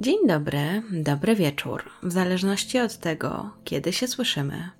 Dzień 0.00 0.26
dobry, 0.26 0.82
dobry 0.92 1.36
wieczór, 1.36 1.82
w 2.02 2.12
zależności 2.12 2.78
od 2.78 2.98
tego, 2.98 3.50
kiedy 3.64 3.92
się 3.92 4.08
słyszymy. 4.08 4.70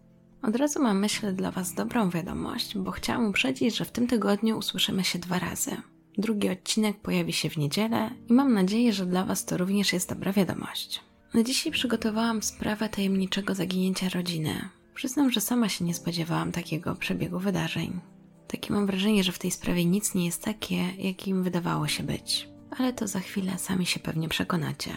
Od 0.42 0.56
razu 0.56 0.82
mam 0.82 0.98
myślę 0.98 1.32
dla 1.32 1.50
Was 1.50 1.74
dobrą 1.74 2.10
wiadomość, 2.10 2.78
bo 2.78 2.90
chciałam 2.90 3.26
uprzedzić, 3.26 3.76
że 3.76 3.84
w 3.84 3.90
tym 3.90 4.06
tygodniu 4.06 4.58
usłyszymy 4.58 5.04
się 5.04 5.18
dwa 5.18 5.38
razy. 5.38 5.70
Drugi 6.18 6.50
odcinek 6.50 7.00
pojawi 7.00 7.32
się 7.32 7.50
w 7.50 7.56
niedzielę 7.56 8.10
i 8.28 8.32
mam 8.32 8.54
nadzieję, 8.54 8.92
że 8.92 9.06
dla 9.06 9.24
Was 9.24 9.44
to 9.44 9.56
również 9.56 9.92
jest 9.92 10.08
dobra 10.08 10.32
wiadomość. 10.32 11.00
Na 11.34 11.42
dzisiaj 11.42 11.72
przygotowałam 11.72 12.42
sprawę 12.42 12.88
tajemniczego 12.88 13.54
zaginięcia 13.54 14.08
rodziny. 14.08 14.68
Przyznam, 14.94 15.30
że 15.30 15.40
sama 15.40 15.68
się 15.68 15.84
nie 15.84 15.94
spodziewałam 15.94 16.52
takiego 16.52 16.94
przebiegu 16.94 17.38
wydarzeń. 17.38 18.00
Takie 18.48 18.72
mam 18.72 18.86
wrażenie, 18.86 19.24
że 19.24 19.32
w 19.32 19.38
tej 19.38 19.50
sprawie 19.50 19.84
nic 19.84 20.14
nie 20.14 20.26
jest 20.26 20.44
takie, 20.44 20.76
jakim 20.98 21.42
wydawało 21.42 21.88
się 21.88 22.02
być. 22.02 22.48
Ale 22.78 22.92
to 22.92 23.08
za 23.08 23.20
chwilę 23.20 23.58
sami 23.58 23.86
się 23.86 24.00
pewnie 24.00 24.28
przekonacie. 24.28 24.90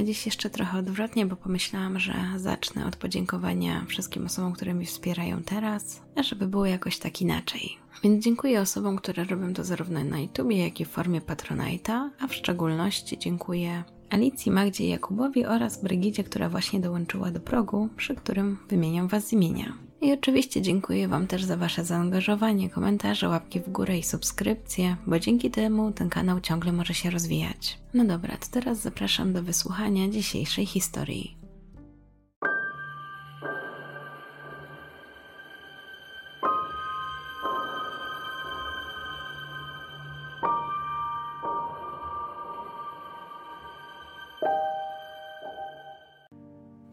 A 0.00 0.02
dziś 0.02 0.26
jeszcze 0.26 0.50
trochę 0.50 0.78
odwrotnie, 0.78 1.26
bo 1.26 1.36
pomyślałam, 1.36 1.98
że 1.98 2.14
zacznę 2.36 2.86
od 2.86 2.96
podziękowania 2.96 3.84
wszystkim 3.88 4.26
osobom, 4.26 4.52
które 4.52 4.74
mi 4.74 4.86
wspierają 4.86 5.42
teraz, 5.42 6.02
żeby 6.20 6.46
było 6.46 6.66
jakoś 6.66 6.98
tak 6.98 7.20
inaczej. 7.20 7.78
Więc 8.02 8.24
dziękuję 8.24 8.60
osobom, 8.60 8.96
które 8.96 9.24
robią 9.24 9.54
to 9.54 9.64
zarówno 9.64 10.04
na 10.04 10.20
YouTubie, 10.20 10.64
jak 10.64 10.80
i 10.80 10.84
w 10.84 10.88
formie 10.88 11.20
Patronite'a, 11.20 12.08
a 12.20 12.26
w 12.26 12.34
szczególności 12.34 13.18
dziękuję 13.18 13.84
Alicji, 14.10 14.52
Magdzie 14.52 14.88
Jakubowi 14.88 15.46
oraz 15.46 15.82
Brygidzie, 15.82 16.24
która 16.24 16.48
właśnie 16.48 16.80
dołączyła 16.80 17.30
do 17.30 17.40
progu, 17.40 17.88
przy 17.96 18.14
którym 18.14 18.58
wymieniam 18.68 19.08
Was 19.08 19.26
z 19.26 19.32
imienia. 19.32 19.87
I 20.00 20.12
oczywiście 20.12 20.62
dziękuję 20.62 21.08
Wam 21.08 21.26
też 21.26 21.44
za 21.44 21.56
Wasze 21.56 21.84
zaangażowanie, 21.84 22.70
komentarze, 22.70 23.28
łapki 23.28 23.60
w 23.60 23.70
górę 23.70 23.98
i 23.98 24.02
subskrypcje, 24.02 24.96
bo 25.06 25.18
dzięki 25.18 25.50
temu 25.50 25.92
ten 25.92 26.08
kanał 26.08 26.40
ciągle 26.40 26.72
może 26.72 26.94
się 26.94 27.10
rozwijać. 27.10 27.78
No 27.94 28.04
dobra, 28.04 28.36
to 28.36 28.46
teraz 28.50 28.78
zapraszam 28.80 29.32
do 29.32 29.42
wysłuchania 29.42 30.08
dzisiejszej 30.08 30.66
historii. 30.66 31.37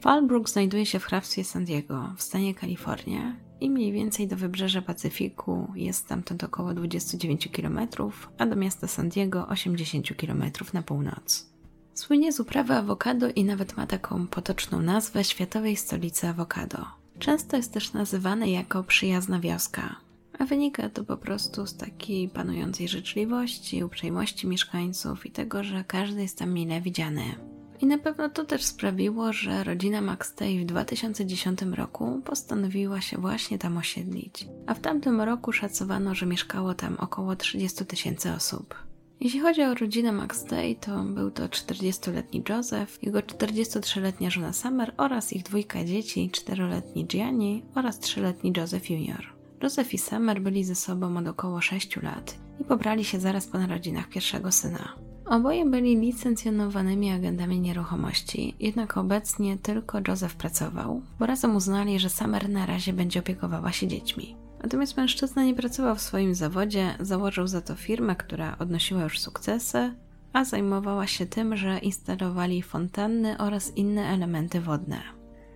Fallbrook 0.06 0.50
znajduje 0.50 0.86
się 0.86 1.00
w 1.00 1.06
hrabstwie 1.06 1.44
San 1.44 1.66
Diego 1.66 2.14
w 2.18 2.22
stanie 2.22 2.56
Kalifornia 2.56 3.36
i 3.60 3.70
mniej 3.70 3.92
więcej 3.92 4.28
do 4.28 4.36
wybrzeża 4.36 4.82
Pacyfiku 4.82 5.72
jest 5.76 6.00
stamtąd 6.00 6.44
około 6.44 6.74
29 6.74 7.50
km, 7.52 7.80
a 8.38 8.46
do 8.46 8.56
miasta 8.56 8.88
San 8.88 9.10
Diego 9.10 9.48
80 9.48 10.08
km 10.16 10.44
na 10.74 10.82
północ. 10.82 11.50
Słynie 11.94 12.34
z 12.34 12.40
uprawy 12.40 12.74
awokado 12.74 13.30
i 13.30 13.44
nawet 13.44 13.78
ma 13.78 13.88
taką 13.88 14.28
potoczną 14.28 14.82
nazwę 14.82 15.24
światowej 15.24 15.76
stolicy 15.76 16.28
awokado. 16.28 16.86
Często 17.20 17.58
jest 17.58 17.74
też 17.74 17.94
nazywany 17.94 18.50
jako 18.50 18.84
przyjazna 18.84 19.40
wioska, 19.40 19.96
a 20.40 20.46
wynika 20.46 20.90
to 20.90 21.04
po 21.04 21.18
prostu 21.18 21.68
z 21.68 21.78
takiej 21.78 22.30
panującej 22.30 22.88
życzliwości, 22.88 23.84
uprzejmości 23.84 24.48
mieszkańców 24.48 25.26
i 25.26 25.32
tego, 25.32 25.64
że 25.64 25.84
każdy 25.84 26.22
jest 26.22 26.38
tam 26.38 26.54
mile 26.54 26.82
widziany. 26.82 27.36
I 27.82 27.86
na 27.86 27.98
pewno 27.98 28.30
to 28.30 28.46
też 28.46 28.64
sprawiło, 28.64 29.34
że 29.34 29.64
rodzina 29.64 30.02
McStay 30.02 30.60
w 30.60 30.66
2010 30.66 31.62
roku 31.62 32.22
postanowiła 32.26 33.02
się 33.02 33.18
właśnie 33.18 33.60
tam 33.60 33.78
osiedlić, 33.78 34.48
a 34.68 34.74
w 34.74 34.80
tamtym 34.80 35.22
roku 35.22 35.52
szacowano, 35.52 36.16
że 36.16 36.26
mieszkało 36.26 36.74
tam 36.74 36.96
około 37.00 37.36
30 37.36 37.86
tysięcy 37.86 38.32
osób. 38.32 38.76
Jeśli 39.20 39.40
chodzi 39.40 39.64
o 39.64 39.74
rodzinę 39.74 40.12
McStay, 40.12 40.76
to 40.76 41.04
był 41.04 41.32
to 41.32 41.48
40-letni 41.48 42.44
Joseph, 42.50 43.04
jego 43.04 43.20
43-letnia 43.20 44.30
żona 44.30 44.54
Summer 44.54 44.94
oraz 44.98 45.34
ich 45.34 45.44
dwójka 45.44 45.84
dzieci, 45.84 46.32
4-letni 46.34 47.06
Gianni 47.06 47.64
oraz 47.76 48.00
3-letni 48.00 48.54
Joseph 48.58 48.90
Jr. 48.90 49.34
Joseph 49.64 49.94
i 49.94 49.98
Summer 49.98 50.42
byli 50.42 50.64
ze 50.64 50.76
sobą 50.76 51.18
od 51.18 51.28
około 51.28 51.62
6 51.62 51.96
lat 51.96 52.38
i 52.62 52.64
pobrali 52.64 53.06
się 53.06 53.20
zaraz 53.20 53.48
po 53.48 53.58
narodzinach 53.58 54.10
pierwszego 54.10 54.52
syna. 54.52 55.05
Oboje 55.26 55.66
byli 55.66 55.98
licencjonowanymi 55.98 57.12
agentami 57.12 57.60
nieruchomości, 57.60 58.56
jednak 58.60 58.98
obecnie 58.98 59.58
tylko 59.58 60.00
Joseph 60.08 60.36
pracował, 60.36 61.02
bo 61.20 61.26
razem 61.26 61.56
uznali, 61.56 62.00
że 62.00 62.10
Summer 62.10 62.50
na 62.50 62.66
razie 62.66 62.94
będzie 62.94 63.20
opiekowała 63.20 63.72
się 63.72 63.88
dziećmi. 63.88 64.36
Natomiast 64.64 64.98
mężczyzna 64.98 65.44
nie 65.44 65.54
pracował 65.54 65.96
w 65.96 66.02
swoim 66.02 66.36
zawodzie, 66.36 66.96
założył 67.00 67.48
za 67.48 67.62
to 67.62 67.76
firmę, 67.76 68.16
która 68.16 68.58
odnosiła 68.60 69.04
już 69.04 69.20
sukcesy, 69.20 69.94
a 70.34 70.46
zajmowała 70.46 71.08
się 71.08 71.26
tym, 71.26 71.58
że 71.58 71.80
instalowali 71.80 72.62
fontanny 72.62 73.38
oraz 73.38 73.78
inne 73.78 74.08
elementy 74.08 74.62
wodne. 74.62 75.02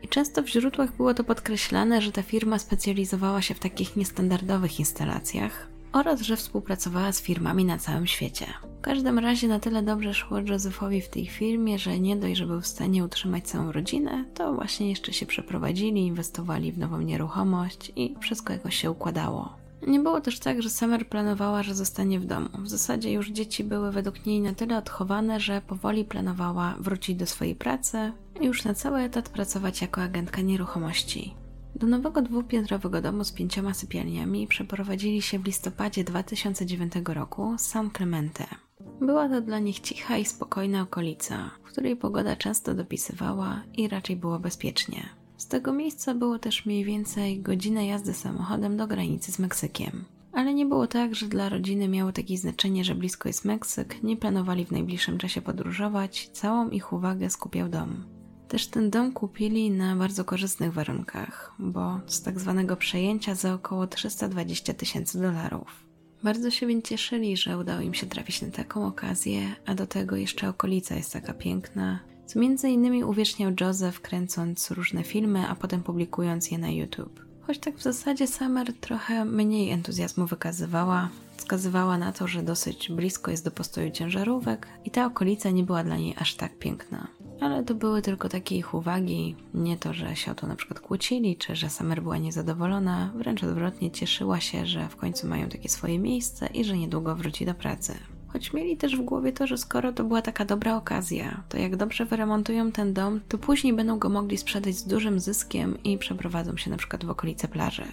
I 0.03 0.08
często 0.08 0.44
w 0.44 0.47
źródłach 0.47 0.97
było 0.97 1.13
to 1.13 1.24
podkreślane, 1.24 2.02
że 2.02 2.12
ta 2.12 2.22
firma 2.22 2.59
specjalizowała 2.59 3.41
się 3.41 3.53
w 3.53 3.59
takich 3.59 3.96
niestandardowych 3.96 4.79
instalacjach, 4.79 5.68
oraz 5.94 6.22
że 6.22 6.35
współpracowała 6.35 7.12
z 7.12 7.22
firmami 7.22 7.66
na 7.66 7.78
całym 7.78 8.08
świecie. 8.08 8.46
W 8.79 8.81
każdym 8.81 9.19
razie 9.19 9.47
na 9.47 9.59
tyle 9.59 9.84
dobrze 9.84 10.13
szło 10.13 10.40
Josephowi 10.40 11.01
w 11.01 11.09
tej 11.09 11.28
firmie, 11.28 11.79
że 11.79 12.00
nie 12.00 12.16
dość, 12.17 12.38
że 12.38 12.45
był 12.45 12.62
w 12.62 12.67
stanie 12.67 13.03
utrzymać 13.03 13.44
całą 13.47 13.72
rodzinę, 13.72 14.25
to 14.34 14.53
właśnie 14.53 14.90
jeszcze 14.90 15.13
się 15.13 15.25
przeprowadzili, 15.25 16.01
inwestowali 16.01 16.72
w 16.72 16.78
nową 16.78 17.01
nieruchomość 17.01 17.91
i 17.95 18.16
wszystko 18.19 18.53
jakoś 18.53 18.75
się 18.75 18.91
układało. 18.91 19.53
Nie 19.88 20.00
było 20.00 20.22
też 20.22 20.40
tak, 20.40 20.62
że 20.62 20.69
Summer 20.69 21.07
planowała, 21.07 21.63
że 21.63 21.75
zostanie 21.75 22.19
w 22.19 22.25
domu. 22.25 22.50
W 22.59 22.69
zasadzie 22.69 23.12
już 23.12 23.29
dzieci 23.29 23.63
były 23.63 23.91
według 23.91 24.25
niej 24.25 24.41
na 24.41 24.53
tyle 24.53 24.78
odchowane, 24.78 25.40
że 25.40 25.61
powoli 25.61 26.06
planowała 26.06 26.75
wrócić 26.79 27.16
do 27.16 27.25
swojej 27.25 27.56
pracy 27.56 28.11
i 28.41 28.46
już 28.46 28.63
na 28.63 28.73
cały 28.73 29.00
etat 29.00 29.29
pracować 29.29 29.81
jako 29.81 30.01
agentka 30.01 30.41
nieruchomości. 30.41 31.35
Do 31.75 31.88
nowego 31.88 32.22
dwupiętrowego 32.22 33.01
domu 33.01 33.23
z 33.23 33.31
pięcioma 33.31 33.73
sypialniami 33.73 34.47
przeprowadzili 34.47 35.22
się 35.22 35.40
w 35.40 35.46
listopadzie 35.46 36.03
2009 36.03 36.94
roku 37.06 37.56
San 37.57 37.91
Clemente. 37.91 38.69
Była 39.01 39.29
to 39.29 39.41
dla 39.41 39.59
nich 39.59 39.79
cicha 39.79 40.17
i 40.17 40.25
spokojna 40.25 40.81
okolica, 40.81 41.51
w 41.63 41.67
której 41.67 41.95
pogoda 41.95 42.35
często 42.35 42.73
dopisywała 42.73 43.61
i 43.77 43.87
raczej 43.87 44.15
było 44.15 44.39
bezpiecznie. 44.39 45.09
Z 45.37 45.47
tego 45.47 45.73
miejsca 45.73 46.13
było 46.13 46.39
też 46.39 46.65
mniej 46.65 46.85
więcej 46.85 47.41
godzinę 47.41 47.87
jazdy 47.87 48.13
samochodem 48.13 48.77
do 48.77 48.87
granicy 48.87 49.31
z 49.31 49.39
Meksykiem. 49.39 50.05
Ale 50.33 50.53
nie 50.53 50.65
było 50.65 50.87
tak, 50.87 51.15
że 51.15 51.27
dla 51.27 51.49
rodziny 51.49 51.87
miało 51.87 52.11
takie 52.11 52.37
znaczenie, 52.37 52.83
że 52.83 52.95
blisko 52.95 53.29
jest 53.29 53.45
Meksyk, 53.45 54.03
nie 54.03 54.17
planowali 54.17 54.65
w 54.65 54.71
najbliższym 54.71 55.17
czasie 55.17 55.41
podróżować, 55.41 56.29
całą 56.33 56.69
ich 56.69 56.93
uwagę 56.93 57.29
skupiał 57.29 57.69
dom. 57.69 58.03
Też 58.47 58.67
ten 58.67 58.89
dom 58.89 59.11
kupili 59.11 59.71
na 59.71 59.95
bardzo 59.95 60.25
korzystnych 60.25 60.73
warunkach, 60.73 61.53
bo 61.59 61.99
z 62.07 62.21
tak 62.21 62.39
zwanego 62.39 62.75
przejęcia 62.75 63.35
za 63.35 63.53
około 63.53 63.87
320 63.87 64.73
tysięcy 64.73 65.21
dolarów. 65.21 65.88
Bardzo 66.24 66.52
się 66.52 66.68
więc 66.68 66.85
cieszyli, 66.85 67.38
że 67.38 67.57
udało 67.57 67.81
im 67.81 67.94
się 67.94 68.07
trafić 68.07 68.41
na 68.41 68.52
taką 68.52 68.88
okazję, 68.88 69.56
a 69.66 69.75
do 69.75 69.88
tego 69.88 70.16
jeszcze 70.16 70.50
okolica 70.50 70.96
jest 70.96 71.13
taka 71.13 71.34
piękna, 71.34 72.00
co 72.25 72.40
między 72.40 72.69
innymi 72.69 73.03
uwieczniał 73.03 73.52
Joseph 73.62 74.00
kręcąc 74.02 74.72
różne 74.72 75.03
filmy, 75.03 75.47
a 75.47 75.56
potem 75.56 75.84
publikując 75.84 76.52
je 76.52 76.58
na 76.58 76.69
YouTube. 76.69 77.25
Choć 77.41 77.59
tak 77.59 77.78
w 77.78 77.84
zasadzie 77.84 78.28
Summer 78.28 78.74
trochę 78.74 79.25
mniej 79.25 79.72
entuzjazmu 79.72 80.25
wykazywała, 80.25 81.09
wskazywała 81.38 81.97
na 81.97 82.12
to, 82.12 82.28
że 82.28 82.44
dosyć 82.44 82.91
blisko 82.91 83.31
jest 83.31 83.46
do 83.46 83.52
postoju 83.52 83.91
ciężarówek 83.91 84.68
i 84.85 84.91
ta 84.91 85.06
okolica 85.06 85.50
nie 85.50 85.63
była 85.63 85.84
dla 85.84 85.97
niej 85.97 86.16
aż 86.18 86.35
tak 86.35 86.59
piękna. 86.59 87.08
Ale 87.41 87.64
to 87.64 87.76
były 87.76 88.02
tylko 88.02 88.30
takie 88.30 88.56
ich 88.56 88.74
uwagi, 88.74 89.36
nie 89.53 89.78
to, 89.78 89.94
że 89.94 90.16
się 90.16 90.32
o 90.32 90.36
to 90.36 90.47
na 90.47 90.56
przykład 90.56 90.80
kłócili, 90.80 91.38
czy 91.38 91.56
że 91.56 91.70
Summer 91.70 92.02
była 92.02 92.18
niezadowolona, 92.18 93.12
wręcz 93.16 93.44
odwrotnie 93.44 93.91
cieszyła 93.91 94.40
się, 94.40 94.66
że 94.66 94.90
w 94.90 94.96
końcu 94.96 95.28
mają 95.28 95.50
takie 95.50 95.70
swoje 95.70 96.00
miejsce 96.00 96.47
i 96.47 96.64
że 96.64 96.78
niedługo 96.78 97.16
wróci 97.16 97.46
do 97.46 97.53
pracy. 97.53 97.94
Choć 98.28 98.53
mieli 98.53 98.78
też 98.78 98.96
w 98.96 99.02
głowie 99.02 99.32
to, 99.32 99.47
że 99.47 99.58
skoro 99.58 99.94
to 99.94 100.03
była 100.03 100.22
taka 100.22 100.46
dobra 100.46 100.76
okazja, 100.76 101.44
to 101.50 101.58
jak 101.58 101.76
dobrze 101.76 102.06
wyremontują 102.06 102.72
ten 102.72 102.94
dom, 102.94 103.22
to 103.28 103.38
później 103.38 103.74
będą 103.74 104.00
go 104.00 104.09
mogli 104.09 104.38
sprzedać 104.38 104.76
z 104.76 104.88
dużym 104.88 105.20
zyskiem 105.20 105.84
i 105.84 105.97
przeprowadzą 105.97 106.58
się 106.58 106.70
na 106.72 106.78
przykład 106.78 107.06
w 107.06 107.09
okolice 107.09 107.47
plaży. 107.47 107.86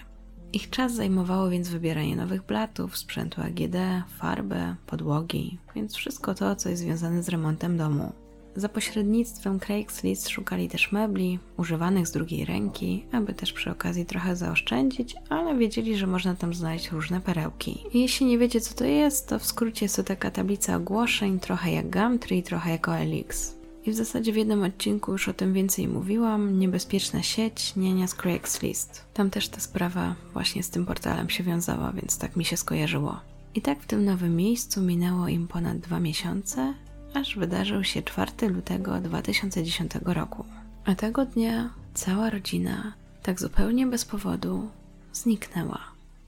Ich 0.52 0.70
czas 0.70 0.94
zajmowało 0.94 1.50
więc 1.50 1.68
wybieranie 1.68 2.16
nowych 2.16 2.46
blatów, 2.46 2.96
sprzętu 2.96 3.40
AGD, 3.40 3.76
farby, 4.18 4.74
podłogi, 4.86 5.58
więc 5.74 5.94
wszystko 5.94 6.34
to, 6.34 6.56
co 6.56 6.68
jest 6.68 6.82
związane 6.82 7.22
z 7.22 7.28
remontem 7.28 7.76
domu. 7.76 8.12
Za 8.56 8.68
pośrednictwem 8.68 9.60
Craigslist 9.60 10.28
szukali 10.28 10.68
też 10.68 10.92
mebli, 10.92 11.38
używanych 11.56 12.06
z 12.06 12.12
drugiej 12.12 12.44
ręki, 12.44 13.04
aby 13.12 13.34
też 13.34 13.52
przy 13.52 13.70
okazji 13.70 14.06
trochę 14.06 14.36
zaoszczędzić, 14.36 15.14
ale 15.28 15.56
wiedzieli, 15.56 15.96
że 15.96 16.06
można 16.06 16.34
tam 16.34 16.54
znaleźć 16.54 16.90
różne 16.90 17.20
perełki. 17.20 17.84
Jeśli 17.94 18.26
nie 18.26 18.38
wiecie 18.38 18.60
co 18.60 18.74
to 18.74 18.84
jest, 18.84 19.28
to 19.28 19.38
w 19.38 19.46
skrócie 19.46 19.84
jest 19.84 19.96
to 19.96 20.02
taka 20.02 20.30
tablica 20.30 20.76
ogłoszeń, 20.76 21.40
trochę 21.40 21.72
jak 21.72 21.90
Gumtree, 21.90 22.42
trochę 22.42 22.70
jak 22.70 22.88
OLX. 22.88 23.56
I 23.86 23.90
w 23.90 23.94
zasadzie 23.94 24.32
w 24.32 24.36
jednym 24.36 24.62
odcinku 24.62 25.12
już 25.12 25.28
o 25.28 25.32
tym 25.32 25.52
więcej 25.52 25.88
mówiłam. 25.88 26.58
Niebezpieczna 26.58 27.22
sieć, 27.22 27.76
nienia 27.76 28.06
z 28.06 28.14
Craigslist. 28.14 29.04
Tam 29.14 29.30
też 29.30 29.48
ta 29.48 29.60
sprawa 29.60 30.14
właśnie 30.32 30.62
z 30.62 30.70
tym 30.70 30.86
portalem 30.86 31.30
się 31.30 31.44
wiązała, 31.44 31.92
więc 31.92 32.18
tak 32.18 32.36
mi 32.36 32.44
się 32.44 32.56
skojarzyło. 32.56 33.20
I 33.54 33.62
tak 33.62 33.80
w 33.80 33.86
tym 33.86 34.04
nowym 34.04 34.36
miejscu 34.36 34.82
minęło 34.82 35.28
im 35.28 35.48
ponad 35.48 35.78
dwa 35.78 36.00
miesiące, 36.00 36.74
aż 37.16 37.36
wydarzył 37.36 37.84
się 37.84 38.02
4 38.02 38.48
lutego 38.48 39.00
2010 39.00 39.92
roku. 40.04 40.44
A 40.84 40.94
tego 40.94 41.26
dnia 41.26 41.70
cała 41.94 42.30
rodzina, 42.30 42.92
tak 43.22 43.40
zupełnie 43.40 43.86
bez 43.86 44.04
powodu, 44.04 44.68
zniknęła. 45.12 45.80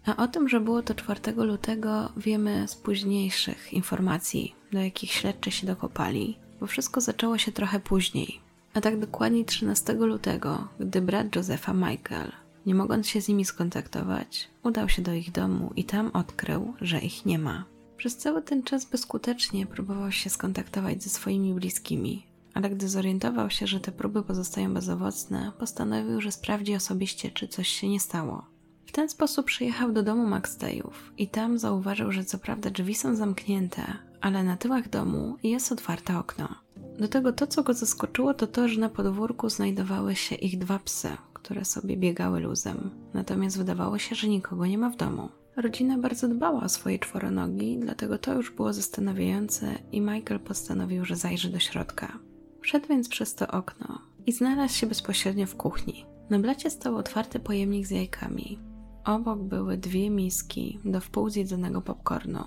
A 0.06 0.16
o 0.16 0.28
tym, 0.28 0.48
że 0.48 0.60
było 0.60 0.82
to 0.82 0.94
4 0.94 1.20
lutego, 1.36 2.12
wiemy 2.16 2.68
z 2.68 2.76
późniejszych 2.76 3.72
informacji, 3.72 4.54
do 4.72 4.78
jakich 4.78 5.12
śledczy 5.12 5.50
się 5.50 5.66
dokopali, 5.66 6.38
bo 6.60 6.66
wszystko 6.66 7.00
zaczęło 7.00 7.38
się 7.38 7.52
trochę 7.52 7.80
później. 7.80 8.40
A 8.74 8.80
tak 8.80 9.00
dokładnie 9.00 9.44
13 9.44 9.92
lutego, 9.92 10.68
gdy 10.80 11.00
brat 11.00 11.36
Josefa 11.36 11.72
Michael, 11.72 12.32
nie 12.66 12.74
mogąc 12.74 13.08
się 13.08 13.20
z 13.20 13.28
nimi 13.28 13.44
skontaktować, 13.44 14.48
udał 14.62 14.88
się 14.88 15.02
do 15.02 15.12
ich 15.12 15.32
domu 15.32 15.72
i 15.76 15.84
tam 15.84 16.10
odkrył, 16.12 16.74
że 16.80 16.98
ich 16.98 17.26
nie 17.26 17.38
ma. 17.38 17.64
Przez 17.98 18.16
cały 18.16 18.42
ten 18.42 18.62
czas 18.62 18.84
bezskutecznie 18.84 19.66
próbował 19.66 20.12
się 20.12 20.30
skontaktować 20.30 21.02
ze 21.02 21.10
swoimi 21.10 21.54
bliskimi, 21.54 22.26
ale 22.54 22.70
gdy 22.70 22.88
zorientował 22.88 23.50
się, 23.50 23.66
że 23.66 23.80
te 23.80 23.92
próby 23.92 24.22
pozostają 24.22 24.74
bezowocne, 24.74 25.52
postanowił, 25.58 26.20
że 26.20 26.32
sprawdzi 26.32 26.74
osobiście, 26.74 27.30
czy 27.30 27.48
coś 27.48 27.68
się 27.68 27.88
nie 27.88 28.00
stało. 28.00 28.46
W 28.86 28.92
ten 28.92 29.08
sposób 29.08 29.46
przyjechał 29.46 29.92
do 29.92 30.02
domu 30.02 30.26
Maxtejów 30.26 31.12
i 31.18 31.28
tam 31.28 31.58
zauważył, 31.58 32.12
że 32.12 32.24
co 32.24 32.38
prawda 32.38 32.70
drzwi 32.70 32.94
są 32.94 33.14
zamknięte, 33.14 33.82
ale 34.20 34.44
na 34.44 34.56
tyłach 34.56 34.88
domu 34.88 35.36
jest 35.42 35.72
otwarte 35.72 36.18
okno. 36.18 36.48
Do 36.98 37.08
tego 37.08 37.32
to, 37.32 37.46
co 37.46 37.62
go 37.62 37.74
zaskoczyło, 37.74 38.34
to 38.34 38.46
to, 38.46 38.68
że 38.68 38.80
na 38.80 38.88
podwórku 38.88 39.48
znajdowały 39.48 40.16
się 40.16 40.34
ich 40.34 40.58
dwa 40.58 40.78
psy, 40.78 41.08
które 41.34 41.64
sobie 41.64 41.96
biegały 41.96 42.40
luzem. 42.40 42.90
Natomiast 43.14 43.58
wydawało 43.58 43.98
się, 43.98 44.14
że 44.14 44.28
nikogo 44.28 44.66
nie 44.66 44.78
ma 44.78 44.90
w 44.90 44.96
domu. 44.96 45.28
Rodzina 45.62 45.98
bardzo 45.98 46.28
dbała 46.28 46.62
o 46.62 46.68
swoje 46.68 46.98
czworonogi, 46.98 47.78
dlatego 47.78 48.18
to 48.18 48.34
już 48.34 48.50
było 48.50 48.72
zastanawiające 48.72 49.74
i 49.92 50.00
Michael 50.00 50.40
postanowił, 50.40 51.04
że 51.04 51.16
zajrzy 51.16 51.50
do 51.50 51.58
środka. 51.58 52.18
Wszedł 52.60 52.88
więc 52.88 53.08
przez 53.08 53.34
to 53.34 53.48
okno 53.48 53.98
i 54.26 54.32
znalazł 54.32 54.74
się 54.74 54.86
bezpośrednio 54.86 55.46
w 55.46 55.56
kuchni. 55.56 56.06
Na 56.30 56.38
blacie 56.38 56.70
stał 56.70 56.96
otwarty 56.96 57.40
pojemnik 57.40 57.86
z 57.86 57.90
jajkami. 57.90 58.58
Obok 59.04 59.38
były 59.38 59.76
dwie 59.76 60.10
miski 60.10 60.78
do 60.84 61.00
wpół 61.00 61.30
zjedzonego 61.30 61.82
popcornu, 61.82 62.44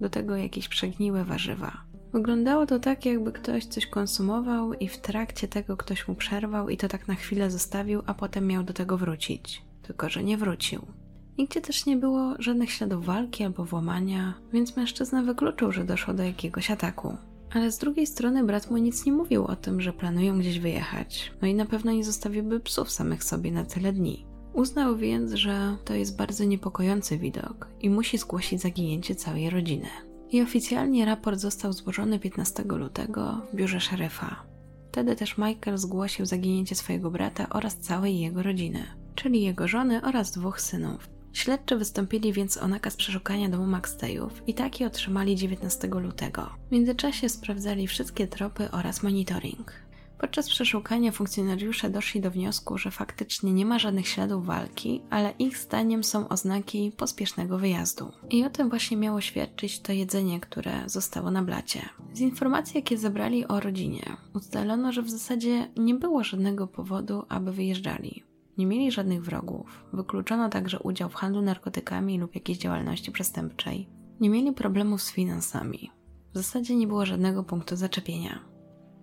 do 0.00 0.08
tego 0.08 0.36
jakieś 0.36 0.68
przegniłe 0.68 1.24
warzywa. 1.24 1.84
Wyglądało 2.12 2.66
to 2.66 2.78
tak, 2.78 3.06
jakby 3.06 3.32
ktoś 3.32 3.64
coś 3.64 3.86
konsumował 3.86 4.74
i 4.74 4.88
w 4.88 4.98
trakcie 4.98 5.48
tego 5.48 5.76
ktoś 5.76 6.08
mu 6.08 6.14
przerwał 6.14 6.68
i 6.68 6.76
to 6.76 6.88
tak 6.88 7.08
na 7.08 7.14
chwilę 7.14 7.50
zostawił, 7.50 8.02
a 8.06 8.14
potem 8.14 8.46
miał 8.46 8.62
do 8.62 8.72
tego 8.72 8.98
wrócić. 8.98 9.62
Tylko, 9.82 10.08
że 10.08 10.24
nie 10.24 10.36
wrócił. 10.36 10.99
Nigdzie 11.38 11.60
też 11.60 11.86
nie 11.86 11.96
było 11.96 12.34
żadnych 12.38 12.70
śladów 12.70 13.04
walki 13.04 13.44
albo 13.44 13.64
włamania, 13.64 14.34
więc 14.52 14.76
mężczyzna 14.76 15.22
wykluczył, 15.22 15.72
że 15.72 15.84
doszło 15.84 16.14
do 16.14 16.22
jakiegoś 16.22 16.70
ataku. 16.70 17.16
Ale 17.54 17.72
z 17.72 17.78
drugiej 17.78 18.06
strony 18.06 18.44
brat 18.44 18.70
mu 18.70 18.76
nic 18.76 19.06
nie 19.06 19.12
mówił 19.12 19.44
o 19.44 19.56
tym, 19.56 19.80
że 19.80 19.92
planują 19.92 20.38
gdzieś 20.38 20.58
wyjechać, 20.58 21.32
no 21.42 21.48
i 21.48 21.54
na 21.54 21.66
pewno 21.66 21.92
nie 21.92 22.04
zostawiłby 22.04 22.60
psów 22.60 22.90
samych 22.90 23.24
sobie 23.24 23.52
na 23.52 23.64
tyle 23.64 23.92
dni. 23.92 24.26
Uznał 24.52 24.96
więc, 24.96 25.32
że 25.32 25.76
to 25.84 25.94
jest 25.94 26.16
bardzo 26.16 26.44
niepokojący 26.44 27.18
widok 27.18 27.68
i 27.80 27.90
musi 27.90 28.18
zgłosić 28.18 28.60
zaginięcie 28.60 29.14
całej 29.14 29.50
rodziny. 29.50 29.88
I 30.30 30.42
oficjalnie 30.42 31.04
raport 31.04 31.38
został 31.38 31.72
złożony 31.72 32.18
15 32.18 32.62
lutego 32.62 33.42
w 33.52 33.56
biurze 33.56 33.80
szeryfa. 33.80 34.42
Wtedy 34.88 35.16
też 35.16 35.38
Michael 35.38 35.78
zgłosił 35.78 36.26
zaginięcie 36.26 36.74
swojego 36.74 37.10
brata 37.10 37.46
oraz 37.48 37.76
całej 37.76 38.20
jego 38.20 38.42
rodziny, 38.42 38.82
czyli 39.14 39.42
jego 39.42 39.68
żony 39.68 40.02
oraz 40.02 40.30
dwóch 40.30 40.60
synów. 40.60 41.19
Śledczy 41.32 41.76
wystąpili 41.76 42.32
więc 42.32 42.56
o 42.56 42.68
nakaz 42.68 42.96
przeszukania 42.96 43.48
domu 43.48 43.66
Maxtejów 43.66 44.42
i 44.46 44.54
taki 44.54 44.84
otrzymali 44.84 45.36
19 45.36 45.88
lutego. 45.88 46.50
W 46.68 46.72
międzyczasie 46.72 47.28
sprawdzali 47.28 47.86
wszystkie 47.86 48.26
tropy 48.26 48.70
oraz 48.70 49.02
monitoring. 49.02 49.72
Podczas 50.20 50.48
przeszukania 50.48 51.12
funkcjonariusze 51.12 51.90
doszli 51.90 52.20
do 52.20 52.30
wniosku, 52.30 52.78
że 52.78 52.90
faktycznie 52.90 53.52
nie 53.52 53.66
ma 53.66 53.78
żadnych 53.78 54.08
śladów 54.08 54.46
walki, 54.46 55.02
ale 55.10 55.34
ich 55.38 55.58
zdaniem 55.58 56.04
są 56.04 56.28
oznaki 56.28 56.92
pospiesznego 56.96 57.58
wyjazdu. 57.58 58.12
I 58.30 58.44
o 58.44 58.50
tym 58.50 58.68
właśnie 58.68 58.96
miało 58.96 59.20
świadczyć 59.20 59.80
to 59.80 59.92
jedzenie, 59.92 60.40
które 60.40 60.82
zostało 60.86 61.30
na 61.30 61.42
blacie. 61.42 61.88
Z 62.12 62.20
informacji, 62.20 62.76
jakie 62.76 62.98
zebrali 62.98 63.46
o 63.46 63.60
rodzinie, 63.60 64.16
ustalono, 64.34 64.92
że 64.92 65.02
w 65.02 65.10
zasadzie 65.10 65.68
nie 65.76 65.94
było 65.94 66.24
żadnego 66.24 66.66
powodu, 66.66 67.24
aby 67.28 67.52
wyjeżdżali. 67.52 68.29
Nie 68.60 68.66
mieli 68.66 68.92
żadnych 68.92 69.22
wrogów. 69.22 69.84
Wykluczono 69.92 70.48
także 70.48 70.78
udział 70.78 71.08
w 71.08 71.14
handlu 71.14 71.42
narkotykami 71.42 72.18
lub 72.18 72.34
jakiejś 72.34 72.58
działalności 72.58 73.12
przestępczej. 73.12 73.88
Nie 74.20 74.30
mieli 74.30 74.52
problemów 74.52 75.02
z 75.02 75.12
finansami. 75.12 75.90
W 76.32 76.36
zasadzie 76.36 76.76
nie 76.76 76.86
było 76.86 77.06
żadnego 77.06 77.44
punktu 77.44 77.76
zaczepienia. 77.76 78.44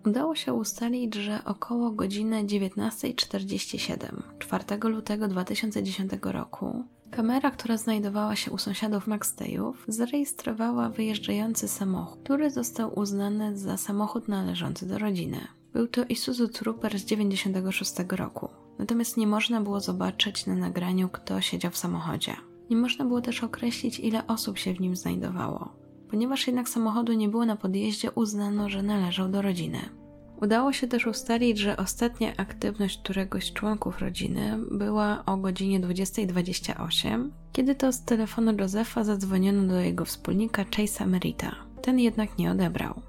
Udało 0.05 0.35
się 0.35 0.53
ustalić, 0.53 1.15
że 1.15 1.39
około 1.45 1.91
godziny 1.91 2.43
19.47 2.43 4.21
4 4.39 4.63
lutego 4.89 5.27
2010 5.27 6.11
roku 6.23 6.83
kamera, 7.11 7.51
która 7.51 7.77
znajdowała 7.77 8.35
się 8.35 8.51
u 8.51 8.57
sąsiadów 8.57 9.07
Maxtejów, 9.07 9.85
zarejestrowała 9.87 10.89
wyjeżdżający 10.89 11.67
samochód, 11.67 12.23
który 12.23 12.51
został 12.51 12.99
uznany 12.99 13.57
za 13.57 13.77
samochód 13.77 14.27
należący 14.27 14.87
do 14.87 14.97
rodziny. 14.97 15.47
Był 15.73 15.87
to 15.87 16.05
Isuzu 16.09 16.47
Trooper 16.47 16.99
z 16.99 17.05
96 17.05 17.93
roku. 18.09 18.49
Natomiast 18.79 19.17
nie 19.17 19.27
można 19.27 19.61
było 19.61 19.79
zobaczyć 19.79 20.45
na 20.45 20.55
nagraniu, 20.55 21.09
kto 21.09 21.41
siedział 21.41 21.71
w 21.71 21.77
samochodzie. 21.77 22.35
Nie 22.69 22.75
można 22.75 23.05
było 23.05 23.21
też 23.21 23.43
określić, 23.43 23.99
ile 23.99 24.27
osób 24.27 24.57
się 24.57 24.73
w 24.73 24.79
nim 24.79 24.95
znajdowało. 24.95 25.69
Ponieważ 26.09 26.47
jednak 26.47 26.69
samochodu 26.69 27.13
nie 27.13 27.29
było 27.29 27.45
na 27.45 27.55
podjeździe, 27.55 28.11
uznano, 28.11 28.69
że 28.69 28.83
należał 28.83 29.29
do 29.29 29.41
rodziny. 29.41 29.79
Udało 30.41 30.73
się 30.73 30.87
też 30.87 31.07
ustalić, 31.07 31.57
że 31.57 31.77
ostatnia 31.77 32.33
aktywność 32.37 32.99
któregoś 33.03 33.45
z 33.45 33.53
członków 33.53 33.99
rodziny 33.99 34.59
była 34.71 35.23
o 35.25 35.37
godzinie 35.37 35.79
20.28, 35.79 37.29
kiedy 37.51 37.75
to 37.75 37.91
z 37.91 38.03
telefonu 38.03 38.53
Josefa 38.59 39.03
zadzwoniono 39.03 39.67
do 39.67 39.79
jego 39.79 40.05
wspólnika 40.05 40.63
Chase'a 40.63 41.07
Merita. 41.07 41.55
Ten 41.81 41.99
jednak 41.99 42.37
nie 42.37 42.51
odebrał. 42.51 43.01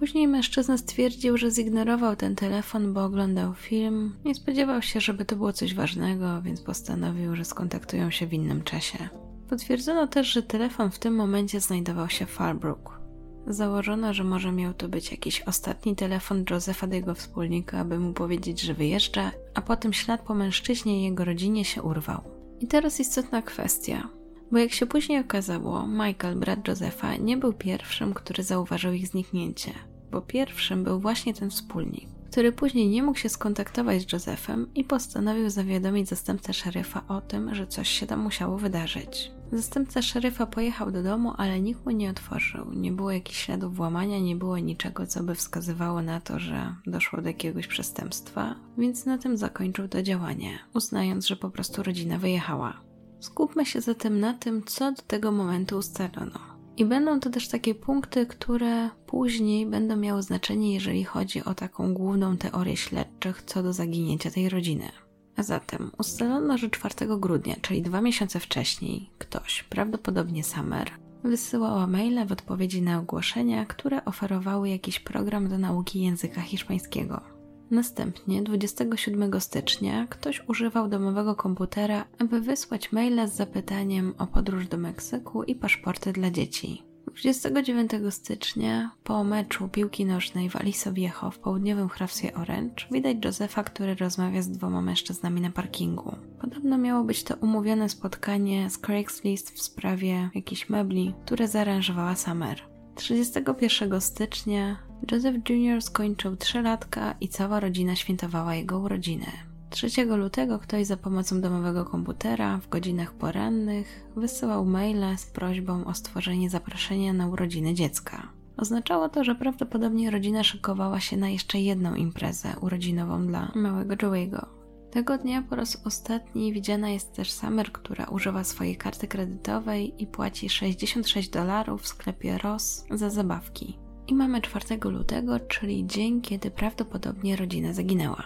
Później 0.00 0.28
mężczyzna 0.28 0.78
stwierdził, 0.78 1.36
że 1.36 1.50
zignorował 1.50 2.16
ten 2.16 2.36
telefon, 2.36 2.92
bo 2.92 3.04
oglądał 3.04 3.54
film. 3.54 4.16
Nie 4.24 4.34
spodziewał 4.34 4.82
się, 4.82 5.00
żeby 5.00 5.24
to 5.24 5.36
było 5.36 5.52
coś 5.52 5.74
ważnego, 5.74 6.42
więc 6.42 6.60
postanowił, 6.60 7.36
że 7.36 7.44
skontaktują 7.44 8.10
się 8.10 8.26
w 8.26 8.32
innym 8.32 8.62
czasie. 8.62 9.08
Potwierdzono 9.48 10.06
też, 10.06 10.26
że 10.26 10.42
telefon 10.42 10.90
w 10.90 10.98
tym 10.98 11.14
momencie 11.14 11.60
znajdował 11.60 12.08
się 12.08 12.26
w 12.26 12.30
Farbrook. 12.30 13.00
Założono, 13.46 14.14
że 14.14 14.24
może 14.24 14.52
miał 14.52 14.74
to 14.74 14.88
być 14.88 15.10
jakiś 15.10 15.42
ostatni 15.42 15.96
telefon 15.96 16.44
Josefa 16.50 16.86
do 16.86 16.94
jego 16.94 17.14
wspólnika, 17.14 17.78
aby 17.78 17.98
mu 17.98 18.12
powiedzieć, 18.12 18.60
że 18.60 18.74
wyjeżdża, 18.74 19.30
a 19.54 19.62
potem 19.62 19.92
ślad 19.92 20.20
po 20.20 20.34
mężczyźnie 20.34 21.00
i 21.00 21.04
jego 21.04 21.24
rodzinie 21.24 21.64
się 21.64 21.82
urwał. 21.82 22.20
I 22.60 22.66
teraz 22.66 23.00
istotna 23.00 23.42
kwestia. 23.42 24.08
Bo 24.52 24.58
jak 24.58 24.72
się 24.72 24.86
później 24.86 25.20
okazało, 25.20 25.86
Michael, 25.86 26.36
brat 26.36 26.68
Josefa, 26.68 27.16
nie 27.16 27.36
był 27.36 27.52
pierwszym, 27.52 28.14
który 28.14 28.42
zauważył 28.42 28.92
ich 28.92 29.06
zniknięcie, 29.06 29.72
bo 30.10 30.20
pierwszym 30.20 30.84
był 30.84 31.00
właśnie 31.00 31.34
ten 31.34 31.50
wspólnik, 31.50 32.08
który 32.30 32.52
później 32.52 32.88
nie 32.88 33.02
mógł 33.02 33.18
się 33.18 33.28
skontaktować 33.28 34.02
z 34.02 34.12
Josephem 34.12 34.66
i 34.74 34.84
postanowił 34.84 35.50
zawiadomić 35.50 36.08
zastępcę 36.08 36.54
szeryfa 36.54 37.02
o 37.08 37.20
tym, 37.20 37.54
że 37.54 37.66
coś 37.66 37.88
się 37.88 38.06
tam 38.06 38.20
musiało 38.20 38.58
wydarzyć. 38.58 39.32
Zastępca 39.52 40.02
szeryfa 40.02 40.46
pojechał 40.46 40.90
do 40.90 41.02
domu, 41.02 41.32
ale 41.36 41.60
nikt 41.60 41.84
mu 41.84 41.90
nie 41.90 42.10
otworzył. 42.10 42.72
Nie 42.72 42.92
było 42.92 43.10
jakichś 43.10 43.44
śladów 43.44 43.76
włamania, 43.76 44.18
nie 44.18 44.36
było 44.36 44.58
niczego, 44.58 45.06
co 45.06 45.22
by 45.22 45.34
wskazywało 45.34 46.02
na 46.02 46.20
to, 46.20 46.38
że 46.38 46.74
doszło 46.86 47.22
do 47.22 47.28
jakiegoś 47.28 47.66
przestępstwa, 47.66 48.54
więc 48.78 49.06
na 49.06 49.18
tym 49.18 49.36
zakończył 49.36 49.88
to 49.88 50.02
działanie, 50.02 50.58
uznając, 50.74 51.26
że 51.26 51.36
po 51.36 51.50
prostu 51.50 51.82
rodzina 51.82 52.18
wyjechała. 52.18 52.80
Skupmy 53.20 53.66
się 53.66 53.80
zatem 53.80 54.20
na 54.20 54.34
tym, 54.34 54.64
co 54.64 54.92
do 54.92 55.02
tego 55.02 55.32
momentu 55.32 55.76
ustalono. 55.78 56.59
I 56.76 56.84
będą 56.84 57.20
to 57.20 57.30
też 57.30 57.48
takie 57.48 57.74
punkty, 57.74 58.26
które 58.26 58.90
później 59.06 59.66
będą 59.66 59.96
miały 59.96 60.22
znaczenie, 60.22 60.74
jeżeli 60.74 61.04
chodzi 61.04 61.44
o 61.44 61.54
taką 61.54 61.94
główną 61.94 62.36
teorię 62.36 62.76
śledczych 62.76 63.42
co 63.42 63.62
do 63.62 63.72
zaginięcia 63.72 64.30
tej 64.30 64.48
rodziny. 64.48 64.88
A 65.36 65.42
zatem 65.42 65.90
ustalono, 65.98 66.58
że 66.58 66.70
4 66.70 66.94
grudnia, 67.18 67.56
czyli 67.62 67.82
dwa 67.82 68.00
miesiące 68.00 68.40
wcześniej, 68.40 69.10
ktoś, 69.18 69.62
prawdopodobnie 69.62 70.44
Summer, 70.44 70.90
wysyłała 71.24 71.86
maile 71.86 72.26
w 72.26 72.32
odpowiedzi 72.32 72.82
na 72.82 72.98
ogłoszenia, 72.98 73.66
które 73.66 74.04
oferowały 74.04 74.68
jakiś 74.68 75.00
program 75.00 75.48
do 75.48 75.58
nauki 75.58 76.02
języka 76.02 76.40
hiszpańskiego. 76.40 77.39
Następnie 77.70 78.42
27 78.42 79.40
stycznia 79.40 80.06
ktoś 80.06 80.48
używał 80.48 80.88
domowego 80.88 81.34
komputera, 81.34 82.04
aby 82.18 82.40
wysłać 82.40 82.92
maile 82.92 83.28
z 83.28 83.32
zapytaniem 83.32 84.14
o 84.18 84.26
podróż 84.26 84.68
do 84.68 84.78
Meksyku 84.78 85.42
i 85.42 85.54
paszporty 85.54 86.12
dla 86.12 86.30
dzieci. 86.30 86.82
29 87.06 87.90
stycznia, 88.10 88.90
po 89.04 89.24
meczu 89.24 89.68
piłki 89.68 90.06
nożnej 90.06 90.50
w 90.50 90.56
Aliso 90.56 90.90
w 91.32 91.38
południowym 91.38 91.88
hrabstwie 91.88 92.34
Orange, 92.34 92.84
widać 92.90 93.16
Josefa, 93.24 93.64
który 93.64 93.94
rozmawia 93.94 94.42
z 94.42 94.50
dwoma 94.50 94.82
mężczyznami 94.82 95.40
na 95.40 95.50
parkingu. 95.50 96.16
Podobno 96.40 96.78
miało 96.78 97.04
być 97.04 97.24
to 97.24 97.34
umówione 97.34 97.88
spotkanie 97.88 98.70
z 98.70 98.78
Craigslist 98.78 99.50
w 99.50 99.62
sprawie 99.62 100.30
jakichś 100.34 100.68
mebli, 100.68 101.14
które 101.24 101.48
zaaranżowała 101.48 102.16
Summer. 102.16 102.62
31 102.94 104.00
stycznia 104.00 104.89
Joseph 105.12 105.50
Jr. 105.50 105.82
skończył 105.82 106.36
trzylatka 106.36 107.14
i 107.20 107.28
cała 107.28 107.60
rodzina 107.60 107.96
świętowała 107.96 108.54
jego 108.54 108.78
urodziny. 108.78 109.26
3 109.70 110.04
lutego 110.04 110.58
ktoś 110.58 110.86
za 110.86 110.96
pomocą 110.96 111.40
domowego 111.40 111.84
komputera 111.84 112.58
w 112.58 112.68
godzinach 112.68 113.12
porannych 113.12 114.10
wysyłał 114.16 114.64
maile 114.64 115.18
z 115.18 115.26
prośbą 115.26 115.84
o 115.84 115.94
stworzenie 115.94 116.50
zaproszenia 116.50 117.12
na 117.12 117.28
urodziny 117.28 117.74
dziecka. 117.74 118.32
Oznaczało 118.56 119.08
to, 119.08 119.24
że 119.24 119.34
prawdopodobnie 119.34 120.10
rodzina 120.10 120.44
szykowała 120.44 121.00
się 121.00 121.16
na 121.16 121.28
jeszcze 121.28 121.60
jedną 121.60 121.94
imprezę 121.94 122.48
urodzinową 122.60 123.26
dla 123.26 123.52
małego 123.54 123.94
Joey'ego. 123.94 124.46
Tego 124.90 125.18
dnia 125.18 125.42
po 125.42 125.56
raz 125.56 125.86
ostatni 125.86 126.52
widziana 126.52 126.90
jest 126.90 127.12
też 127.12 127.32
Summer, 127.32 127.72
która 127.72 128.04
używa 128.04 128.44
swojej 128.44 128.76
karty 128.76 129.08
kredytowej 129.08 130.02
i 130.02 130.06
płaci 130.06 130.48
66 130.48 131.28
dolarów 131.30 131.82
w 131.82 131.88
sklepie 131.88 132.38
Ross 132.38 132.84
za 132.90 133.10
zabawki. 133.10 133.78
I 134.10 134.14
mamy 134.14 134.40
4 134.40 134.64
lutego, 134.90 135.40
czyli 135.40 135.86
dzień, 135.86 136.20
kiedy 136.20 136.50
prawdopodobnie 136.50 137.36
rodzina 137.36 137.72
zaginęła. 137.72 138.24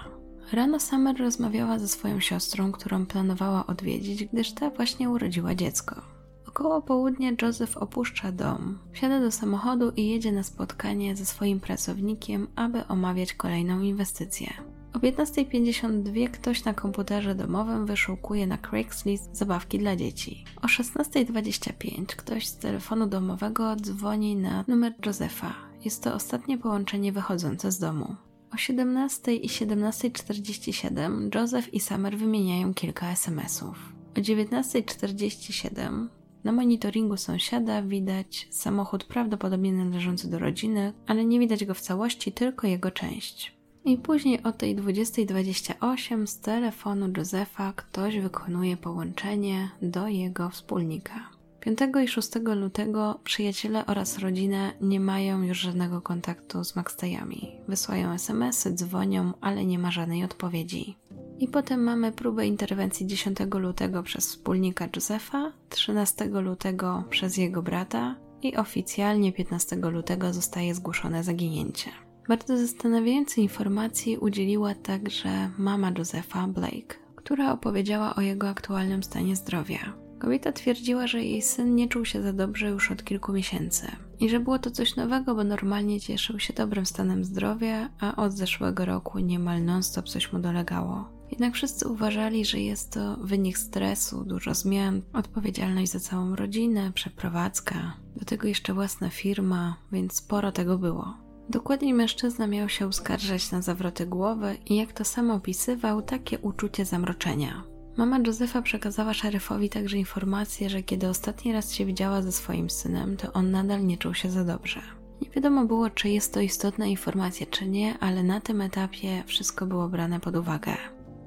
Rano 0.53 0.81
Summer 0.81 1.19
rozmawiała 1.19 1.79
ze 1.79 1.89
swoją 1.89 2.21
siostrą, 2.21 2.73
którą 2.73 3.07
planowała 3.07 3.67
odwiedzić, 3.67 4.25
gdyż 4.25 4.53
ta 4.53 4.71
właśnie 4.71 5.11
urodziła 5.11 5.55
dziecko. 5.55 6.03
Około 6.49 6.83
południa 6.83 7.31
Joseph 7.43 7.77
opuszcza 7.77 8.33
dom, 8.33 8.79
wsiada 8.93 9.21
do 9.21 9.31
samochodu 9.31 9.93
i 9.97 10.09
jedzie 10.09 10.33
na 10.33 10.43
spotkanie 10.43 11.17
ze 11.17 11.27
swoim 11.27 11.61
pracownikiem, 11.61 12.47
aby 12.57 12.87
omawiać 12.87 13.35
kolejną 13.35 13.81
inwestycję. 13.81 14.55
O 14.95 14.99
15.52 14.99 16.31
ktoś 16.31 16.65
na 16.65 16.75
komputerze 16.75 17.35
domowym 17.35 17.87
wyszukuje 17.87 18.47
na 18.47 18.59
Craigslist 18.59 19.37
zabawki 19.37 19.79
dla 19.79 19.97
dzieci. 19.97 20.45
O 20.63 20.67
16.25 20.67 22.07
ktoś 22.07 22.47
z 22.47 22.57
telefonu 22.57 23.07
domowego 23.07 23.77
dzwoni 23.77 24.37
na 24.37 24.65
numer 24.69 24.93
Josepha. 25.07 25.64
Jest 25.85 26.03
to 26.03 26.15
ostatnie 26.15 26.59
połączenie 26.59 27.13
wychodzące 27.13 27.73
z 27.73 27.79
domu. 27.79 28.17
O 28.55 28.57
17 28.57 29.35
i 29.35 29.49
17.47 29.49 31.35
Joseph 31.35 31.75
i 31.75 31.81
Summer 31.81 32.19
wymieniają 32.19 32.75
kilka 32.75 33.11
SMS-ów. 33.11 33.93
O 34.17 34.21
19.47 34.21 36.07
na 36.45 36.53
monitoringu 36.53 37.17
sąsiada 37.17 37.83
widać 37.83 38.49
samochód 38.51 39.05
prawdopodobnie 39.05 39.73
należący 39.73 40.31
do 40.31 40.39
rodziny, 40.39 40.93
ale 41.07 41.25
nie 41.25 41.39
widać 41.39 41.65
go 41.65 41.75
w 41.75 41.81
całości, 41.81 42.33
tylko 42.33 42.67
jego 42.67 42.91
część. 42.91 43.57
I 43.85 43.99
później 43.99 44.43
o 44.43 44.53
tej 44.53 44.77
20.28 44.77 46.27
z 46.27 46.41
telefonu 46.41 47.13
Josefa 47.17 47.73
ktoś 47.73 48.19
wykonuje 48.19 48.77
połączenie 48.77 49.71
do 49.83 50.09
jego 50.09 50.51
wspólnika. 50.51 51.34
5 51.65 51.79
i 52.05 52.09
6 52.09 52.31
lutego 52.57 53.21
przyjaciele 53.25 53.87
oraz 53.87 54.19
rodzina 54.19 54.73
nie 54.81 55.01
mają 55.01 55.43
już 55.43 55.59
żadnego 55.59 56.01
kontaktu 56.03 56.65
z 56.65 56.77
Maxtajami. 56.77 57.53
Wysyłają 57.69 58.13
SMS-y, 58.13 58.75
dzwonią, 58.75 59.33
ale 59.41 59.65
nie 59.65 59.79
ma 59.79 59.91
żadnej 59.91 60.25
odpowiedzi. 60.25 60.97
I 61.39 61.49
potem 61.49 61.83
mamy 61.83 62.13
próbę 62.13 62.47
interwencji 62.47 63.07
10 63.07 63.39
lutego 63.55 64.03
przez 64.03 64.29
wspólnika 64.29 64.89
Josefa, 64.97 65.53
13 65.69 66.25
lutego 66.25 67.05
przez 67.11 67.37
jego 67.37 67.63
brata 67.63 68.17
i 68.43 68.57
oficjalnie 68.57 69.33
15 69.33 69.77
lutego 69.77 70.33
zostaje 70.33 70.75
zgłoszone 70.75 71.25
zaginięcie. 71.25 71.91
Bardzo 72.29 72.59
zastanawiającej 72.59 73.45
informacji 73.45 74.19
udzieliła 74.19 74.75
także 74.75 75.51
mama 75.59 75.93
Josefa, 75.99 76.49
Blake, 76.49 76.97
która 77.17 77.53
opowiedziała 77.53 78.15
o 78.15 78.21
jego 78.21 78.49
aktualnym 78.49 79.03
stanie 79.03 79.37
zdrowia. 79.37 80.04
Kobieta 80.19 80.53
twierdziła, 80.53 81.07
że 81.07 81.25
jej 81.25 81.43
syn 81.43 81.75
nie 81.75 81.89
czuł 81.89 82.05
się 82.05 82.23
za 82.23 82.33
dobrze 82.33 82.69
już 82.69 82.91
od 82.91 83.05
kilku 83.05 83.33
miesięcy 83.33 83.87
i 84.21 84.29
że 84.29 84.41
było 84.41 84.59
to 84.59 84.71
coś 84.71 84.97
nowego, 84.97 85.35
bo 85.35 85.45
normalnie 85.45 86.01
cieszył 86.01 86.39
się 86.39 86.53
dobrym 86.53 86.87
stanem 86.87 87.25
zdrowia, 87.25 87.89
a 88.01 88.17
od 88.17 88.33
zeszłego 88.33 88.85
roku 88.85 89.19
niemal 89.19 89.65
non-stop 89.65 90.09
coś 90.09 90.33
mu 90.33 90.39
dolegało. 90.39 91.09
Jednak 91.31 91.55
wszyscy 91.55 91.89
uważali, 91.89 92.45
że 92.45 92.61
jest 92.61 92.93
to 92.93 93.17
wynik 93.17 93.59
stresu, 93.59 94.25
dużo 94.25 94.55
zmian, 94.55 95.03
odpowiedzialność 95.13 95.93
za 95.93 96.01
całą 96.01 96.37
rodzinę, 96.37 96.93
przeprowadzka, 96.95 97.97
do 98.17 98.25
tego 98.25 98.49
jeszcze 98.49 98.75
własna 98.75 99.11
firma, 99.11 99.77
więc 99.93 100.13
sporo 100.13 100.53
tego 100.53 100.79
było. 100.79 101.15
Dokładniej 101.49 101.95
mężczyzna 101.95 102.47
miał 102.47 102.69
się 102.69 102.89
uskarżać 102.89 103.51
na 103.51 103.63
zawroty 103.63 104.07
głowy 104.07 104.57
i 104.67 104.77
jak 104.77 104.93
to 104.93 105.05
sam 105.05 105.31
opisywał, 105.31 106.03
takie 106.03 106.39
uczucie 106.39 106.85
zamroczenia. 106.85 107.65
Mama 107.97 108.19
Józefa 108.27 108.63
przekazała 108.63 109.15
szeryfowi 109.15 109.69
także 109.69 109.97
informację, 109.97 110.71
że 110.71 110.83
kiedy 110.83 111.09
ostatni 111.09 111.53
raz 111.53 111.73
się 111.73 111.87
widziała 111.87 112.23
ze 112.23 112.33
swoim 112.33 112.71
synem, 112.71 113.17
to 113.17 113.33
on 113.33 113.51
nadal 113.51 113.87
nie 113.87 113.99
czuł 113.99 114.15
się 114.15 114.31
za 114.31 114.45
dobrze. 114.45 114.83
Nie 115.23 115.31
wiadomo 115.31 115.65
było, 115.65 115.91
czy 115.91 116.09
jest 116.09 116.35
to 116.35 116.41
istotna 116.41 116.87
informacja, 116.87 117.47
czy 117.47 117.69
nie, 117.69 117.99
ale 117.99 118.23
na 118.23 118.41
tym 118.41 118.61
etapie 118.61 119.23
wszystko 119.27 119.67
było 119.67 119.89
brane 119.89 120.21
pod 120.21 120.37
uwagę. 120.37 120.77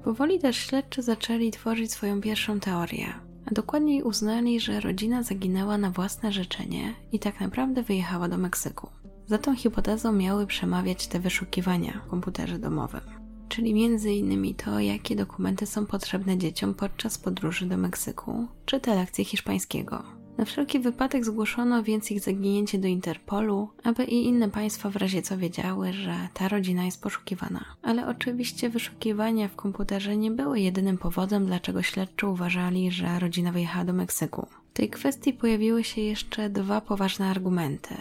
Powoli 0.03 0.39
też 0.39 0.57
śledczy 0.57 1.01
zaczęli 1.01 1.51
tworzyć 1.51 1.91
swoją 1.91 2.21
pierwszą 2.21 2.59
teorię, 2.59 3.13
a 3.45 3.53
dokładniej 3.53 4.03
uznali, 4.03 4.59
że 4.59 4.79
rodzina 4.79 5.23
zaginęła 5.23 5.77
na 5.77 5.91
własne 5.91 6.31
życzenie 6.31 6.93
i 7.11 7.19
tak 7.19 7.39
naprawdę 7.39 7.83
wyjechała 7.83 8.27
do 8.27 8.37
Meksyku. 8.37 8.89
Za 9.25 9.37
tą 9.37 9.55
hipotezą 9.55 10.13
miały 10.13 10.47
przemawiać 10.47 11.07
te 11.07 11.19
wyszukiwania 11.19 12.01
w 12.05 12.09
komputerze 12.09 12.59
domowym 12.59 13.16
czyli 13.49 13.73
między 13.73 14.11
innymi 14.13 14.55
to, 14.55 14.79
jakie 14.79 15.15
dokumenty 15.15 15.65
są 15.65 15.85
potrzebne 15.85 16.37
dzieciom 16.37 16.73
podczas 16.73 17.17
podróży 17.17 17.65
do 17.65 17.77
Meksyku, 17.77 18.47
czy 18.65 18.79
te 18.79 18.95
lekcje 18.95 19.25
hiszpańskiego. 19.25 20.17
Na 20.37 20.45
wszelki 20.45 20.79
wypadek 20.79 21.25
zgłoszono 21.25 21.83
więc 21.83 22.11
ich 22.11 22.19
zaginięcie 22.19 22.77
do 22.77 22.87
Interpolu, 22.87 23.69
aby 23.83 24.03
i 24.03 24.25
inne 24.25 24.49
państwa 24.49 24.89
w 24.89 24.95
razie 24.95 25.21
co 25.21 25.37
wiedziały, 25.37 25.93
że 25.93 26.15
ta 26.33 26.47
rodzina 26.47 26.85
jest 26.85 27.01
poszukiwana. 27.01 27.65
Ale 27.81 28.07
oczywiście 28.07 28.69
wyszukiwania 28.69 29.47
w 29.47 29.55
komputerze 29.55 30.17
nie 30.17 30.31
były 30.31 30.59
jedynym 30.59 30.97
powodem, 30.97 31.45
dlaczego 31.45 31.81
śledczy 31.81 32.27
uważali, 32.27 32.91
że 32.91 33.19
rodzina 33.19 33.51
wyjechała 33.51 33.85
do 33.85 33.93
Meksyku. 33.93 34.47
W 34.73 34.73
tej 34.73 34.89
kwestii 34.89 35.33
pojawiły 35.33 35.83
się 35.83 36.01
jeszcze 36.01 36.49
dwa 36.49 36.81
poważne 36.81 37.29
argumenty. 37.29 37.95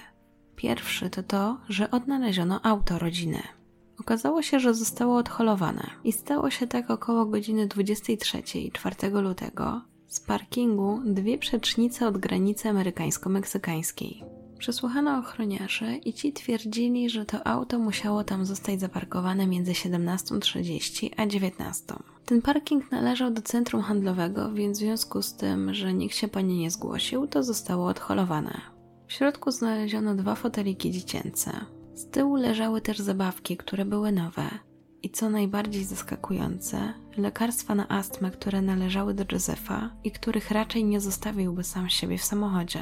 Pierwszy 0.57 1.11
to 1.11 1.23
to, 1.23 1.59
że 1.69 1.91
odnaleziono 1.91 2.61
auto 2.63 2.99
rodziny. 2.99 3.43
Okazało 4.01 4.43
się, 4.43 4.61
że 4.61 4.75
zostało 4.75 5.17
odholowane 5.17 5.91
i 6.05 6.13
stało 6.13 6.51
się 6.51 6.67
tak 6.67 6.91
około 6.91 7.27
godziny 7.27 7.67
23 7.67 8.43
4 8.73 9.11
lutego 9.11 9.83
z 10.07 10.21
parkingu 10.21 11.01
dwie 11.05 11.39
przecznice 11.39 12.09
od 12.09 12.19
granicy 12.19 12.69
amerykańsko-meksykańskiej. 12.69 14.25
Przesłuchano 14.59 15.19
ochroniarzy 15.19 15.97
i 15.97 16.13
ci 16.13 16.33
twierdzili, 16.33 17.11
że 17.11 17.27
to 17.27 17.47
auto 17.47 17.79
musiało 17.79 18.25
tam 18.25 18.47
zostać 18.47 18.81
zaparkowane 18.81 19.47
między 19.47 19.73
17.30 19.73 21.11
a 21.17 21.27
19.00. 21.27 21.99
Ten 22.27 22.43
parking 22.43 22.93
należał 22.93 23.31
do 23.31 23.43
centrum 23.43 23.83
handlowego, 23.83 24.53
więc 24.53 24.79
w 24.79 24.81
związku 24.81 25.23
z 25.23 25.35
tym, 25.35 25.75
że 25.75 25.95
nikt 25.95 26.17
się 26.17 26.29
po 26.29 26.41
nie 26.41 26.59
nie 26.59 26.71
zgłosił, 26.71 27.27
to 27.27 27.43
zostało 27.43 27.87
odholowane. 27.87 28.61
W 29.07 29.13
środku 29.13 29.51
znaleziono 29.51 30.15
dwa 30.15 30.35
foteliki 30.35 30.91
dziecięce, 30.91 31.67
z 31.97 32.11
tyłu 32.11 32.37
leżały 32.37 32.81
też 32.81 32.99
zabawki, 32.99 33.57
które 33.57 33.85
były 33.85 34.13
nowe. 34.13 34.49
I 35.03 35.11
co 35.11 35.31
najbardziej 35.31 35.85
zaskakujące, 35.85 36.93
lekarstwa 37.17 37.75
na 37.75 37.89
astmę, 37.89 38.31
które 38.31 38.63
należały 38.63 39.15
do 39.15 39.25
Josefa 39.33 39.91
i 40.05 40.11
których 40.11 40.51
raczej 40.51 40.85
nie 40.85 41.01
zostawiłby 41.01 41.65
sam 41.65 41.89
siebie 41.89 42.19
w 42.19 42.25
samochodzie. 42.25 42.81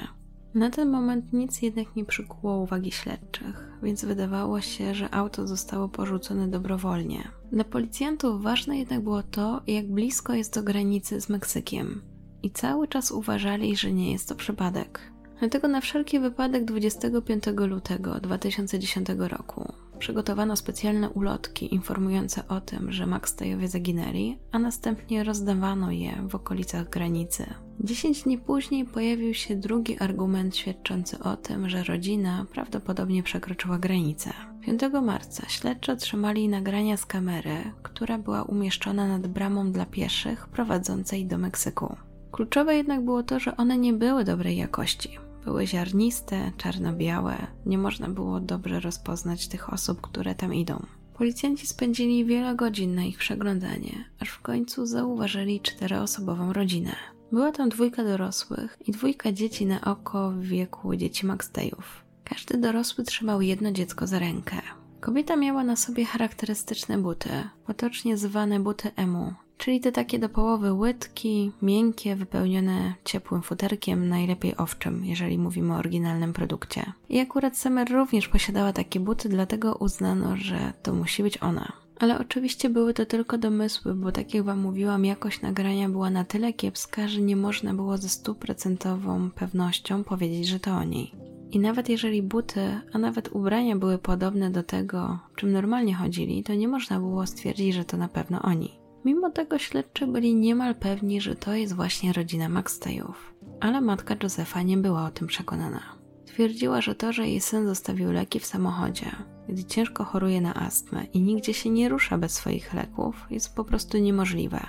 Na 0.54 0.70
ten 0.70 0.90
moment 0.90 1.32
nic 1.32 1.62
jednak 1.62 1.96
nie 1.96 2.04
przykuło 2.04 2.56
uwagi 2.56 2.92
śledczych, 2.92 3.78
więc 3.82 4.04
wydawało 4.04 4.60
się, 4.60 4.94
że 4.94 5.14
auto 5.14 5.46
zostało 5.46 5.88
porzucone 5.88 6.48
dobrowolnie. 6.48 7.28
Dla 7.52 7.64
policjantów 7.64 8.42
ważne 8.42 8.78
jednak 8.78 9.00
było 9.00 9.22
to, 9.22 9.62
jak 9.66 9.86
blisko 9.86 10.34
jest 10.34 10.54
do 10.54 10.62
granicy 10.62 11.20
z 11.20 11.28
Meksykiem. 11.28 12.02
I 12.42 12.50
cały 12.50 12.88
czas 12.88 13.10
uważali, 13.10 13.76
że 13.76 13.92
nie 13.92 14.12
jest 14.12 14.28
to 14.28 14.34
przypadek. 14.34 15.13
Dlatego 15.44 15.68
na 15.68 15.80
wszelki 15.80 16.20
wypadek 16.20 16.64
25 16.64 17.44
lutego 17.56 18.20
2010 18.20 19.08
roku 19.18 19.72
przygotowano 19.98 20.56
specjalne 20.56 21.10
ulotki 21.10 21.74
informujące 21.74 22.48
o 22.48 22.60
tym, 22.60 22.92
że 22.92 23.06
Maxtajowie 23.06 23.68
zaginęli, 23.68 24.38
a 24.52 24.58
następnie 24.58 25.24
rozdawano 25.24 25.90
je 25.90 26.12
w 26.28 26.34
okolicach 26.34 26.88
granicy. 26.88 27.46
10 27.80 28.22
dni 28.22 28.38
później 28.38 28.84
pojawił 28.84 29.34
się 29.34 29.56
drugi 29.56 29.98
argument 29.98 30.56
świadczący 30.56 31.18
o 31.18 31.36
tym, 31.36 31.68
że 31.68 31.84
rodzina 31.84 32.46
prawdopodobnie 32.52 33.22
przekroczyła 33.22 33.78
granicę. 33.78 34.32
5 34.60 34.80
marca 35.02 35.48
śledczy 35.48 35.92
otrzymali 35.92 36.48
nagrania 36.48 36.96
z 36.96 37.06
kamery, 37.06 37.56
która 37.82 38.18
była 38.18 38.42
umieszczona 38.42 39.08
nad 39.08 39.26
bramą 39.26 39.72
dla 39.72 39.86
pieszych 39.86 40.48
prowadzącej 40.48 41.26
do 41.26 41.38
Meksyku. 41.38 41.96
Kluczowe 42.32 42.76
jednak 42.76 43.04
było 43.04 43.22
to, 43.22 43.40
że 43.40 43.56
one 43.56 43.78
nie 43.78 43.92
były 43.92 44.24
dobrej 44.24 44.56
jakości. 44.56 45.23
Były 45.44 45.66
ziarniste, 45.66 46.52
czarno-białe, 46.56 47.46
nie 47.66 47.78
można 47.78 48.08
było 48.08 48.40
dobrze 48.40 48.80
rozpoznać 48.80 49.48
tych 49.48 49.72
osób, 49.72 50.00
które 50.00 50.34
tam 50.34 50.54
idą. 50.54 50.86
Policjanci 51.14 51.66
spędzili 51.66 52.24
wiele 52.24 52.54
godzin 52.54 52.94
na 52.94 53.04
ich 53.04 53.18
przeglądanie, 53.18 54.04
aż 54.20 54.28
w 54.28 54.40
końcu 54.40 54.86
zauważyli 54.86 55.60
czteroosobową 55.60 56.52
rodzinę. 56.52 56.96
Była 57.32 57.52
tam 57.52 57.68
dwójka 57.68 58.04
dorosłych 58.04 58.78
i 58.86 58.92
dwójka 58.92 59.32
dzieci 59.32 59.66
na 59.66 59.80
oko 59.80 60.30
w 60.30 60.40
wieku 60.40 60.96
dzieci 60.96 61.26
Maxtejów. 61.26 62.04
Każdy 62.24 62.58
dorosły 62.58 63.04
trzymał 63.04 63.42
jedno 63.42 63.72
dziecko 63.72 64.06
za 64.06 64.18
rękę. 64.18 64.56
Kobieta 65.00 65.36
miała 65.36 65.64
na 65.64 65.76
sobie 65.76 66.04
charakterystyczne 66.04 66.98
buty, 66.98 67.28
potocznie 67.66 68.16
zwane 68.16 68.60
buty 68.60 68.90
emu, 68.96 69.34
czyli 69.58 69.80
te 69.80 69.92
takie 69.92 70.18
do 70.18 70.28
połowy 70.28 70.72
łydki, 70.72 71.52
miękkie, 71.62 72.16
wypełnione 72.16 72.94
ciepłym 73.04 73.42
futerkiem, 73.42 74.08
najlepiej 74.08 74.56
owczym, 74.56 75.04
jeżeli 75.04 75.38
mówimy 75.38 75.74
o 75.74 75.76
oryginalnym 75.76 76.32
produkcie. 76.32 76.92
I 77.08 77.18
akurat 77.18 77.56
Summer 77.56 77.90
również 77.92 78.28
posiadała 78.28 78.72
takie 78.72 79.00
buty, 79.00 79.28
dlatego 79.28 79.74
uznano, 79.74 80.36
że 80.36 80.72
to 80.82 80.94
musi 80.94 81.22
być 81.22 81.42
ona. 81.42 81.72
Ale 82.00 82.18
oczywiście 82.18 82.70
były 82.70 82.94
to 82.94 83.06
tylko 83.06 83.38
domysły, 83.38 83.94
bo 83.94 84.12
tak 84.12 84.34
jak 84.34 84.44
Wam 84.44 84.60
mówiłam, 84.60 85.04
jakość 85.04 85.42
nagrania 85.42 85.88
była 85.88 86.10
na 86.10 86.24
tyle 86.24 86.52
kiepska, 86.52 87.08
że 87.08 87.20
nie 87.20 87.36
można 87.36 87.74
było 87.74 87.98
ze 87.98 88.08
stuprocentową 88.08 89.30
pewnością 89.30 90.04
powiedzieć, 90.04 90.48
że 90.48 90.60
to 90.60 90.70
o 90.70 90.84
niej. 90.84 91.14
I 91.50 91.58
nawet 91.58 91.88
jeżeli 91.88 92.22
buty, 92.22 92.80
a 92.92 92.98
nawet 92.98 93.28
ubrania 93.32 93.76
były 93.76 93.98
podobne 93.98 94.50
do 94.50 94.62
tego, 94.62 95.18
czym 95.36 95.52
normalnie 95.52 95.94
chodzili, 95.94 96.42
to 96.42 96.54
nie 96.54 96.68
można 96.68 96.98
było 96.98 97.26
stwierdzić, 97.26 97.74
że 97.74 97.84
to 97.84 97.96
na 97.96 98.08
pewno 98.08 98.42
oni. 98.42 98.83
Mimo 99.04 99.30
tego 99.30 99.58
śledczy 99.58 100.06
byli 100.06 100.34
niemal 100.34 100.74
pewni, 100.74 101.20
że 101.20 101.36
to 101.36 101.54
jest 101.54 101.74
właśnie 101.74 102.12
rodzina 102.12 102.48
McStayów. 102.48 103.34
Ale 103.60 103.80
matka 103.80 104.16
Josefa 104.22 104.62
nie 104.62 104.76
była 104.76 105.06
o 105.06 105.10
tym 105.10 105.26
przekonana. 105.26 105.80
Twierdziła, 106.26 106.80
że 106.80 106.94
to, 106.94 107.12
że 107.12 107.28
jej 107.28 107.40
syn 107.40 107.66
zostawił 107.66 108.12
leki 108.12 108.40
w 108.40 108.46
samochodzie, 108.46 109.10
gdy 109.48 109.64
ciężko 109.64 110.04
choruje 110.04 110.40
na 110.40 110.54
astmę 110.54 111.04
i 111.04 111.20
nigdzie 111.20 111.54
się 111.54 111.70
nie 111.70 111.88
rusza 111.88 112.18
bez 112.18 112.32
swoich 112.32 112.74
leków, 112.74 113.26
jest 113.30 113.54
po 113.54 113.64
prostu 113.64 113.98
niemożliwe. 113.98 114.66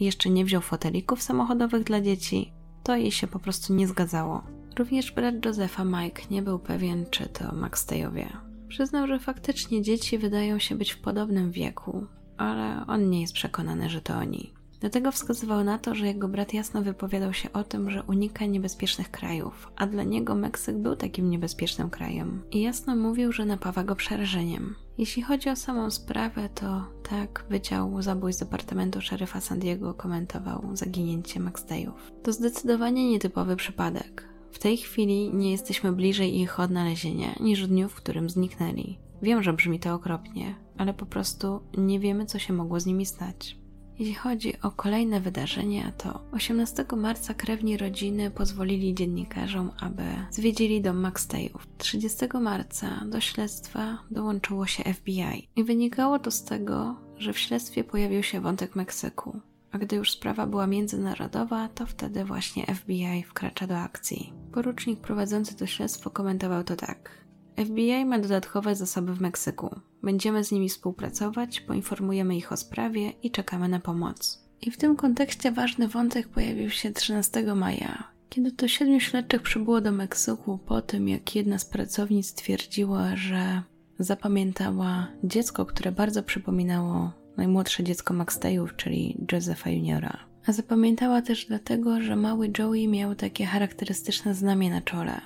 Jeszcze 0.00 0.30
nie 0.30 0.44
wziął 0.44 0.62
fotelików 0.62 1.22
samochodowych 1.22 1.84
dla 1.84 2.00
dzieci, 2.00 2.52
to 2.82 2.96
jej 2.96 3.10
się 3.10 3.26
po 3.26 3.38
prostu 3.38 3.74
nie 3.74 3.88
zgadzało. 3.88 4.42
Również 4.78 5.12
brat 5.12 5.44
Josefa 5.44 5.84
Mike 5.84 6.22
nie 6.30 6.42
był 6.42 6.58
pewien, 6.58 7.06
czy 7.10 7.28
to 7.28 7.54
McStayowie. 7.54 8.28
Przyznał, 8.68 9.06
że 9.06 9.18
faktycznie 9.18 9.82
dzieci 9.82 10.18
wydają 10.18 10.58
się 10.58 10.74
być 10.74 10.92
w 10.92 11.00
podobnym 11.00 11.50
wieku, 11.50 12.06
ale 12.38 12.86
on 12.86 13.10
nie 13.10 13.20
jest 13.20 13.32
przekonany, 13.32 13.90
że 13.90 14.00
to 14.00 14.14
oni. 14.14 14.58
Dlatego 14.80 15.12
wskazywał 15.12 15.64
na 15.64 15.78
to, 15.78 15.94
że 15.94 16.06
jego 16.06 16.28
brat 16.28 16.54
jasno 16.54 16.82
wypowiadał 16.82 17.32
się 17.32 17.52
o 17.52 17.64
tym, 17.64 17.90
że 17.90 18.02
unika 18.02 18.46
niebezpiecznych 18.46 19.10
krajów, 19.10 19.72
a 19.76 19.86
dla 19.86 20.02
niego 20.02 20.34
Meksyk 20.34 20.76
był 20.76 20.96
takim 20.96 21.30
niebezpiecznym 21.30 21.90
krajem. 21.90 22.42
I 22.50 22.60
jasno 22.60 22.96
mówił, 22.96 23.32
że 23.32 23.44
napawa 23.44 23.84
go 23.84 23.96
przerażeniem. 23.96 24.74
Jeśli 24.98 25.22
chodzi 25.22 25.50
o 25.50 25.56
samą 25.56 25.90
sprawę, 25.90 26.48
to 26.54 26.84
tak, 27.10 27.44
Wydział 27.50 28.02
Zabójstw 28.02 28.42
Departamentu 28.42 29.00
Szeryfa 29.00 29.40
San 29.40 29.58
Diego 29.58 29.94
komentował 29.94 30.70
zaginięcie 30.72 31.40
McStayów. 31.40 32.12
To 32.22 32.32
zdecydowanie 32.32 33.10
nietypowy 33.10 33.56
przypadek. 33.56 34.28
W 34.52 34.58
tej 34.58 34.76
chwili 34.76 35.34
nie 35.34 35.50
jesteśmy 35.50 35.92
bliżej 35.92 36.40
ich 36.40 36.60
odnalezienia 36.60 37.34
niż 37.40 37.64
w 37.64 37.68
dniu, 37.68 37.88
w 37.88 37.94
którym 37.94 38.30
zniknęli. 38.30 38.98
Wiem, 39.22 39.42
że 39.42 39.52
brzmi 39.52 39.80
to 39.80 39.94
okropnie, 39.94 40.54
ale 40.78 40.94
po 40.94 41.06
prostu 41.06 41.60
nie 41.78 42.00
wiemy, 42.00 42.26
co 42.26 42.38
się 42.38 42.52
mogło 42.52 42.80
z 42.80 42.86
nimi 42.86 43.06
stać. 43.06 43.58
Jeśli 43.98 44.14
chodzi 44.14 44.60
o 44.62 44.70
kolejne 44.70 45.20
wydarzenia, 45.20 45.92
to 45.92 46.20
18 46.32 46.84
marca 46.96 47.34
krewni 47.34 47.76
rodziny 47.76 48.30
pozwolili 48.30 48.94
dziennikarzom, 48.94 49.70
aby 49.80 50.02
zwiedzili 50.30 50.82
dom 50.82 51.06
McStayów. 51.06 51.66
30 51.78 52.26
marca 52.40 53.04
do 53.06 53.20
śledztwa 53.20 53.98
dołączyło 54.10 54.66
się 54.66 54.94
FBI 54.94 55.48
i 55.56 55.64
wynikało 55.64 56.18
to 56.18 56.30
z 56.30 56.44
tego, 56.44 56.96
że 57.16 57.32
w 57.32 57.38
śledztwie 57.38 57.84
pojawił 57.84 58.22
się 58.22 58.40
wątek 58.40 58.76
Meksyku. 58.76 59.40
A 59.72 59.78
gdy 59.78 59.96
już 59.96 60.10
sprawa 60.10 60.46
była 60.46 60.66
międzynarodowa, 60.66 61.68
to 61.68 61.86
wtedy 61.86 62.24
właśnie 62.24 62.66
FBI 62.74 63.22
wkracza 63.22 63.66
do 63.66 63.78
akcji. 63.78 64.32
Porucznik 64.52 65.00
prowadzący 65.00 65.56
to 65.56 65.66
śledztwo 65.66 66.10
komentował 66.10 66.64
to 66.64 66.76
tak. 66.76 67.27
FBI 67.64 68.04
ma 68.04 68.18
dodatkowe 68.18 68.74
zasoby 68.74 69.14
w 69.14 69.20
Meksyku. 69.20 69.80
Będziemy 70.02 70.44
z 70.44 70.52
nimi 70.52 70.68
współpracować, 70.68 71.60
poinformujemy 71.60 72.36
ich 72.36 72.52
o 72.52 72.56
sprawie 72.56 73.10
i 73.22 73.30
czekamy 73.30 73.68
na 73.68 73.80
pomoc. 73.80 74.44
I 74.62 74.70
w 74.70 74.76
tym 74.76 74.96
kontekście 74.96 75.52
ważny 75.52 75.88
wątek 75.88 76.28
pojawił 76.28 76.70
się 76.70 76.92
13 76.92 77.54
maja, 77.54 78.04
kiedy 78.28 78.52
to 78.52 78.68
siedmiu 78.68 79.00
śledczych 79.00 79.42
przybyło 79.42 79.80
do 79.80 79.92
Meksyku 79.92 80.58
po 80.58 80.82
tym, 80.82 81.08
jak 81.08 81.34
jedna 81.34 81.58
z 81.58 81.64
pracownic 81.64 82.26
stwierdziła, 82.26 83.16
że 83.16 83.62
zapamiętała 83.98 85.08
dziecko, 85.24 85.66
które 85.66 85.92
bardzo 85.92 86.22
przypominało 86.22 87.12
najmłodsze 87.36 87.84
dziecko 87.84 88.14
Maxtayów, 88.14 88.76
czyli 88.76 89.26
Josepha 89.32 89.70
Juniora. 89.70 90.18
A 90.46 90.52
zapamiętała 90.52 91.22
też 91.22 91.46
dlatego, 91.46 92.00
że 92.00 92.16
mały 92.16 92.50
Joey 92.58 92.88
miał 92.88 93.14
takie 93.14 93.46
charakterystyczne 93.46 94.34
znamie 94.34 94.70
na 94.70 94.80
czole 94.80 95.20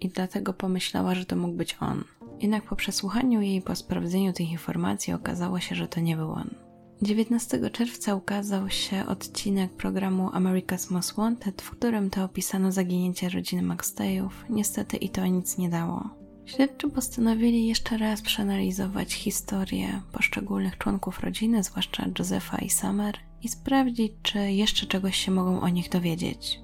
i 0.00 0.08
dlatego 0.08 0.52
pomyślała, 0.52 1.14
że 1.14 1.24
to 1.24 1.36
mógł 1.36 1.54
być 1.54 1.76
on. 1.80 2.04
Jednak 2.40 2.64
po 2.64 2.76
przesłuchaniu 2.76 3.40
jej 3.40 3.62
po 3.62 3.76
sprawdzeniu 3.76 4.32
tych 4.32 4.50
informacji 4.50 5.12
okazało 5.12 5.60
się, 5.60 5.74
że 5.74 5.88
to 5.88 6.00
nie 6.00 6.16
był 6.16 6.32
on. 6.32 6.50
19 7.02 7.70
czerwca 7.70 8.14
ukazał 8.14 8.70
się 8.70 9.06
odcinek 9.06 9.72
programu 9.72 10.28
America's 10.28 10.90
Most 10.90 11.14
Wanted, 11.14 11.62
w 11.62 11.70
którym 11.70 12.10
to 12.10 12.24
opisano 12.24 12.72
zaginięcie 12.72 13.28
rodziny 13.28 13.62
McStayów. 13.62 14.44
Niestety 14.50 14.96
i 14.96 15.08
to 15.08 15.26
nic 15.26 15.58
nie 15.58 15.68
dało. 15.68 16.10
Śledczy 16.46 16.90
postanowili 16.90 17.66
jeszcze 17.66 17.98
raz 17.98 18.22
przeanalizować 18.22 19.14
historię 19.14 20.02
poszczególnych 20.12 20.78
członków 20.78 21.20
rodziny, 21.20 21.62
zwłaszcza 21.62 22.08
Josepha 22.18 22.58
i 22.58 22.70
Summer, 22.70 23.18
i 23.42 23.48
sprawdzić, 23.48 24.12
czy 24.22 24.38
jeszcze 24.38 24.86
czegoś 24.86 25.16
się 25.16 25.30
mogą 25.30 25.60
o 25.60 25.68
nich 25.68 25.88
dowiedzieć. 25.88 26.60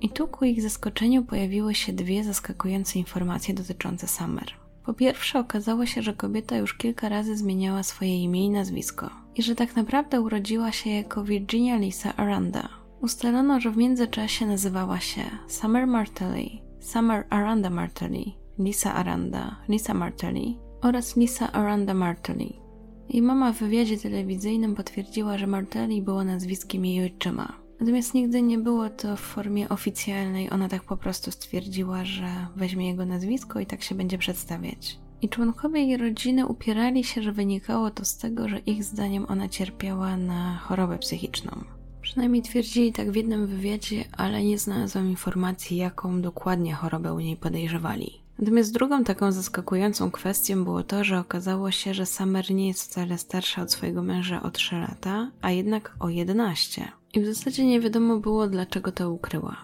I 0.00 0.08
tu 0.08 0.28
ku 0.28 0.44
ich 0.44 0.62
zaskoczeniu 0.62 1.24
pojawiły 1.24 1.74
się 1.74 1.92
dwie 1.92 2.24
zaskakujące 2.24 2.98
informacje 2.98 3.54
dotyczące 3.54 4.08
Summer. 4.08 4.46
Po 4.84 4.94
pierwsze, 4.94 5.38
okazało 5.38 5.86
się, 5.86 6.02
że 6.02 6.12
kobieta 6.14 6.56
już 6.56 6.74
kilka 6.74 7.08
razy 7.08 7.36
zmieniała 7.36 7.82
swoje 7.82 8.22
imię 8.22 8.44
i 8.44 8.50
nazwisko 8.50 9.10
i 9.34 9.42
że 9.42 9.54
tak 9.54 9.76
naprawdę 9.76 10.20
urodziła 10.20 10.72
się 10.72 10.90
jako 10.90 11.24
Virginia 11.24 11.76
Lisa 11.76 12.16
Aranda. 12.16 12.68
Ustalono, 13.00 13.60
że 13.60 13.70
w 13.70 13.76
międzyczasie 13.76 14.46
nazywała 14.46 15.00
się 15.00 15.22
Summer 15.48 15.86
Martelli, 15.86 16.62
Summer 16.80 17.26
Aranda 17.30 17.70
Martelli, 17.70 18.36
Lisa 18.58 18.94
Aranda, 18.94 19.56
Lisa 19.68 19.94
Martelli 19.94 20.58
oraz 20.82 21.16
Lisa 21.16 21.52
Aranda 21.52 21.94
Martelli. 21.94 22.60
Jej 23.08 23.22
mama 23.22 23.52
w 23.52 23.58
wywiadzie 23.58 23.98
telewizyjnym 23.98 24.74
potwierdziła, 24.74 25.38
że 25.38 25.46
Martelli 25.46 26.02
było 26.02 26.24
nazwiskiem 26.24 26.84
jej 26.84 27.04
ojczyma. 27.04 27.52
Natomiast 27.80 28.14
nigdy 28.14 28.42
nie 28.42 28.58
było 28.58 28.90
to 28.90 29.16
w 29.16 29.20
formie 29.20 29.68
oficjalnej, 29.68 30.50
ona 30.50 30.68
tak 30.68 30.84
po 30.84 30.96
prostu 30.96 31.30
stwierdziła, 31.30 32.04
że 32.04 32.46
weźmie 32.56 32.88
jego 32.88 33.06
nazwisko 33.06 33.60
i 33.60 33.66
tak 33.66 33.82
się 33.82 33.94
będzie 33.94 34.18
przedstawiać. 34.18 34.98
I 35.22 35.28
członkowie 35.28 35.80
jej 35.80 35.96
rodziny 35.96 36.46
upierali 36.46 37.04
się, 37.04 37.22
że 37.22 37.32
wynikało 37.32 37.90
to 37.90 38.04
z 38.04 38.18
tego, 38.18 38.48
że 38.48 38.58
ich 38.58 38.84
zdaniem 38.84 39.26
ona 39.28 39.48
cierpiała 39.48 40.16
na 40.16 40.56
chorobę 40.56 40.98
psychiczną. 40.98 41.64
Przynajmniej 42.00 42.42
twierdzili 42.42 42.92
tak 42.92 43.10
w 43.10 43.16
jednym 43.16 43.46
wywiadzie, 43.46 44.04
ale 44.12 44.44
nie 44.44 44.58
znalazłam 44.58 45.10
informacji, 45.10 45.76
jaką 45.76 46.22
dokładnie 46.22 46.74
chorobę 46.74 47.14
u 47.14 47.20
niej 47.20 47.36
podejrzewali. 47.36 48.19
Natomiast 48.40 48.74
drugą 48.74 49.04
taką 49.04 49.32
zaskakującą 49.32 50.10
kwestią 50.10 50.64
było 50.64 50.82
to, 50.82 51.04
że 51.04 51.18
okazało 51.18 51.70
się, 51.70 51.94
że 51.94 52.06
Summer 52.06 52.50
nie 52.50 52.68
jest 52.68 52.82
wcale 52.82 53.18
starsza 53.18 53.62
od 53.62 53.72
swojego 53.72 54.02
męża 54.02 54.42
o 54.42 54.50
3 54.50 54.76
lata, 54.76 55.30
a 55.40 55.50
jednak 55.50 55.94
o 55.98 56.08
11. 56.08 56.92
I 57.14 57.20
w 57.20 57.26
zasadzie 57.26 57.66
nie 57.66 57.80
wiadomo 57.80 58.16
było, 58.16 58.46
dlaczego 58.46 58.92
to 58.92 59.10
ukryła. 59.10 59.56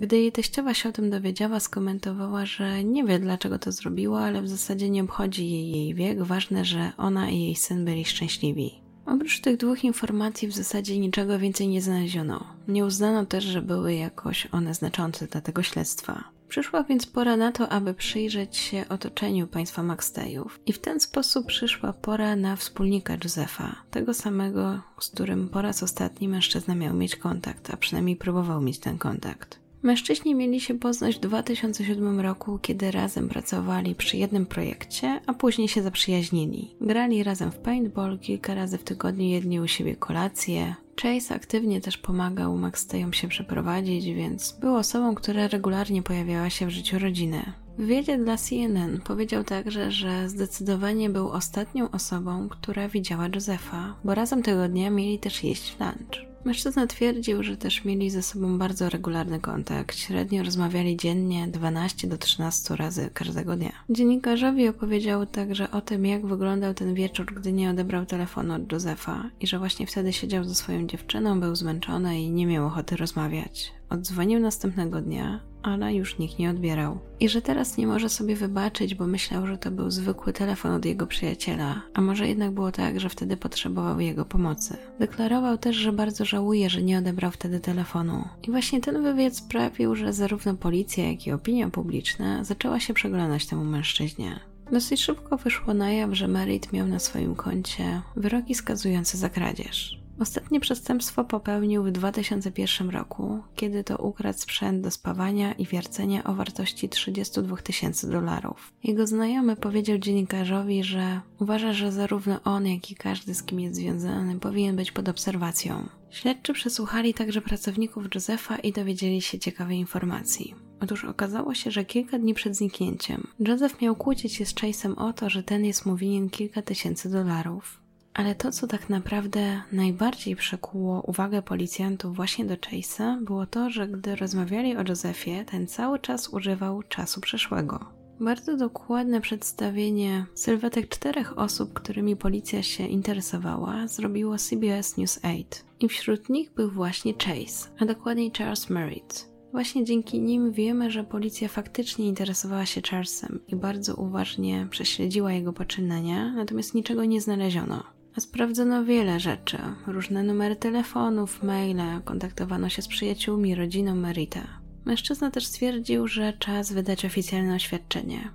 Gdy 0.00 0.16
jej 0.16 0.32
teściowa 0.32 0.74
się 0.74 0.88
o 0.88 0.92
tym 0.92 1.10
dowiedziała, 1.10 1.60
skomentowała, 1.60 2.46
że 2.46 2.84
nie 2.84 3.04
wie 3.04 3.18
dlaczego 3.18 3.58
to 3.58 3.72
zrobiła, 3.72 4.20
ale 4.20 4.42
w 4.42 4.48
zasadzie 4.48 4.90
nie 4.90 5.02
obchodzi 5.02 5.50
jej 5.50 5.70
jej 5.70 5.94
wiek, 5.94 6.22
ważne, 6.22 6.64
że 6.64 6.92
ona 6.96 7.30
i 7.30 7.40
jej 7.40 7.56
syn 7.56 7.84
byli 7.84 8.04
szczęśliwi. 8.04 8.82
Oprócz 9.06 9.40
tych 9.40 9.56
dwóch 9.56 9.84
informacji 9.84 10.48
w 10.48 10.54
zasadzie 10.54 10.98
niczego 10.98 11.38
więcej 11.38 11.68
nie 11.68 11.82
znaleziono. 11.82 12.46
Nie 12.68 12.84
uznano 12.84 13.26
też, 13.26 13.44
że 13.44 13.62
były 13.62 13.94
jakoś 13.94 14.48
one 14.52 14.74
znaczące 14.74 15.26
dla 15.26 15.40
tego 15.40 15.62
śledztwa. 15.62 16.24
Przyszła 16.52 16.82
więc 16.82 17.06
pora 17.06 17.36
na 17.36 17.52
to, 17.52 17.68
aby 17.68 17.94
przyjrzeć 17.94 18.56
się 18.56 18.84
otoczeniu 18.88 19.46
państwa 19.46 19.82
Maxtejów. 19.82 20.60
I 20.66 20.72
w 20.72 20.78
ten 20.78 21.00
sposób 21.00 21.46
przyszła 21.46 21.92
pora 21.92 22.36
na 22.36 22.56
wspólnika 22.56 23.14
Józefa, 23.24 23.76
tego 23.90 24.14
samego, 24.14 24.80
z 25.00 25.08
którym 25.08 25.48
po 25.48 25.62
raz 25.62 25.82
ostatni 25.82 26.28
mężczyzna 26.28 26.74
miał 26.74 26.94
mieć 26.94 27.16
kontakt, 27.16 27.70
a 27.74 27.76
przynajmniej 27.76 28.16
próbował 28.16 28.60
mieć 28.60 28.78
ten 28.78 28.98
kontakt. 28.98 29.58
Mężczyźni 29.82 30.34
mieli 30.34 30.60
się 30.60 30.78
poznać 30.78 31.16
w 31.16 31.20
2007 31.20 32.20
roku, 32.20 32.58
kiedy 32.62 32.90
razem 32.90 33.28
pracowali 33.28 33.94
przy 33.94 34.16
jednym 34.16 34.46
projekcie, 34.46 35.20
a 35.26 35.32
później 35.34 35.68
się 35.68 35.82
zaprzyjaźnili. 35.82 36.74
Grali 36.80 37.22
razem 37.22 37.52
w 37.52 37.58
paintball 37.58 38.18
kilka 38.18 38.54
razy 38.54 38.78
w 38.78 38.84
tygodniu, 38.84 39.24
jedli 39.24 39.60
u 39.60 39.68
siebie 39.68 39.96
kolacje. 39.96 40.74
Chase 40.96 41.34
aktywnie 41.34 41.80
też 41.80 41.98
pomagał 41.98 42.56
Maxtejom 42.56 43.12
się 43.12 43.28
przeprowadzić, 43.28 44.06
więc 44.06 44.52
był 44.52 44.76
osobą, 44.76 45.14
która 45.14 45.48
regularnie 45.48 46.02
pojawiała 46.02 46.50
się 46.50 46.66
w 46.66 46.70
życiu 46.70 46.98
rodziny. 46.98 47.52
W 47.72 47.76
wywiadzie 47.76 48.18
dla 48.18 48.36
CNN 48.36 49.00
powiedział 49.00 49.44
także, 49.44 49.92
że 49.92 50.28
zdecydowanie 50.28 51.10
był 51.10 51.28
ostatnią 51.28 51.90
osobą, 51.90 52.48
która 52.48 52.88
widziała 52.88 53.28
Josefa, 53.34 53.94
bo 54.04 54.14
razem 54.14 54.42
tego 54.42 54.68
dnia 54.68 54.90
mieli 54.90 55.18
też 55.18 55.44
jeść 55.44 55.76
lunch. 55.80 56.32
Mężczyzna 56.44 56.86
twierdził, 56.86 57.42
że 57.42 57.56
też 57.56 57.84
mieli 57.84 58.10
ze 58.10 58.22
sobą 58.22 58.58
bardzo 58.58 58.88
regularny 58.88 59.40
kontakt. 59.40 59.96
Średnio 59.96 60.42
rozmawiali 60.42 60.96
dziennie 60.96 61.48
12 61.48 62.08
do 62.08 62.18
13 62.18 62.76
razy 62.76 63.10
każdego 63.14 63.56
dnia. 63.56 63.72
Dziennikarzowi 63.90 64.68
opowiedział 64.68 65.26
także 65.26 65.70
o 65.70 65.80
tym, 65.80 66.06
jak 66.06 66.26
wyglądał 66.26 66.74
ten 66.74 66.94
wieczór, 66.94 67.26
gdy 67.34 67.52
nie 67.52 67.70
odebrał 67.70 68.06
telefonu 68.06 68.54
od 68.54 68.72
Josefa 68.72 69.30
i 69.40 69.46
że 69.46 69.58
właśnie 69.58 69.86
wtedy 69.86 70.12
siedział 70.12 70.44
ze 70.44 70.54
swoją 70.54 70.86
dziewczyną, 70.86 71.40
był 71.40 71.56
zmęczony 71.56 72.20
i 72.20 72.30
nie 72.30 72.46
miał 72.46 72.66
ochoty 72.66 72.96
rozmawiać. 72.96 73.72
Oddzwonił 73.92 74.40
następnego 74.40 75.00
dnia, 75.00 75.40
ale 75.62 75.94
już 75.94 76.18
nikt 76.18 76.38
nie 76.38 76.50
odbierał. 76.50 76.98
I 77.20 77.28
że 77.28 77.42
teraz 77.42 77.76
nie 77.76 77.86
może 77.86 78.08
sobie 78.08 78.36
wybaczyć, 78.36 78.94
bo 78.94 79.06
myślał, 79.06 79.46
że 79.46 79.58
to 79.58 79.70
był 79.70 79.90
zwykły 79.90 80.32
telefon 80.32 80.72
od 80.72 80.84
jego 80.84 81.06
przyjaciela, 81.06 81.82
a 81.94 82.00
może 82.00 82.28
jednak 82.28 82.50
było 82.50 82.72
tak, 82.72 83.00
że 83.00 83.08
wtedy 83.08 83.36
potrzebował 83.36 84.00
jego 84.00 84.24
pomocy. 84.24 84.76
Deklarował 84.98 85.58
też, 85.58 85.76
że 85.76 85.92
bardzo 85.92 86.24
żałuje, 86.24 86.70
że 86.70 86.82
nie 86.82 86.98
odebrał 86.98 87.30
wtedy 87.30 87.60
telefonu. 87.60 88.24
I 88.42 88.50
właśnie 88.50 88.80
ten 88.80 89.02
wywiad 89.02 89.36
sprawił, 89.36 89.96
że 89.96 90.12
zarówno 90.12 90.54
policja, 90.54 91.10
jak 91.10 91.26
i 91.26 91.32
opinia 91.32 91.70
publiczna 91.70 92.44
zaczęła 92.44 92.80
się 92.80 92.94
przeglądać 92.94 93.46
temu 93.46 93.64
mężczyźnie. 93.64 94.40
Dosyć 94.72 95.00
szybko 95.00 95.36
wyszło 95.36 95.74
na 95.74 95.92
jaw, 95.92 96.14
że 96.14 96.28
Merit 96.28 96.72
miał 96.72 96.86
na 96.86 96.98
swoim 96.98 97.34
koncie 97.34 98.02
wyroki 98.16 98.54
skazujące 98.54 99.18
za 99.18 99.28
kradzież. 99.28 100.01
Ostatnie 100.18 100.60
przestępstwo 100.60 101.24
popełnił 101.24 101.84
w 101.84 101.90
2001 101.90 102.90
roku, 102.90 103.42
kiedy 103.56 103.84
to 103.84 103.96
ukradł 103.96 104.38
sprzęt 104.38 104.80
do 104.80 104.90
spawania 104.90 105.52
i 105.52 105.66
wiercenia 105.66 106.24
o 106.24 106.34
wartości 106.34 106.88
32 106.88 107.56
tysięcy 107.56 108.10
dolarów. 108.10 108.72
Jego 108.84 109.06
znajomy 109.06 109.56
powiedział 109.56 109.98
dziennikarzowi, 109.98 110.84
że 110.84 111.20
uważa, 111.40 111.72
że 111.72 111.92
zarówno 111.92 112.40
on, 112.44 112.66
jak 112.66 112.90
i 112.90 112.94
każdy, 112.94 113.34
z 113.34 113.42
kim 113.42 113.60
jest 113.60 113.76
związany, 113.76 114.40
powinien 114.40 114.76
być 114.76 114.92
pod 114.92 115.08
obserwacją. 115.08 115.88
Śledczy 116.10 116.52
przesłuchali 116.52 117.14
także 117.14 117.40
pracowników 117.40 118.14
Josefa 118.14 118.56
i 118.56 118.72
dowiedzieli 118.72 119.22
się 119.22 119.38
ciekawej 119.38 119.78
informacji. 119.78 120.54
Otóż 120.80 121.04
okazało 121.04 121.54
się, 121.54 121.70
że 121.70 121.84
kilka 121.84 122.18
dni 122.18 122.34
przed 122.34 122.56
zniknięciem 122.56 123.26
Joseph 123.40 123.80
miał 123.80 123.96
kłócić 123.96 124.32
się 124.32 124.46
z 124.46 124.54
Chase'em 124.54 124.94
o 124.96 125.12
to, 125.12 125.30
że 125.30 125.42
ten 125.42 125.64
jest 125.64 125.86
mu 125.86 125.96
winien 125.96 126.30
kilka 126.30 126.62
tysięcy 126.62 127.10
dolarów. 127.10 127.81
Ale 128.14 128.34
to, 128.34 128.52
co 128.52 128.66
tak 128.66 128.88
naprawdę 128.88 129.62
najbardziej 129.72 130.36
przekuło 130.36 131.02
uwagę 131.02 131.42
policjantów 131.42 132.16
właśnie 132.16 132.44
do 132.44 132.54
Chase'a, 132.54 133.24
było 133.24 133.46
to, 133.46 133.70
że 133.70 133.88
gdy 133.88 134.16
rozmawiali 134.16 134.76
o 134.76 134.82
Josephie, 134.88 135.44
ten 135.44 135.66
cały 135.66 135.98
czas 135.98 136.28
używał 136.28 136.82
czasu 136.82 137.20
przeszłego. 137.20 138.02
Bardzo 138.20 138.56
dokładne 138.56 139.20
przedstawienie 139.20 140.26
sylwetek 140.34 140.88
czterech 140.88 141.38
osób, 141.38 141.72
którymi 141.72 142.16
policja 142.16 142.62
się 142.62 142.86
interesowała, 142.86 143.88
zrobiło 143.88 144.38
CBS 144.38 144.96
News 144.96 145.18
8. 145.18 145.44
I 145.80 145.88
wśród 145.88 146.28
nich 146.28 146.54
był 146.54 146.70
właśnie 146.70 147.14
Chase, 147.14 147.70
a 147.78 147.84
dokładniej 147.84 148.32
Charles 148.38 148.70
Merritt. 148.70 149.32
Właśnie 149.52 149.84
dzięki 149.84 150.20
nim 150.20 150.52
wiemy, 150.52 150.90
że 150.90 151.04
policja 151.04 151.48
faktycznie 151.48 152.08
interesowała 152.08 152.66
się 152.66 152.80
Charlesem 152.90 153.40
i 153.48 153.56
bardzo 153.56 153.94
uważnie 153.94 154.66
prześledziła 154.70 155.32
jego 155.32 155.52
poczynania, 155.52 156.32
natomiast 156.32 156.74
niczego 156.74 157.04
nie 157.04 157.20
znaleziono. 157.20 157.82
Sprawdzono 158.18 158.84
wiele 158.84 159.20
rzeczy, 159.20 159.58
różne 159.86 160.22
numery 160.22 160.56
telefonów, 160.56 161.42
maile, 161.42 162.00
kontaktowano 162.04 162.68
się 162.68 162.82
z 162.82 162.88
przyjaciółmi, 162.88 163.54
rodziną 163.54 163.94
Merita. 163.94 164.40
Mężczyzna 164.84 165.30
też 165.30 165.46
stwierdził, 165.46 166.08
że 166.08 166.32
czas 166.32 166.72
wydać 166.72 167.04
oficjalne 167.04 167.54
oświadczenie. 167.54 168.30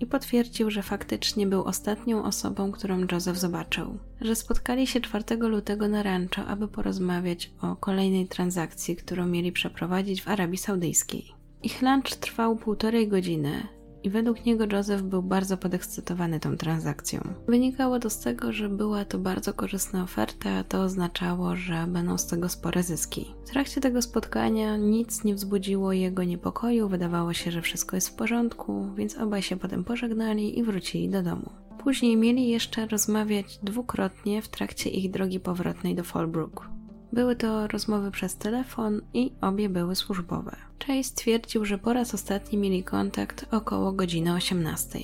I 0.00 0.06
potwierdził, 0.06 0.70
że 0.70 0.82
faktycznie 0.82 1.46
był 1.46 1.64
ostatnią 1.64 2.24
osobą, 2.24 2.72
którą 2.72 3.06
Joseph 3.12 3.38
zobaczył. 3.38 3.98
Że 4.20 4.34
spotkali 4.34 4.86
się 4.86 5.00
4 5.00 5.36
lutego 5.36 5.88
na 5.88 6.02
rancho, 6.02 6.46
aby 6.46 6.68
porozmawiać 6.68 7.50
o 7.60 7.76
kolejnej 7.76 8.26
transakcji, 8.26 8.96
którą 8.96 9.26
mieli 9.26 9.52
przeprowadzić 9.52 10.22
w 10.22 10.28
Arabii 10.28 10.58
Saudyjskiej. 10.58 11.32
Ich 11.62 11.82
lunch 11.82 12.16
trwał 12.16 12.56
półtorej 12.56 13.08
godziny 13.08 13.68
i 14.04 14.10
według 14.10 14.44
niego 14.44 14.64
Joseph 14.72 15.02
był 15.02 15.22
bardzo 15.22 15.56
podekscytowany 15.56 16.40
tą 16.40 16.56
transakcją. 16.56 17.20
Wynikało 17.48 17.98
to 17.98 18.10
z 18.10 18.20
tego, 18.20 18.52
że 18.52 18.68
była 18.68 19.04
to 19.04 19.18
bardzo 19.18 19.54
korzystna 19.54 20.02
oferta, 20.02 20.50
a 20.50 20.64
to 20.64 20.82
oznaczało, 20.82 21.56
że 21.56 21.86
będą 21.88 22.18
z 22.18 22.26
tego 22.26 22.48
spore 22.48 22.82
zyski. 22.82 23.34
W 23.46 23.50
trakcie 23.50 23.80
tego 23.80 24.02
spotkania 24.02 24.76
nic 24.76 25.24
nie 25.24 25.34
wzbudziło 25.34 25.92
jego 25.92 26.24
niepokoju, 26.24 26.88
wydawało 26.88 27.32
się, 27.32 27.50
że 27.50 27.62
wszystko 27.62 27.96
jest 27.96 28.08
w 28.08 28.14
porządku, 28.14 28.88
więc 28.94 29.18
obaj 29.18 29.42
się 29.42 29.56
potem 29.56 29.84
pożegnali 29.84 30.58
i 30.58 30.62
wrócili 30.62 31.08
do 31.08 31.22
domu. 31.22 31.50
Później 31.78 32.16
mieli 32.16 32.48
jeszcze 32.48 32.86
rozmawiać 32.86 33.58
dwukrotnie 33.62 34.42
w 34.42 34.48
trakcie 34.48 34.90
ich 34.90 35.10
drogi 35.10 35.40
powrotnej 35.40 35.94
do 35.94 36.04
Fallbrook. 36.04 36.68
Były 37.12 37.36
to 37.36 37.66
rozmowy 37.66 38.10
przez 38.10 38.36
telefon 38.36 39.00
i 39.14 39.32
obie 39.40 39.68
były 39.68 39.96
służbowe. 39.96 40.56
Chase 40.86 41.04
stwierdził, 41.04 41.64
że 41.64 41.78
po 41.78 41.92
raz 41.92 42.14
ostatni 42.14 42.58
mieli 42.58 42.84
kontakt 42.84 43.46
około 43.50 43.92
godziny 43.92 44.34
18. 44.34 44.98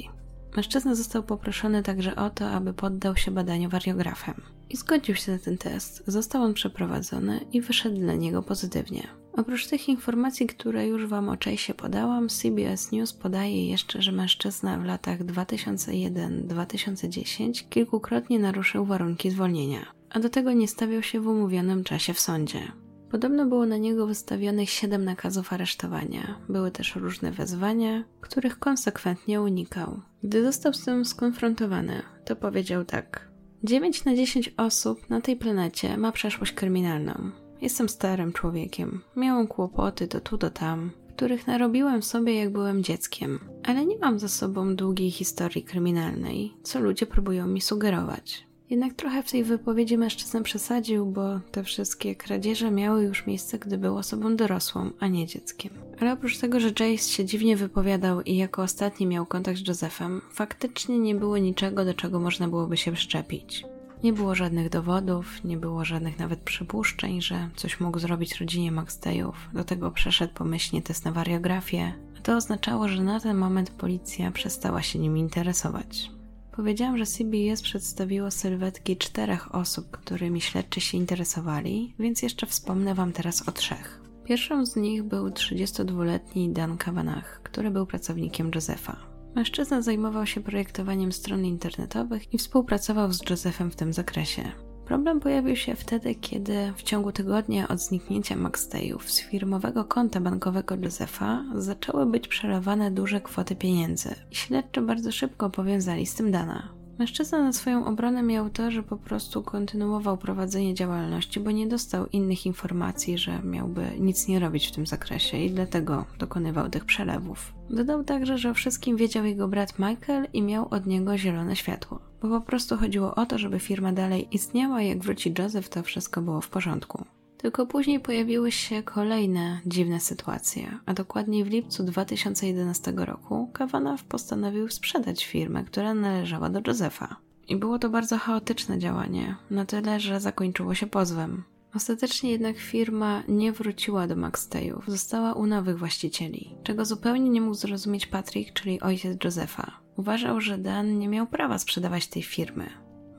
Mężczyzna 0.57 0.95
został 0.95 1.23
poproszony 1.23 1.83
także 1.83 2.17
o 2.17 2.31
to, 2.31 2.51
aby 2.51 2.75
poddał 2.75 3.17
się 3.17 3.31
badaniu 3.31 3.71
wariografem. 3.71 4.35
I 4.71 4.77
zgodził 4.77 5.15
się 5.15 5.33
na 5.33 5.39
ten 5.39 5.59
test. 5.59 6.03
Został 6.07 6.43
on 6.43 6.55
przeprowadzony 6.55 7.41
i 7.53 7.61
wyszedł 7.61 7.97
dla 7.97 8.15
niego 8.15 8.43
pozytywnie. 8.43 9.09
Oprócz 9.33 9.67
tych 9.67 9.89
informacji, 9.89 10.47
które 10.47 10.87
już 10.87 11.07
Wam 11.07 11.29
o 11.29 11.35
Chase'ie 11.35 11.75
podałam, 11.75 12.29
CBS 12.29 12.93
News 12.93 13.13
podaje 13.13 13.69
jeszcze, 13.69 14.03
że 14.03 14.13
mężczyzna 14.13 14.79
w 14.79 14.85
latach 14.85 15.25
2001-2010 15.25 17.69
kilkukrotnie 17.69 18.39
naruszył 18.39 18.85
warunki 18.85 19.31
zwolnienia 19.31 19.98
a 20.11 20.21
do 20.21 20.29
tego 20.29 20.53
nie 20.53 20.69
stawiał 20.69 21.03
się 21.03 21.21
w 21.21 21.29
umówionym 21.29 21.85
czasie 21.85 22.15
w 22.15 22.21
sądzie. 22.21 22.73
Podobno 23.11 23.47
było 23.47 23.67
na 23.67 23.77
niego 23.77 24.07
wystawionych 24.07 24.71
siedem 24.71 25.05
nakazów 25.05 25.53
aresztowania. 25.53 26.41
Były 26.49 26.71
też 26.71 26.97
różne 26.97 27.33
wezwania, 27.33 28.05
których 28.21 28.59
konsekwentnie 28.59 29.43
unikał. 29.43 30.01
Gdy 30.23 30.45
został 30.45 30.73
z 30.75 30.85
tym 30.85 31.05
skonfrontowany, 31.05 32.03
to 32.25 32.37
powiedział 32.37 32.85
tak: 32.85 33.29
9 33.65 34.05
na 34.05 34.17
10 34.17 34.55
osób 34.57 35.11
na 35.11 35.21
tej 35.21 35.37
planecie 35.37 35.97
ma 35.97 36.13
przeszłość 36.13 36.53
kryminalną. 36.53 37.31
Jestem 37.61 37.89
starym 37.89 38.33
człowiekiem. 38.33 39.01
Miałem 39.17 39.47
kłopoty 39.47 40.09
to 40.09 40.21
tu, 40.21 40.39
to 40.39 40.51
tam, 40.51 40.91
których 41.17 41.47
narobiłem 41.47 42.03
sobie 42.03 42.35
jak 42.35 42.53
byłem 42.53 42.83
dzieckiem, 42.83 43.39
ale 43.65 43.87
nie 43.87 43.99
mam 43.99 44.19
za 44.19 44.29
sobą 44.29 44.77
długiej 44.77 45.11
historii 45.11 45.65
kryminalnej, 45.65 46.55
co 46.63 46.81
ludzie 46.81 47.07
próbują 47.07 47.47
mi 47.47 47.61
sugerować. 47.61 48.48
Jednak 48.71 48.95
trochę 48.95 49.23
w 49.23 49.31
tej 49.31 49.45
wypowiedzi 49.45 49.99
mężczyzna 49.99 50.43
przesadził, 50.43 51.07
bo 51.07 51.41
te 51.51 51.65
wszystkie 51.65 52.15
kradzieże 52.15 52.71
miały 52.71 53.03
już 53.03 53.27
miejsce, 53.27 53.59
gdy 53.59 53.79
był 53.79 53.97
osobą 53.97 54.37
dorosłą, 54.37 54.91
a 55.01 55.07
nie 55.07 55.27
dzieckiem. 55.27 55.71
Ale 56.01 56.13
oprócz 56.13 56.39
tego, 56.39 56.61
że 56.61 56.69
Jace 56.69 57.11
się 57.11 57.25
dziwnie 57.25 57.57
wypowiadał 57.57 58.23
i 58.23 58.37
jako 58.37 58.63
ostatni 58.63 59.07
miał 59.07 59.27
kontakt 59.27 59.59
z 59.59 59.69
Josephem, 59.69 60.21
faktycznie 60.33 60.99
nie 60.99 61.15
było 61.15 61.39
niczego, 61.39 61.85
do 61.85 61.95
czego 61.95 62.21
można 62.21 62.49
byłoby 62.49 62.77
się 62.77 62.93
przyczepić. 62.93 63.65
Nie 64.03 64.13
było 64.13 64.35
żadnych 64.35 64.69
dowodów, 64.69 65.45
nie 65.45 65.57
było 65.57 65.85
żadnych 65.85 66.19
nawet 66.19 66.41
przypuszczeń, 66.41 67.23
że 67.23 67.49
coś 67.57 67.81
mógł 67.81 67.99
zrobić 67.99 68.41
rodzinie 68.41 68.73
Maxteyów. 68.73 69.49
Do 69.55 69.65
tego 69.65 69.91
przeszedł 69.91 70.35
pomyślnie 70.35 70.83
test 70.83 71.05
na 71.05 71.13
wariografię, 71.13 71.93
a 72.19 72.21
to 72.21 72.37
oznaczało, 72.37 72.89
że 72.89 73.03
na 73.03 73.21
ten 73.21 73.37
moment 73.37 73.71
policja 73.71 74.31
przestała 74.31 74.83
się 74.83 74.99
nim 74.99 75.19
interesować. 75.19 76.18
Powiedziałam, 76.59 76.99
że 76.99 77.07
CBS 77.07 77.63
przedstawiło 77.63 78.31
sylwetki 78.31 78.97
czterech 78.97 79.55
osób, 79.55 79.91
którymi 79.91 80.41
śledczy 80.41 80.81
się 80.81 80.99
interesowali, 80.99 81.95
więc 81.99 82.23
jeszcze 82.23 82.47
wspomnę 82.47 82.95
Wam 82.95 83.13
teraz 83.13 83.49
o 83.49 83.53
trzech. 83.53 84.01
Pierwszą 84.25 84.67
z 84.67 84.77
nich 84.77 85.03
był 85.03 85.29
32-letni 85.29 86.51
Dan 86.51 86.79
Kavanagh, 86.79 87.41
który 87.43 87.71
był 87.71 87.87
pracownikiem 87.87 88.51
Josepha. 88.55 88.97
Mężczyzna 89.35 89.83
zajmował 89.83 90.27
się 90.27 90.41
projektowaniem 90.41 91.13
stron 91.13 91.45
internetowych 91.45 92.35
i 92.35 92.39
współpracował 92.39 93.13
z 93.13 93.31
Josephem 93.31 93.71
w 93.71 93.77
tym 93.77 93.93
zakresie. 93.93 94.53
Problem 94.89 95.21
pojawił 95.21 95.57
się 95.57 95.75
wtedy, 95.75 96.15
kiedy 96.15 96.73
w 96.77 96.83
ciągu 96.83 97.13
tygodnia 97.13 97.69
od 97.69 97.81
zniknięcia 97.81 98.37
Maxteyów 98.37 99.11
z 99.11 99.21
firmowego 99.21 99.85
konta 99.85 100.21
bankowego 100.21 100.75
Josefa 100.77 101.45
zaczęły 101.55 102.07
być 102.07 102.29
przelewane 102.29 102.91
duże 102.91 103.21
kwoty 103.21 103.57
pieniędzy 103.57 104.15
śledczy 104.31 104.81
bardzo 104.81 105.13
szybko 105.13 105.51
powiązali 105.51 106.07
z 106.07 106.15
tym 106.15 106.33
dana. 106.33 106.78
Mężczyzna 106.99 107.43
na 107.43 107.53
swoją 107.53 107.87
obronę 107.87 108.23
miał 108.23 108.51
to, 108.51 108.71
że 108.71 108.83
po 108.83 108.97
prostu 108.97 109.43
kontynuował 109.43 110.17
prowadzenie 110.17 110.75
działalności, 110.75 111.41
bo 111.41 111.51
nie 111.51 111.67
dostał 111.67 112.07
innych 112.07 112.47
informacji, 112.47 113.19
że 113.19 113.43
miałby 113.43 113.83
nic 113.99 114.29
nie 114.29 114.39
robić 114.39 114.67
w 114.67 114.73
tym 114.73 114.87
zakresie 114.87 115.39
i 115.39 115.51
dlatego 115.51 116.05
dokonywał 116.19 116.69
tych 116.69 116.85
przelewów. 116.85 117.53
Dodał 117.71 118.05
także, 118.05 118.39
że 118.39 118.51
o 118.51 118.55
wszystkim 118.55 118.97
wiedział 118.97 119.25
jego 119.25 119.49
brat 119.49 119.79
Michael 119.79 120.27
i 120.33 120.43
miał 120.43 120.69
od 120.71 120.87
niego 120.87 121.19
zielone 121.19 121.57
światło, 121.57 122.01
bo 122.23 122.29
po 122.29 122.47
prostu 122.47 122.77
chodziło 122.77 123.15
o 123.15 123.27
to, 123.27 123.39
żeby 123.39 123.59
firma 123.59 123.93
dalej 123.93 124.29
istniała 124.31 124.83
i 124.83 124.89
jak 124.89 124.99
wróci 124.99 125.35
Joseph, 125.39 125.69
to 125.69 125.83
wszystko 125.83 126.23
było 126.23 126.41
w 126.41 126.49
porządku. 126.49 127.05
Tylko 127.39 127.67
później 127.67 128.01
pojawiły 128.01 128.53
się 128.53 128.83
kolejne 128.83 129.61
dziwne 129.67 130.01
sytuacje, 130.01 130.79
a 130.87 130.95
dokładniej 130.95 131.45
w 131.45 131.51
lipcu 131.51 131.85
2011 131.85 132.93
roku 132.97 133.51
Kavanaugh 133.53 134.03
postanowił 134.03 134.69
sprzedać 134.69 135.27
firmę, 135.27 135.65
która 135.65 135.95
należała 135.95 136.49
do 136.49 136.61
Josefa. 136.67 137.17
I 137.49 137.57
było 137.57 137.79
to 137.79 137.89
bardzo 137.89 138.19
chaotyczne 138.19 138.79
działanie, 138.79 139.37
na 139.51 139.65
tyle, 139.65 140.01
że 140.01 140.21
zakończyło 140.21 140.75
się 140.75 140.87
pozwem. 140.87 141.45
Ostatecznie 141.75 142.31
jednak 142.31 142.59
firma 142.59 143.23
nie 143.29 143.53
wróciła 143.53 144.07
do 144.07 144.17
McStayów, 144.17 144.85
została 144.87 145.33
u 145.33 145.47
nowych 145.47 145.79
właścicieli, 145.79 146.55
czego 146.63 146.85
zupełnie 146.85 147.31
nie 147.31 147.41
mógł 147.41 147.55
zrozumieć 147.55 148.07
Patrick, 148.07 148.53
czyli 148.53 148.81
ojciec 148.81 149.25
Josefa. 149.25 149.81
Uważał, 149.97 150.41
że 150.41 150.59
Dan 150.59 150.99
nie 150.99 151.09
miał 151.09 151.27
prawa 151.27 151.59
sprzedawać 151.59 152.07
tej 152.07 152.23
firmy, 152.23 152.71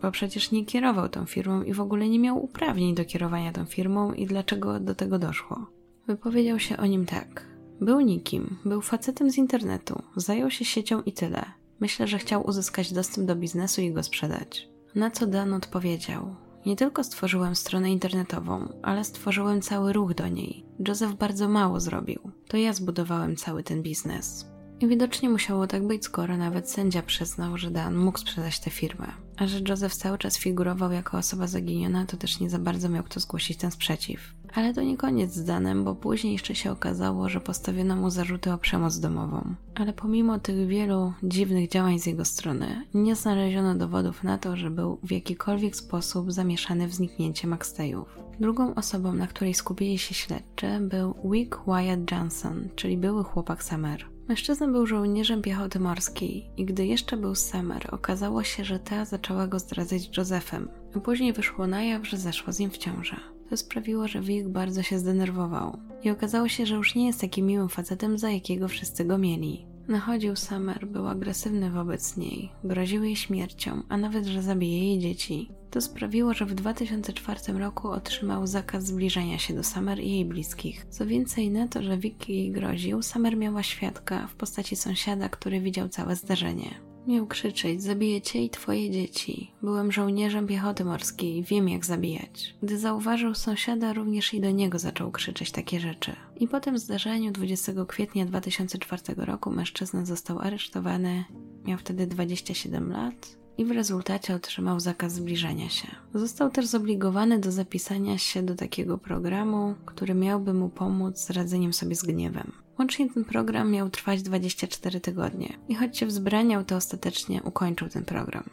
bo 0.02 0.12
przecież 0.12 0.52
nie 0.52 0.66
kierował 0.66 1.10
tą 1.10 1.26
firmą 1.26 1.64
i 1.64 1.74
w 1.74 1.82
ogóle 1.82 2.10
nie 2.10 2.20
miał 2.20 2.44
uprawnień 2.44 2.96
do 2.96 3.06
kierowania 3.06 3.52
tą 3.52 3.66
firmą 3.66 4.14
i 4.14 4.26
dlaczego 4.26 4.80
do 4.80 4.96
tego 4.96 5.20
doszło. 5.20 5.66
Wypowiedział 6.08 6.60
się 6.60 6.78
o 6.78 6.86
nim 6.86 7.06
tak. 7.06 7.46
Był 7.82 8.00
nikim, 8.00 8.58
był 8.66 8.82
facetem 8.82 9.32
z 9.32 9.38
internetu, 9.38 10.02
zajął 10.16 10.52
się 10.52 10.66
siecią 10.66 11.02
i 11.02 11.14
tyle. 11.14 11.46
Myślę, 11.80 12.08
że 12.08 12.18
chciał 12.18 12.48
uzyskać 12.48 12.94
dostęp 12.94 13.28
do 13.28 13.36
biznesu 13.36 13.82
i 13.82 13.94
go 13.94 14.04
sprzedać. 14.04 14.70
Na 14.96 15.12
co 15.12 15.28
Dan 15.28 15.54
odpowiedział: 15.54 16.36
Nie 16.66 16.76
tylko 16.76 17.04
stworzyłem 17.04 17.56
stronę 17.56 17.92
internetową, 17.92 18.68
ale 18.82 19.04
stworzyłem 19.04 19.62
cały 19.62 19.94
ruch 19.94 20.14
do 20.14 20.28
niej. 20.28 20.66
Joseph 20.88 21.14
bardzo 21.14 21.50
mało 21.50 21.80
zrobił. 21.80 22.32
To 22.48 22.58
ja 22.58 22.74
zbudowałem 22.74 23.36
cały 23.36 23.64
ten 23.64 23.82
biznes. 23.82 24.46
I 24.80 24.88
widocznie 24.88 25.30
musiało 25.30 25.68
tak 25.68 25.88
być, 25.88 26.06
skoro 26.06 26.38
nawet 26.38 26.70
sędzia 26.70 27.02
przyznał, 27.02 27.58
że 27.58 27.72
Dan 27.72 27.96
mógł 27.96 28.20
sprzedać 28.20 28.60
tę 28.60 28.70
firmę. 28.70 29.08
A 29.40 29.48
że 29.48 29.60
Joseph 29.68 29.96
cały 29.96 30.18
czas 30.18 30.38
figurował 30.38 30.92
jako 30.92 31.18
osoba 31.18 31.48
zaginiona, 31.48 32.06
to 32.06 32.18
też 32.18 32.40
nie 32.40 32.50
za 32.50 32.60
bardzo 32.60 32.90
miał 32.90 33.04
kto 33.04 33.20
zgłosić 33.20 33.58
ten 33.58 33.72
sprzeciw. 33.72 34.34
Ale 34.54 34.74
to 34.74 34.82
nie 34.82 34.98
koniec 34.98 35.34
z 35.34 35.44
Danem, 35.44 35.84
bo 35.84 35.96
później 35.96 36.34
jeszcze 36.34 36.56
się 36.56 36.72
okazało, 36.72 37.30
że 37.30 37.42
postawiono 37.42 37.96
mu 37.96 38.10
zarzuty 38.10 38.54
o 38.54 38.58
przemoc 38.58 39.00
domową. 39.00 39.56
Ale 39.76 39.94
pomimo 39.94 40.40
tych 40.40 40.68
wielu 40.68 41.14
dziwnych 41.24 41.70
działań 41.70 42.00
z 42.00 42.06
jego 42.06 42.26
strony, 42.26 42.86
nie 42.94 43.16
znaleziono 43.16 43.76
dowodów 43.76 44.24
na 44.24 44.38
to, 44.38 44.56
że 44.56 44.70
był 44.70 45.00
w 45.04 45.12
jakikolwiek 45.12 45.76
sposób 45.76 46.32
zamieszany 46.32 46.88
w 46.88 46.94
zniknięcie 46.94 47.48
Maxteyów. 47.48 48.20
Drugą 48.40 48.76
osobą, 48.76 49.14
na 49.14 49.28
której 49.28 49.54
skupili 49.54 49.98
się 49.98 50.14
śledczy, 50.14 50.68
był 50.82 51.16
Wick 51.32 51.60
Wyatt 51.68 52.12
Johnson, 52.12 52.70
czyli 52.76 52.98
były 52.98 53.24
chłopak 53.24 53.64
Summer. 53.64 54.19
Mężczyzna 54.30 54.68
był 54.68 54.88
żołnierzem 54.88 55.42
piechoty 55.42 55.80
morskiej 55.80 56.50
i 56.58 56.66
gdy 56.66 56.86
jeszcze 56.86 57.18
był 57.18 57.36
Summer, 57.36 57.88
okazało 57.92 58.44
się, 58.44 58.64
że 58.64 58.80
ta 58.80 59.06
zaczęła 59.06 59.48
go 59.48 59.60
zdradzać 59.60 60.18
Josephem, 60.18 60.70
a 60.96 61.00
później 61.00 61.34
wyszło 61.34 61.68
na 61.68 61.84
jaw, 61.84 62.08
że 62.08 62.18
zeszła 62.18 62.54
z 62.54 62.60
nim 62.60 62.72
w 62.72 62.78
ciążę. 62.78 63.16
To 63.50 63.58
sprawiło, 63.58 64.08
że 64.08 64.22
Vic 64.22 64.48
bardzo 64.48 64.84
się 64.84 65.00
zdenerwował 65.00 65.78
i 66.04 66.10
okazało 66.10 66.48
się, 66.48 66.66
że 66.66 66.76
już 66.76 66.96
nie 66.96 67.08
jest 67.08 67.22
takim 67.22 67.46
miłym 67.46 67.70
facetem, 67.70 68.18
za 68.18 68.32
jakiego 68.32 68.68
wszyscy 68.68 69.06
go 69.06 69.18
mieli. 69.18 69.66
Nachodził 69.88 70.36
Summer, 70.36 70.88
był 70.88 71.08
agresywny 71.08 71.72
wobec 71.72 72.18
niej, 72.18 72.52
groził 72.64 73.04
jej 73.04 73.16
śmiercią, 73.16 73.84
a 73.90 73.98
nawet, 73.98 74.26
że 74.26 74.42
zabije 74.42 74.88
jej 74.88 75.00
dzieci. 75.00 75.52
To 75.72 75.82
sprawiło, 75.82 76.34
że 76.34 76.46
w 76.46 76.54
2004 76.54 77.60
roku 77.60 77.88
otrzymał 77.88 78.48
zakaz 78.48 78.86
zbliżania 78.86 79.38
się 79.38 79.54
do 79.54 79.64
Summer 79.64 80.00
i 80.00 80.12
jej 80.12 80.26
bliskich. 80.26 80.86
Co 80.90 81.06
więcej, 81.06 81.52
na 81.52 81.68
to, 81.68 81.84
że 81.84 81.98
Vicky 81.98 82.50
groził, 82.52 83.02
Summer 83.02 83.38
miała 83.38 83.64
świadka 83.64 84.28
w 84.28 84.36
postaci 84.36 84.76
sąsiada, 84.76 85.30
który 85.30 85.62
widział 85.62 85.90
całe 85.90 86.16
zdarzenie. 86.16 86.90
Miał 87.08 87.28
krzyczeć: 87.28 87.84
Zabiję 87.84 88.22
cię 88.22 88.44
i 88.44 88.50
twoje 88.50 88.92
dzieci. 88.92 89.52
Byłem 89.62 89.92
żołnierzem 89.92 90.48
piechoty 90.48 90.86
morskiej, 90.86 91.44
wiem 91.44 91.70
jak 91.70 91.86
zabijać. 91.86 92.56
Gdy 92.64 92.78
zauważył 92.78 93.36
sąsiada, 93.36 93.94
również 93.94 94.34
i 94.34 94.42
do 94.42 94.52
niego 94.52 94.80
zaczął 94.80 95.12
krzyczeć 95.12 95.52
takie 95.52 95.80
rzeczy. 95.80 96.16
I 96.40 96.48
po 96.48 96.60
tym 96.60 96.78
zdarzeniu 96.78 97.32
20 97.32 97.72
kwietnia 97.88 98.26
2004 98.26 99.02
roku 99.18 99.52
mężczyzna 99.52 100.06
został 100.06 100.40
aresztowany. 100.40 101.24
Miał 101.66 101.78
wtedy 101.78 102.08
27 102.08 102.92
lat 102.92 103.39
i 103.60 103.66
w 103.66 103.72
rezultacie 103.72 104.36
otrzymał 104.36 104.80
zakaz 104.80 105.14
zbliżenia 105.14 105.70
się. 105.70 105.88
Został 106.14 106.50
też 106.50 106.66
zobligowany 106.66 107.40
do 107.40 107.52
zapisania 107.52 108.18
się 108.18 108.44
do 108.44 108.56
takiego 108.56 108.98
programu, 108.98 109.76
który 109.86 110.14
miałby 110.14 110.54
mu 110.54 110.70
pomóc 110.70 111.18
z 111.18 111.30
radzeniem 111.30 111.74
sobie 111.74 111.96
z 111.96 112.04
gniewem. 112.04 112.52
Łącznie 112.80 113.10
ten 113.10 113.26
program 113.26 113.72
miał 113.72 113.90
trwać 113.90 114.22
24 114.22 115.00
tygodnie 115.00 115.58
i 115.70 115.76
choć 115.76 115.98
się 115.98 116.06
wzbraniał, 116.06 116.64
to 116.64 116.76
ostatecznie 116.76 117.44
ukończył 117.44 117.90
ten 117.90 118.06
program. 118.06 118.44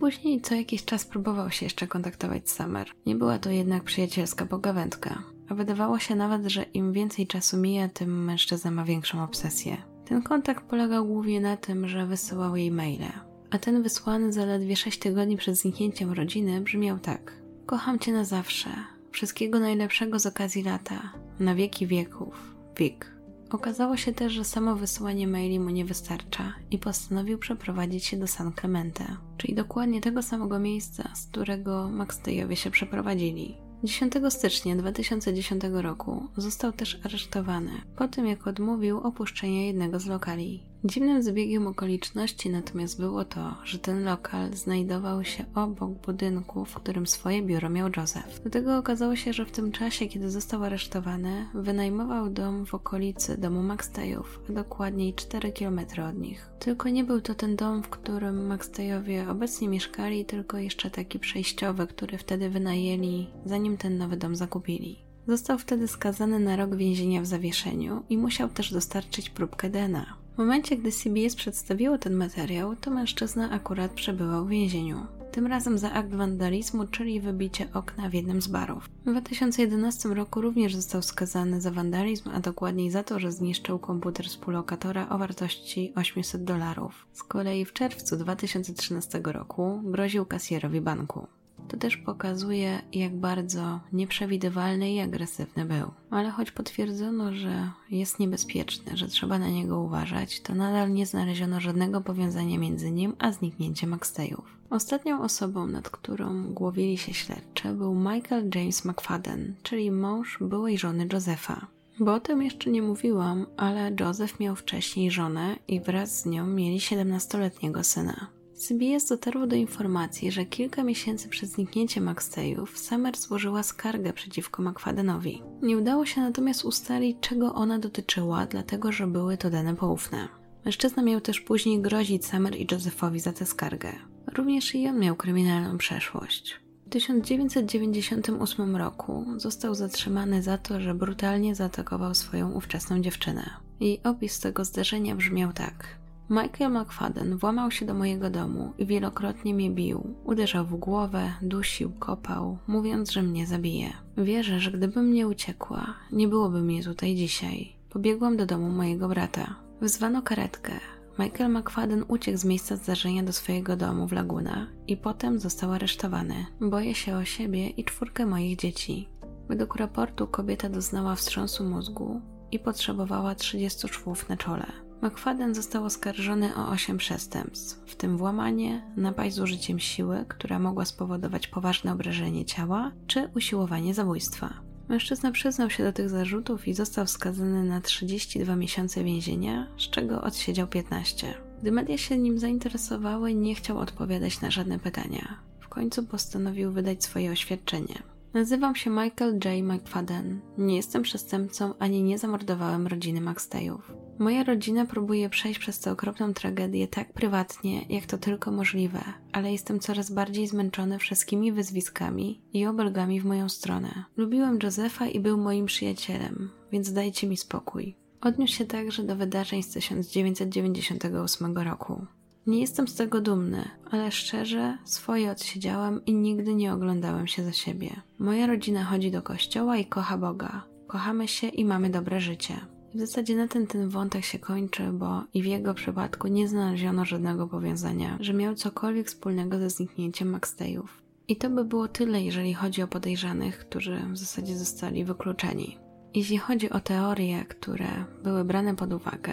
Później 0.00 0.40
co 0.40 0.54
jakiś 0.54 0.84
czas 0.84 1.04
próbował 1.04 1.50
się 1.50 1.66
jeszcze 1.66 1.86
kontaktować 1.86 2.50
z 2.50 2.56
Summer. 2.56 2.88
Nie 3.06 3.14
była 3.14 3.38
to 3.38 3.50
jednak 3.50 3.84
przyjacielska 3.84 4.46
pogawędka, 4.46 5.22
a 5.48 5.54
wydawało 5.54 5.98
się 5.98 6.14
nawet, 6.14 6.46
że 6.46 6.62
im 6.62 6.92
więcej 6.92 7.26
czasu 7.26 7.56
mija, 7.56 7.88
tym 7.88 8.24
mężczyzna 8.24 8.70
ma 8.70 8.84
większą 8.84 9.24
obsesję. 9.24 9.76
Ten 10.04 10.22
kontakt 10.22 10.64
polegał 10.64 11.06
głównie 11.06 11.40
na 11.40 11.56
tym, 11.56 11.88
że 11.88 12.06
wysyłał 12.06 12.56
jej 12.56 12.70
maile, 12.70 13.12
a 13.52 13.58
ten 13.58 13.82
wysłany 13.82 14.32
zaledwie 14.32 14.76
6 14.76 14.98
tygodni 14.98 15.36
przed 15.36 15.56
zniknięciem 15.56 16.12
rodziny 16.12 16.60
brzmiał 16.60 16.98
tak: 16.98 17.32
Kocham 17.66 17.98
cię 17.98 18.12
na 18.12 18.24
zawsze. 18.24 18.70
Wszystkiego 19.10 19.60
najlepszego 19.60 20.18
z 20.18 20.26
okazji 20.26 20.62
lata. 20.62 21.12
Na 21.40 21.54
wieki 21.54 21.86
wieków. 21.86 22.54
Wik. 22.78 23.12
Okazało 23.50 23.96
się 23.96 24.12
też, 24.12 24.32
że 24.32 24.44
samo 24.44 24.76
wysyłanie 24.76 25.26
maili 25.26 25.60
mu 25.60 25.70
nie 25.70 25.84
wystarcza 25.84 26.54
i 26.70 26.78
postanowił 26.78 27.38
przeprowadzić 27.38 28.04
się 28.04 28.16
do 28.16 28.26
San 28.26 28.52
Clemente, 28.60 29.04
czyli 29.36 29.54
dokładnie 29.54 30.00
tego 30.00 30.22
samego 30.22 30.58
miejsca, 30.58 31.10
z 31.14 31.26
którego 31.26 31.88
McStayowie 31.88 32.56
się 32.56 32.70
przeprowadzili. 32.70 33.56
10 33.84 34.12
stycznia 34.28 34.76
2010 34.76 35.62
roku 35.72 36.26
został 36.36 36.72
też 36.72 37.00
aresztowany 37.04 37.70
po 37.96 38.08
tym, 38.08 38.26
jak 38.26 38.46
odmówił 38.46 38.98
opuszczenia 38.98 39.66
jednego 39.66 40.00
z 40.00 40.06
lokali. 40.06 40.71
Dziwnym 40.84 41.22
zbiegiem 41.22 41.66
okoliczności 41.66 42.50
natomiast 42.50 43.00
było 43.00 43.24
to, 43.24 43.54
że 43.64 43.78
ten 43.78 44.04
lokal 44.04 44.54
znajdował 44.54 45.24
się 45.24 45.44
obok 45.54 45.90
budynku, 45.90 46.64
w 46.64 46.74
którym 46.74 47.06
swoje 47.06 47.42
biuro 47.42 47.70
miał 47.70 47.90
Joseph. 47.96 48.42
Do 48.44 48.50
tego 48.50 48.78
okazało 48.78 49.16
się, 49.16 49.32
że 49.32 49.46
w 49.46 49.50
tym 49.50 49.72
czasie, 49.72 50.06
kiedy 50.06 50.30
został 50.30 50.64
aresztowany, 50.64 51.46
wynajmował 51.54 52.30
dom 52.30 52.66
w 52.66 52.74
okolicy 52.74 53.38
domu 53.38 53.62
Maxtejów, 53.62 54.40
a 54.50 54.52
dokładniej 54.52 55.14
4 55.14 55.52
km 55.52 55.80
od 56.08 56.18
nich. 56.18 56.50
Tylko 56.58 56.88
nie 56.88 57.04
był 57.04 57.20
to 57.20 57.34
ten 57.34 57.56
dom, 57.56 57.82
w 57.82 57.88
którym 57.88 58.46
Maxtejowie 58.46 59.30
obecnie 59.30 59.68
mieszkali, 59.68 60.24
tylko 60.24 60.58
jeszcze 60.58 60.90
taki 60.90 61.18
przejściowy, 61.18 61.86
który 61.86 62.18
wtedy 62.18 62.50
wynajęli, 62.50 63.30
zanim 63.44 63.76
ten 63.76 63.98
nowy 63.98 64.16
dom 64.16 64.36
zakupili. 64.36 65.04
Został 65.28 65.58
wtedy 65.58 65.88
skazany 65.88 66.40
na 66.40 66.56
rok 66.56 66.76
więzienia 66.76 67.22
w 67.22 67.26
zawieszeniu 67.26 68.02
i 68.08 68.18
musiał 68.18 68.48
też 68.48 68.72
dostarczyć 68.72 69.30
próbkę 69.30 69.70
DNA. 69.70 70.21
W 70.34 70.38
momencie, 70.38 70.76
gdy 70.76 70.92
CBS 70.92 71.36
przedstawiło 71.36 71.98
ten 71.98 72.14
materiał, 72.14 72.76
to 72.76 72.90
mężczyzna 72.90 73.50
akurat 73.50 73.92
przebywał 73.92 74.44
w 74.46 74.48
więzieniu. 74.48 75.06
Tym 75.32 75.46
razem 75.46 75.78
za 75.78 75.92
akt 75.92 76.14
wandalizmu, 76.14 76.86
czyli 76.86 77.20
wybicie 77.20 77.68
okna 77.74 78.08
w 78.08 78.14
jednym 78.14 78.42
z 78.42 78.46
barów. 78.46 78.88
W 79.06 79.10
2011 79.10 80.08
roku 80.08 80.40
również 80.40 80.74
został 80.74 81.02
skazany 81.02 81.60
za 81.60 81.70
wandalizm, 81.70 82.30
a 82.34 82.40
dokładniej 82.40 82.90
za 82.90 83.02
to, 83.02 83.18
że 83.18 83.32
zniszczył 83.32 83.78
komputer 83.78 84.26
współlokatora 84.26 85.08
o 85.08 85.18
wartości 85.18 85.92
800 85.96 86.44
dolarów. 86.44 87.06
Z 87.12 87.22
kolei 87.22 87.64
w 87.64 87.72
czerwcu 87.72 88.16
2013 88.16 89.20
roku 89.24 89.80
groził 89.84 90.26
kasjerowi 90.26 90.80
banku. 90.80 91.26
To 91.68 91.76
też 91.76 91.96
pokazuje, 91.96 92.82
jak 92.92 93.16
bardzo 93.16 93.80
nieprzewidywalny 93.92 94.92
i 94.92 95.00
agresywny 95.00 95.64
był. 95.64 95.90
Ale 96.10 96.30
choć 96.30 96.50
potwierdzono, 96.50 97.34
że 97.34 97.70
jest 97.90 98.18
niebezpieczny, 98.18 98.96
że 98.96 99.08
trzeba 99.08 99.38
na 99.38 99.48
niego 99.48 99.80
uważać, 99.80 100.40
to 100.40 100.54
nadal 100.54 100.92
nie 100.92 101.06
znaleziono 101.06 101.60
żadnego 101.60 102.00
powiązania 102.00 102.58
między 102.58 102.90
nim 102.90 103.16
a 103.18 103.32
zniknięciem 103.32 103.90
Maxtejów. 103.90 104.56
Ostatnią 104.70 105.22
osobą, 105.22 105.66
nad 105.66 105.90
którą 105.90 106.52
głowili 106.52 106.98
się 106.98 107.14
śledczy, 107.14 107.68
był 107.68 107.94
Michael 107.94 108.50
James 108.54 108.84
McFadden, 108.84 109.54
czyli 109.62 109.90
mąż 109.90 110.38
byłej 110.40 110.78
żony 110.78 111.08
Josepha. 111.12 111.66
Bo 112.00 112.14
o 112.14 112.20
tym 112.20 112.42
jeszcze 112.42 112.70
nie 112.70 112.82
mówiłam, 112.82 113.46
ale 113.56 113.92
Joseph 114.00 114.40
miał 114.40 114.56
wcześniej 114.56 115.10
żonę 115.10 115.56
i 115.68 115.80
wraz 115.80 116.20
z 116.20 116.26
nią 116.26 116.46
mieli 116.46 116.78
17-letniego 116.78 117.84
syna. 117.84 118.26
CBS 118.62 119.08
dotarło 119.08 119.46
do 119.46 119.56
informacji, 119.56 120.32
że 120.32 120.44
kilka 120.44 120.84
miesięcy 120.84 121.28
przed 121.28 121.50
zniknięciem 121.50 122.04
Maxtejów 122.04 122.78
Summer 122.78 123.16
złożyła 123.16 123.62
skargę 123.62 124.12
przeciwko 124.12 124.62
McFadenowi. 124.62 125.42
Nie 125.62 125.78
udało 125.78 126.06
się 126.06 126.20
natomiast 126.20 126.64
ustalić, 126.64 127.16
czego 127.20 127.54
ona 127.54 127.78
dotyczyła, 127.78 128.46
dlatego 128.46 128.92
że 128.92 129.06
były 129.06 129.36
to 129.36 129.50
dane 129.50 129.76
poufne. 129.76 130.28
Mężczyzna 130.64 131.02
miał 131.02 131.20
też 131.20 131.40
później 131.40 131.80
grozić 131.80 132.26
Summer 132.26 132.56
i 132.56 132.66
Josephowi 132.70 133.20
za 133.20 133.32
tę 133.32 133.46
skargę. 133.46 133.92
Również 134.34 134.74
i 134.74 134.88
on 134.88 134.98
miał 134.98 135.16
kryminalną 135.16 135.78
przeszłość. 135.78 136.60
W 136.86 136.90
1998 136.90 138.76
roku 138.76 139.24
został 139.36 139.74
zatrzymany 139.74 140.42
za 140.42 140.58
to, 140.58 140.80
że 140.80 140.94
brutalnie 140.94 141.54
zaatakował 141.54 142.14
swoją 142.14 142.52
ówczesną 142.52 143.00
dziewczynę. 143.00 143.50
Jej 143.80 144.02
opis 144.02 144.40
tego 144.40 144.64
zdarzenia 144.64 145.16
brzmiał 145.16 145.52
tak. 145.52 146.01
Michael 146.32 146.72
McFadden 146.72 147.36
włamał 147.36 147.70
się 147.70 147.86
do 147.86 147.94
mojego 147.94 148.30
domu 148.30 148.72
i 148.78 148.86
wielokrotnie 148.86 149.54
mnie 149.54 149.70
bił. 149.70 150.14
Uderzał 150.24 150.64
w 150.64 150.74
głowę, 150.76 151.32
dusił, 151.42 151.92
kopał, 151.98 152.58
mówiąc, 152.66 153.10
że 153.10 153.22
mnie 153.22 153.46
zabije. 153.46 153.92
Wierzę, 154.16 154.60
że 154.60 154.70
gdybym 154.70 155.12
nie 155.12 155.28
uciekła, 155.28 155.94
nie 156.12 156.28
byłoby 156.28 156.60
mnie 156.62 156.84
tutaj 156.84 157.14
dzisiaj. 157.14 157.72
Pobiegłam 157.90 158.36
do 158.36 158.46
domu 158.46 158.70
mojego 158.70 159.08
brata. 159.08 159.54
Wzwano 159.80 160.22
karetkę. 160.22 160.72
Michael 161.18 161.50
McFadden 161.50 162.04
uciekł 162.08 162.38
z 162.38 162.44
miejsca 162.44 162.76
zdarzenia 162.76 163.22
do 163.22 163.32
swojego 163.32 163.76
domu 163.76 164.08
w 164.08 164.12
Laguna 164.12 164.66
i 164.86 164.96
potem 164.96 165.38
został 165.38 165.72
aresztowany. 165.72 166.46
Boję 166.60 166.94
się 166.94 167.16
o 167.16 167.24
siebie 167.24 167.68
i 167.68 167.84
czwórkę 167.84 168.26
moich 168.26 168.58
dzieci. 168.58 169.08
Według 169.48 169.76
raportu 169.76 170.26
kobieta 170.26 170.68
doznała 170.68 171.14
wstrząsu 171.14 171.64
mózgu 171.64 172.20
i 172.50 172.58
potrzebowała 172.58 173.34
30 173.34 173.88
szwów 173.88 174.28
na 174.28 174.36
czole. 174.36 174.91
McFadden 175.02 175.54
został 175.54 175.84
oskarżony 175.84 176.56
o 176.56 176.68
8 176.68 176.98
przestępstw, 176.98 177.90
w 177.90 177.96
tym 177.96 178.16
włamanie, 178.16 178.82
napaść 178.96 179.34
z 179.34 179.40
użyciem 179.40 179.78
siły, 179.78 180.24
która 180.28 180.58
mogła 180.58 180.84
spowodować 180.84 181.46
poważne 181.46 181.92
obrażenie 181.92 182.44
ciała, 182.44 182.92
czy 183.06 183.30
usiłowanie 183.34 183.94
zabójstwa. 183.94 184.54
Mężczyzna 184.88 185.32
przyznał 185.32 185.70
się 185.70 185.84
do 185.84 185.92
tych 185.92 186.08
zarzutów 186.08 186.68
i 186.68 186.74
został 186.74 187.06
skazany 187.06 187.64
na 187.64 187.80
32 187.80 188.56
miesiące 188.56 189.04
więzienia, 189.04 189.66
z 189.78 189.90
czego 189.90 190.22
odsiedział 190.22 190.66
15. 190.66 191.34
Gdy 191.62 191.72
media 191.72 191.98
się 191.98 192.18
nim 192.18 192.38
zainteresowały, 192.38 193.34
nie 193.34 193.54
chciał 193.54 193.78
odpowiadać 193.78 194.40
na 194.40 194.50
żadne 194.50 194.78
pytania. 194.78 195.36
W 195.60 195.68
końcu 195.68 196.06
postanowił 196.06 196.72
wydać 196.72 197.04
swoje 197.04 197.30
oświadczenie. 197.30 198.11
Nazywam 198.34 198.76
się 198.76 198.90
Michael 198.90 199.38
J. 199.44 199.64
McFadden. 199.64 200.40
Nie 200.58 200.76
jestem 200.76 201.02
przestępcą 201.02 201.74
ani 201.78 202.02
nie 202.02 202.18
zamordowałem 202.18 202.86
rodziny 202.86 203.20
McStayów. 203.20 203.92
Moja 204.18 204.44
rodzina 204.44 204.86
próbuje 204.86 205.28
przejść 205.28 205.60
przez 205.60 205.80
tę 205.80 205.92
okropną 205.92 206.34
tragedię 206.34 206.88
tak 206.88 207.12
prywatnie, 207.12 207.82
jak 207.88 208.06
to 208.06 208.18
tylko 208.18 208.50
możliwe, 208.50 209.00
ale 209.32 209.52
jestem 209.52 209.80
coraz 209.80 210.10
bardziej 210.10 210.46
zmęczony 210.46 210.98
wszystkimi 210.98 211.52
wyzwiskami 211.52 212.42
i 212.52 212.66
obelgami 212.66 213.20
w 213.20 213.24
moją 213.24 213.48
stronę. 213.48 214.04
Lubiłem 214.16 214.58
Josefa 214.62 215.06
i 215.06 215.20
był 215.20 215.38
moim 215.38 215.66
przyjacielem, 215.66 216.50
więc 216.72 216.92
dajcie 216.92 217.26
mi 217.26 217.36
spokój. 217.36 217.96
Odniósł 218.20 218.54
się 218.54 218.64
także 218.64 219.02
do 219.02 219.16
wydarzeń 219.16 219.62
z 219.62 219.70
1998 219.70 221.58
roku. 221.58 222.06
Nie 222.46 222.60
jestem 222.60 222.88
z 222.88 222.94
tego 222.94 223.20
dumny, 223.20 223.68
ale 223.90 224.10
szczerze 224.10 224.78
swoje 224.84 225.30
odsiedziałam 225.30 226.04
i 226.06 226.14
nigdy 226.14 226.54
nie 226.54 226.72
oglądałem 226.72 227.26
się 227.26 227.44
za 227.44 227.52
siebie. 227.52 227.90
Moja 228.18 228.46
rodzina 228.46 228.84
chodzi 228.84 229.10
do 229.10 229.22
kościoła 229.22 229.76
i 229.76 229.84
kocha 229.84 230.18
Boga. 230.18 230.64
Kochamy 230.86 231.28
się 231.28 231.48
i 231.48 231.64
mamy 231.64 231.90
dobre 231.90 232.20
życie. 232.20 232.54
W 232.94 232.98
zasadzie 232.98 233.36
na 233.36 233.48
tym 233.48 233.66
ten 233.66 233.88
wątek 233.88 234.24
się 234.24 234.38
kończy, 234.38 234.82
bo 234.92 235.22
i 235.34 235.42
w 235.42 235.46
jego 235.46 235.74
przypadku 235.74 236.28
nie 236.28 236.48
znaleziono 236.48 237.04
żadnego 237.04 237.48
powiązania, 237.48 238.16
że 238.20 238.34
miał 238.34 238.54
cokolwiek 238.54 239.06
wspólnego 239.06 239.58
ze 239.58 239.70
zniknięciem 239.70 240.36
McStayów. 240.36 241.02
I 241.28 241.36
to 241.36 241.50
by 241.50 241.64
było 241.64 241.88
tyle, 241.88 242.22
jeżeli 242.22 242.54
chodzi 242.54 242.82
o 242.82 242.88
podejrzanych, 242.88 243.58
którzy 243.58 244.02
w 244.12 244.18
zasadzie 244.18 244.56
zostali 244.58 245.04
wykluczeni. 245.04 245.78
Jeśli 246.14 246.38
chodzi 246.38 246.70
o 246.70 246.80
teorie, 246.80 247.44
które 247.44 248.04
były 248.22 248.44
brane 248.44 248.76
pod 248.76 248.92
uwagę, 248.92 249.32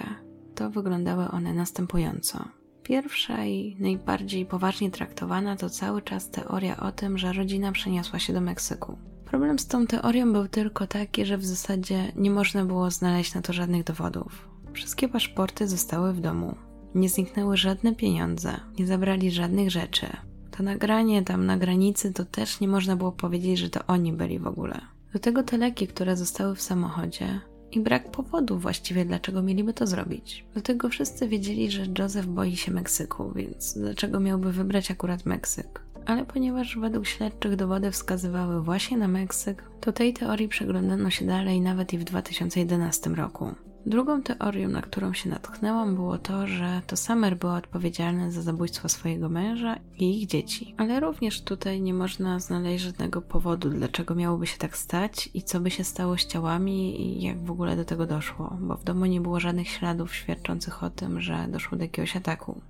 to 0.56 0.70
wyglądały 0.70 1.28
one 1.28 1.54
następująco. 1.54 2.59
Pierwsza 2.90 3.46
i 3.46 3.76
najbardziej 3.80 4.46
poważnie 4.46 4.92
traktowana 4.92 5.56
to 5.56 5.70
cały 5.70 6.02
czas 6.02 6.30
teoria 6.30 6.78
o 6.78 6.92
tym, 6.92 7.18
że 7.18 7.34
rodzina 7.34 7.72
przeniosła 7.72 8.20
się 8.20 8.34
do 8.34 8.42
Meksyku. 8.42 8.98
Problem 9.26 9.60
z 9.60 9.68
tą 9.68 9.88
teorią 9.88 10.34
był 10.34 10.48
tylko 10.48 10.88
taki, 10.88 11.26
że 11.26 11.38
w 11.38 11.46
zasadzie 11.46 12.12
nie 12.16 12.32
można 12.32 12.66
było 12.66 12.92
znaleźć 12.92 13.34
na 13.34 13.42
to 13.42 13.54
żadnych 13.54 13.84
dowodów. 13.84 14.50
Wszystkie 14.74 15.10
paszporty 15.10 15.68
zostały 15.68 16.14
w 16.14 16.22
domu. 16.22 16.56
Nie 16.96 17.10
zniknęły 17.10 17.58
żadne 17.58 17.96
pieniądze, 17.96 18.60
nie 18.80 18.88
zabrali 18.88 19.32
żadnych 19.32 19.72
rzeczy. 19.72 20.08
To 20.52 20.64
nagranie 20.64 21.24
tam 21.24 21.46
na 21.46 21.58
granicy 21.58 22.14
to 22.14 22.26
też 22.26 22.60
nie 22.60 22.68
można 22.68 22.96
było 22.96 23.12
powiedzieć, 23.12 23.60
że 23.60 23.70
to 23.70 23.80
oni 23.88 24.14
byli 24.14 24.40
w 24.40 24.48
ogóle. 24.48 24.82
Do 25.14 25.20
tego 25.20 25.44
te 25.44 25.58
leki, 25.58 25.88
które 25.88 26.18
zostały 26.18 26.56
w 26.56 26.62
samochodzie, 26.62 27.42
i 27.72 27.80
brak 27.80 28.12
powodu 28.12 28.60
właściwie, 28.60 29.06
dlaczego 29.06 29.42
mieliby 29.42 29.74
to 29.74 29.88
zrobić. 29.88 30.46
Do 30.56 30.62
tego 30.62 30.90
wszyscy 30.90 31.28
wiedzieli, 31.28 31.72
że 31.72 31.86
Joseph 32.00 32.28
boi 32.28 32.56
się 32.56 32.72
Meksyku, 32.72 33.32
więc 33.36 33.78
dlaczego 33.78 34.20
miałby 34.20 34.52
wybrać 34.52 34.92
akurat 34.92 35.26
Meksyk? 35.26 35.82
Ale 36.06 36.26
ponieważ 36.26 36.78
według 36.78 37.08
śledczych 37.08 37.56
dowody 37.56 37.92
wskazywały 37.92 38.64
właśnie 38.64 38.98
na 38.98 39.08
Meksyk, 39.08 39.64
to 39.82 39.92
tej 39.92 40.14
teorii 40.14 40.48
przeglądano 40.48 41.10
się 41.10 41.26
dalej 41.26 41.62
nawet 41.62 41.94
i 41.94 41.98
w 41.98 42.04
2011 42.04 43.10
roku. 43.10 43.56
Drugą 43.86 44.22
teorią, 44.22 44.70
na 44.70 44.82
którą 44.82 45.14
się 45.14 45.30
natknęłam, 45.30 45.96
było 45.96 46.18
to, 46.18 46.48
że 46.48 46.82
to 46.88 46.98
Summer 46.98 47.38
była 47.38 47.56
odpowiedzialna 47.56 48.32
za 48.32 48.42
zabójstwo 48.42 48.90
swojego 48.90 49.30
męża 49.30 49.76
i 49.98 50.22
ich 50.22 50.28
dzieci. 50.28 50.76
Ale 50.78 51.00
również 51.00 51.42
tutaj 51.42 51.82
nie 51.82 51.94
można 51.94 52.40
znaleźć 52.40 52.84
żadnego 52.84 53.22
powodu, 53.22 53.70
dlaczego 53.70 54.16
miałoby 54.16 54.48
się 54.48 54.58
tak 54.58 54.78
stać 54.78 55.30
i 55.34 55.44
co 55.44 55.60
by 55.60 55.72
się 55.72 55.84
stało 55.84 56.18
z 56.18 56.26
ciałami 56.26 57.02
i 57.02 57.22
jak 57.22 57.46
w 57.46 57.52
ogóle 57.52 57.76
do 57.76 57.86
tego 57.86 58.06
doszło, 58.06 58.58
bo 58.62 58.78
w 58.78 58.84
domu 58.84 59.06
nie 59.06 59.22
było 59.22 59.40
żadnych 59.40 59.68
śladów 59.68 60.16
świadczących 60.16 60.84
o 60.84 60.90
tym, 60.90 61.22
że 61.22 61.48
doszło 61.50 61.78
do 61.78 61.84
jakiegoś 61.84 62.16
ataku. 62.16 62.62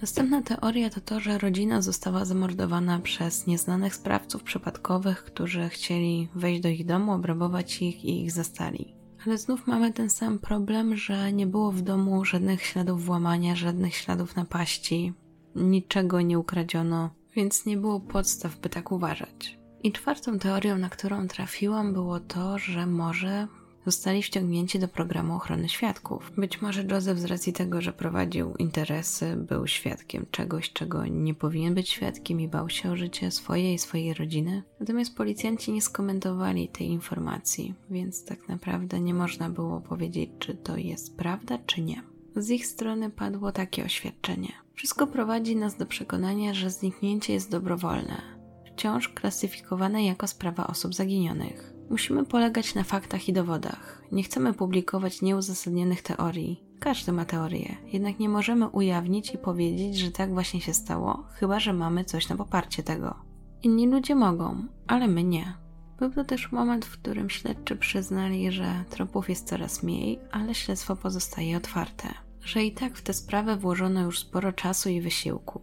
Następna 0.00 0.42
teoria 0.42 0.90
to 0.90 1.00
to, 1.00 1.20
że 1.20 1.38
rodzina 1.38 1.82
została 1.82 2.24
zamordowana 2.24 2.98
przez 2.98 3.46
nieznanych 3.46 3.94
sprawców 3.94 4.42
przypadkowych, 4.42 5.24
którzy 5.24 5.68
chcieli 5.68 6.28
wejść 6.34 6.60
do 6.60 6.68
ich 6.68 6.86
domu, 6.86 7.12
obrabować 7.12 7.82
ich 7.82 8.04
i 8.04 8.22
ich 8.22 8.32
zastali. 8.32 9.01
Ale 9.26 9.38
znów 9.38 9.66
mamy 9.66 9.92
ten 9.92 10.10
sam 10.10 10.38
problem, 10.38 10.96
że 10.96 11.32
nie 11.32 11.46
było 11.46 11.72
w 11.72 11.82
domu 11.82 12.24
żadnych 12.24 12.62
śladów 12.62 13.04
włamania, 13.04 13.56
żadnych 13.56 13.94
śladów 13.94 14.36
napaści, 14.36 15.12
niczego 15.56 16.20
nie 16.20 16.38
ukradziono, 16.38 17.10
więc 17.36 17.66
nie 17.66 17.76
było 17.76 18.00
podstaw, 18.00 18.58
by 18.60 18.68
tak 18.68 18.92
uważać. 18.92 19.58
I 19.82 19.92
czwartą 19.92 20.38
teorią, 20.38 20.78
na 20.78 20.88
którą 20.88 21.28
trafiłam, 21.28 21.92
było 21.92 22.20
to, 22.20 22.58
że 22.58 22.86
może 22.86 23.48
zostali 23.86 24.22
wciągnięci 24.22 24.78
do 24.78 24.88
programu 24.88 25.34
ochrony 25.34 25.68
świadków. 25.68 26.32
Być 26.36 26.62
może 26.62 26.84
Joseph 26.84 27.20
z 27.20 27.24
racji 27.24 27.52
tego, 27.52 27.80
że 27.80 27.92
prowadził 27.92 28.54
interesy, 28.54 29.36
był 29.36 29.66
świadkiem 29.66 30.26
czegoś, 30.30 30.72
czego 30.72 31.06
nie 31.06 31.34
powinien 31.34 31.74
być 31.74 31.88
świadkiem 31.88 32.40
i 32.40 32.48
bał 32.48 32.68
się 32.68 32.90
o 32.90 32.96
życie 32.96 33.30
swoje 33.30 33.74
i 33.74 33.78
swojej 33.78 34.14
rodziny. 34.14 34.62
Natomiast 34.80 35.16
policjanci 35.16 35.72
nie 35.72 35.82
skomentowali 35.82 36.68
tej 36.68 36.86
informacji, 36.86 37.74
więc 37.90 38.24
tak 38.24 38.48
naprawdę 38.48 39.00
nie 39.00 39.14
można 39.14 39.50
było 39.50 39.80
powiedzieć, 39.80 40.30
czy 40.38 40.54
to 40.54 40.76
jest 40.76 41.16
prawda, 41.16 41.58
czy 41.66 41.82
nie. 41.82 42.02
Z 42.36 42.50
ich 42.50 42.66
strony 42.66 43.10
padło 43.10 43.52
takie 43.52 43.84
oświadczenie. 43.84 44.52
Wszystko 44.74 45.06
prowadzi 45.06 45.56
nas 45.56 45.76
do 45.76 45.86
przekonania, 45.86 46.54
że 46.54 46.70
zniknięcie 46.70 47.32
jest 47.32 47.50
dobrowolne, 47.50 48.22
wciąż 48.66 49.08
klasyfikowane 49.08 50.04
jako 50.04 50.26
sprawa 50.26 50.66
osób 50.66 50.94
zaginionych. 50.94 51.71
Musimy 51.90 52.24
polegać 52.24 52.74
na 52.74 52.84
faktach 52.84 53.28
i 53.28 53.32
dowodach. 53.32 54.02
Nie 54.12 54.22
chcemy 54.22 54.54
publikować 54.54 55.22
nieuzasadnionych 55.22 56.02
teorii. 56.02 56.64
Każdy 56.80 57.12
ma 57.12 57.24
teorię, 57.24 57.76
jednak 57.92 58.18
nie 58.18 58.28
możemy 58.28 58.68
ujawnić 58.68 59.34
i 59.34 59.38
powiedzieć, 59.38 59.98
że 59.98 60.10
tak 60.10 60.32
właśnie 60.32 60.60
się 60.60 60.74
stało, 60.74 61.24
chyba 61.34 61.60
że 61.60 61.72
mamy 61.72 62.04
coś 62.04 62.28
na 62.28 62.36
poparcie 62.36 62.82
tego. 62.82 63.14
Inni 63.62 63.86
ludzie 63.86 64.14
mogą, 64.14 64.66
ale 64.86 65.08
my 65.08 65.24
nie. 65.24 65.54
Był 65.98 66.10
to 66.10 66.24
też 66.24 66.52
moment, 66.52 66.84
w 66.84 66.98
którym 66.98 67.30
śledczy 67.30 67.76
przyznali, 67.76 68.52
że 68.52 68.84
tropów 68.90 69.28
jest 69.28 69.48
coraz 69.48 69.82
mniej, 69.82 70.18
ale 70.30 70.54
śledztwo 70.54 70.96
pozostaje 70.96 71.56
otwarte. 71.56 72.08
Że 72.40 72.64
i 72.64 72.72
tak 72.72 72.96
w 72.96 73.02
tę 73.02 73.12
sprawę 73.12 73.56
włożono 73.56 74.00
już 74.00 74.18
sporo 74.18 74.52
czasu 74.52 74.88
i 74.88 75.00
wysiłku. 75.00 75.60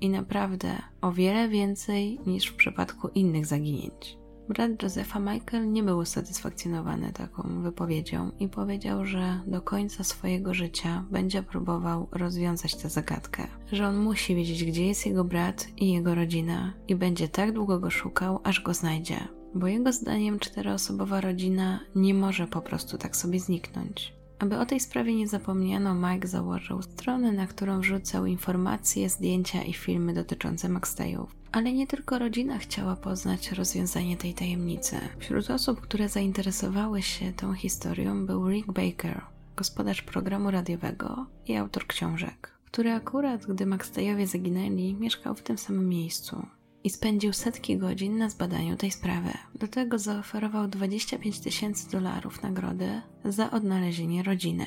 I 0.00 0.10
naprawdę 0.10 0.82
o 1.00 1.12
wiele 1.12 1.48
więcej 1.48 2.20
niż 2.26 2.46
w 2.46 2.56
przypadku 2.56 3.08
innych 3.08 3.46
zaginięć. 3.46 4.19
Brat 4.50 4.82
Josefa 4.82 5.20
Michael 5.20 5.72
nie 5.72 5.82
był 5.82 5.98
usatysfakcjonowany 5.98 7.12
taką 7.12 7.62
wypowiedzią 7.62 8.30
i 8.40 8.48
powiedział, 8.48 9.06
że 9.06 9.40
do 9.46 9.62
końca 9.62 10.04
swojego 10.04 10.54
życia 10.54 11.04
będzie 11.10 11.42
próbował 11.42 12.08
rozwiązać 12.12 12.76
tę 12.76 12.90
zagadkę, 12.90 13.46
że 13.72 13.88
on 13.88 13.96
musi 13.96 14.34
wiedzieć, 14.34 14.64
gdzie 14.64 14.86
jest 14.86 15.06
jego 15.06 15.24
brat 15.24 15.68
i 15.76 15.92
jego 15.92 16.14
rodzina 16.14 16.72
i 16.88 16.96
będzie 16.96 17.28
tak 17.28 17.52
długo 17.52 17.78
go 17.78 17.90
szukał, 17.90 18.40
aż 18.44 18.60
go 18.60 18.74
znajdzie, 18.74 19.28
bo 19.54 19.66
jego 19.66 19.92
zdaniem 19.92 20.38
czteroosobowa 20.38 21.20
rodzina 21.20 21.80
nie 21.94 22.14
może 22.14 22.46
po 22.46 22.60
prostu 22.60 22.98
tak 22.98 23.16
sobie 23.16 23.40
zniknąć. 23.40 24.14
Aby 24.38 24.58
o 24.58 24.66
tej 24.66 24.80
sprawie 24.80 25.14
nie 25.14 25.28
zapomniano, 25.28 25.94
Mike 25.94 26.28
założył 26.28 26.82
stronę, 26.82 27.32
na 27.32 27.46
którą 27.46 27.80
wrzucał 27.80 28.26
informacje, 28.26 29.08
zdjęcia 29.08 29.62
i 29.62 29.72
filmy 29.72 30.14
dotyczące 30.14 30.68
McStayów. 30.68 31.39
Ale 31.52 31.72
nie 31.72 31.86
tylko 31.86 32.18
rodzina 32.18 32.58
chciała 32.58 32.96
poznać 32.96 33.52
rozwiązanie 33.52 34.16
tej 34.16 34.34
tajemnicy. 34.34 34.96
Wśród 35.18 35.50
osób, 35.50 35.80
które 35.80 36.08
zainteresowały 36.08 37.02
się 37.02 37.32
tą 37.32 37.54
historią 37.54 38.26
był 38.26 38.48
Rick 38.48 38.72
Baker, 38.72 39.20
gospodarz 39.56 40.02
programu 40.02 40.50
radiowego 40.50 41.26
i 41.46 41.56
autor 41.56 41.86
książek, 41.86 42.54
który 42.66 42.92
akurat, 42.92 43.46
gdy 43.46 43.66
McStayowie 43.66 44.26
zaginęli, 44.26 44.94
mieszkał 44.94 45.34
w 45.34 45.42
tym 45.42 45.58
samym 45.58 45.88
miejscu 45.88 46.46
i 46.84 46.90
spędził 46.90 47.32
setki 47.32 47.78
godzin 47.78 48.18
na 48.18 48.30
zbadaniu 48.30 48.76
tej 48.76 48.90
sprawy. 48.90 49.30
Do 49.54 49.68
tego 49.68 49.98
zaoferował 49.98 50.68
25 50.68 51.40
tysięcy 51.40 51.90
dolarów 51.90 52.42
nagrody 52.42 53.00
za 53.24 53.50
odnalezienie 53.50 54.22
rodziny. 54.22 54.66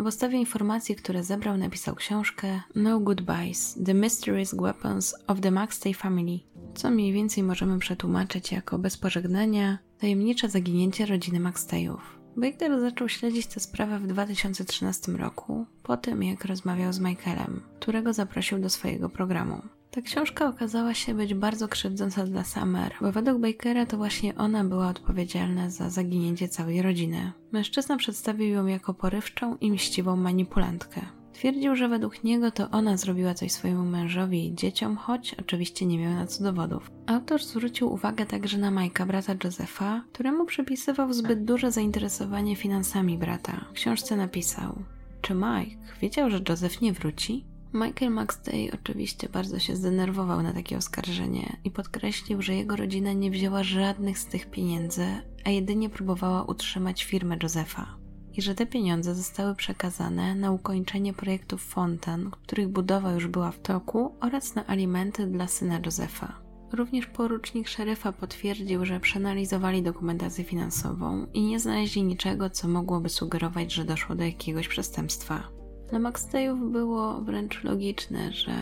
Na 0.00 0.04
podstawie 0.04 0.38
informacji, 0.38 0.96
które 0.96 1.24
zebrał, 1.24 1.56
napisał 1.56 1.94
książkę 1.94 2.60
No 2.74 3.00
Goodbyes– 3.00 3.74
The 3.86 3.94
Mysterious 3.94 4.54
Weapons 4.54 5.14
of 5.26 5.40
the 5.40 5.50
McStay 5.50 5.94
Family, 5.94 6.38
co 6.74 6.90
mniej 6.90 7.12
więcej 7.12 7.42
możemy 7.42 7.78
przetłumaczyć 7.78 8.52
jako 8.52 8.78
bez 8.78 8.96
pożegnania 8.96 9.78
tajemnicze 9.98 10.48
zaginięcie 10.48 11.06
rodziny 11.06 11.40
McStayów. 11.40 12.18
Baker 12.36 12.80
zaczął 12.80 13.08
śledzić 13.08 13.46
tę 13.46 13.60
sprawę 13.60 13.98
w 13.98 14.06
2013 14.06 15.12
roku, 15.12 15.66
po 15.82 15.96
tym 15.96 16.22
jak 16.22 16.44
rozmawiał 16.44 16.92
z 16.92 17.00
Michaelem, 17.00 17.62
którego 17.80 18.12
zaprosił 18.12 18.58
do 18.58 18.70
swojego 18.70 19.08
programu. 19.08 19.62
Ta 19.90 20.02
książka 20.02 20.48
okazała 20.48 20.94
się 20.94 21.14
być 21.14 21.34
bardzo 21.34 21.68
krzywdząca 21.68 22.26
dla 22.26 22.44
Summer, 22.44 22.92
bo 23.00 23.12
według 23.12 23.38
Bakera 23.38 23.86
to 23.86 23.96
właśnie 23.96 24.34
ona 24.34 24.64
była 24.64 24.88
odpowiedzialna 24.88 25.70
za 25.70 25.90
zaginięcie 25.90 26.48
całej 26.48 26.82
rodziny. 26.82 27.32
Mężczyzna 27.52 27.96
przedstawił 27.96 28.48
ją 28.48 28.66
jako 28.66 28.94
porywczą 28.94 29.56
i 29.56 29.70
mściwą 29.70 30.16
manipulantkę. 30.16 31.00
Twierdził, 31.32 31.76
że 31.76 31.88
według 31.88 32.24
niego 32.24 32.50
to 32.50 32.70
ona 32.70 32.96
zrobiła 32.96 33.34
coś 33.34 33.52
swojemu 33.52 33.84
mężowi 33.84 34.46
i 34.46 34.54
dzieciom, 34.54 34.96
choć 34.96 35.34
oczywiście 35.34 35.86
nie 35.86 35.98
miał 35.98 36.12
na 36.14 36.26
co 36.26 36.44
dowodów. 36.44 36.90
Autor 37.06 37.42
zwrócił 37.42 37.92
uwagę 37.92 38.26
także 38.26 38.58
na 38.58 38.70
Majka, 38.70 39.06
brata 39.06 39.34
Josefa, 39.44 40.04
któremu 40.12 40.46
przypisywał 40.46 41.12
zbyt 41.12 41.44
duże 41.44 41.72
zainteresowanie 41.72 42.56
finansami 42.56 43.18
brata. 43.18 43.64
W 43.70 43.72
książce 43.72 44.16
napisał: 44.16 44.82
Czy 45.20 45.34
Mike 45.34 45.76
wiedział, 46.00 46.30
że 46.30 46.40
Joseph 46.48 46.80
nie 46.80 46.92
wróci? 46.92 47.49
Michael 47.72 48.12
McStay 48.12 48.70
oczywiście 48.74 49.28
bardzo 49.28 49.58
się 49.58 49.76
zdenerwował 49.76 50.42
na 50.42 50.52
takie 50.52 50.76
oskarżenie 50.76 51.56
i 51.64 51.70
podkreślił, 51.70 52.42
że 52.42 52.54
jego 52.54 52.76
rodzina 52.76 53.12
nie 53.12 53.30
wzięła 53.30 53.62
żadnych 53.62 54.18
z 54.18 54.26
tych 54.26 54.50
pieniędzy, 54.50 55.06
a 55.44 55.50
jedynie 55.50 55.90
próbowała 55.90 56.42
utrzymać 56.42 57.04
firmę 57.04 57.36
Josefa. 57.42 57.96
I 58.32 58.42
że 58.42 58.54
te 58.54 58.66
pieniądze 58.66 59.14
zostały 59.14 59.54
przekazane 59.54 60.34
na 60.34 60.50
ukończenie 60.50 61.12
projektów 61.12 61.62
fontan, 61.62 62.30
których 62.30 62.68
budowa 62.68 63.12
już 63.12 63.26
była 63.26 63.50
w 63.50 63.60
toku, 63.60 64.14
oraz 64.20 64.54
na 64.54 64.66
alimenty 64.66 65.26
dla 65.26 65.46
syna 65.46 65.80
Josefa. 65.86 66.40
Również 66.72 67.06
porucznik 67.06 67.68
szeryfa 67.68 68.12
potwierdził, 68.12 68.84
że 68.84 69.00
przeanalizowali 69.00 69.82
dokumentację 69.82 70.44
finansową 70.44 71.26
i 71.34 71.42
nie 71.42 71.60
znaleźli 71.60 72.02
niczego, 72.02 72.50
co 72.50 72.68
mogłoby 72.68 73.08
sugerować, 73.08 73.72
że 73.72 73.84
doszło 73.84 74.14
do 74.14 74.24
jakiegoś 74.24 74.68
przestępstwa. 74.68 75.59
Dla 75.90 75.98
McStayów 75.98 76.72
było 76.72 77.20
wręcz 77.20 77.64
logiczne, 77.64 78.32
że 78.32 78.52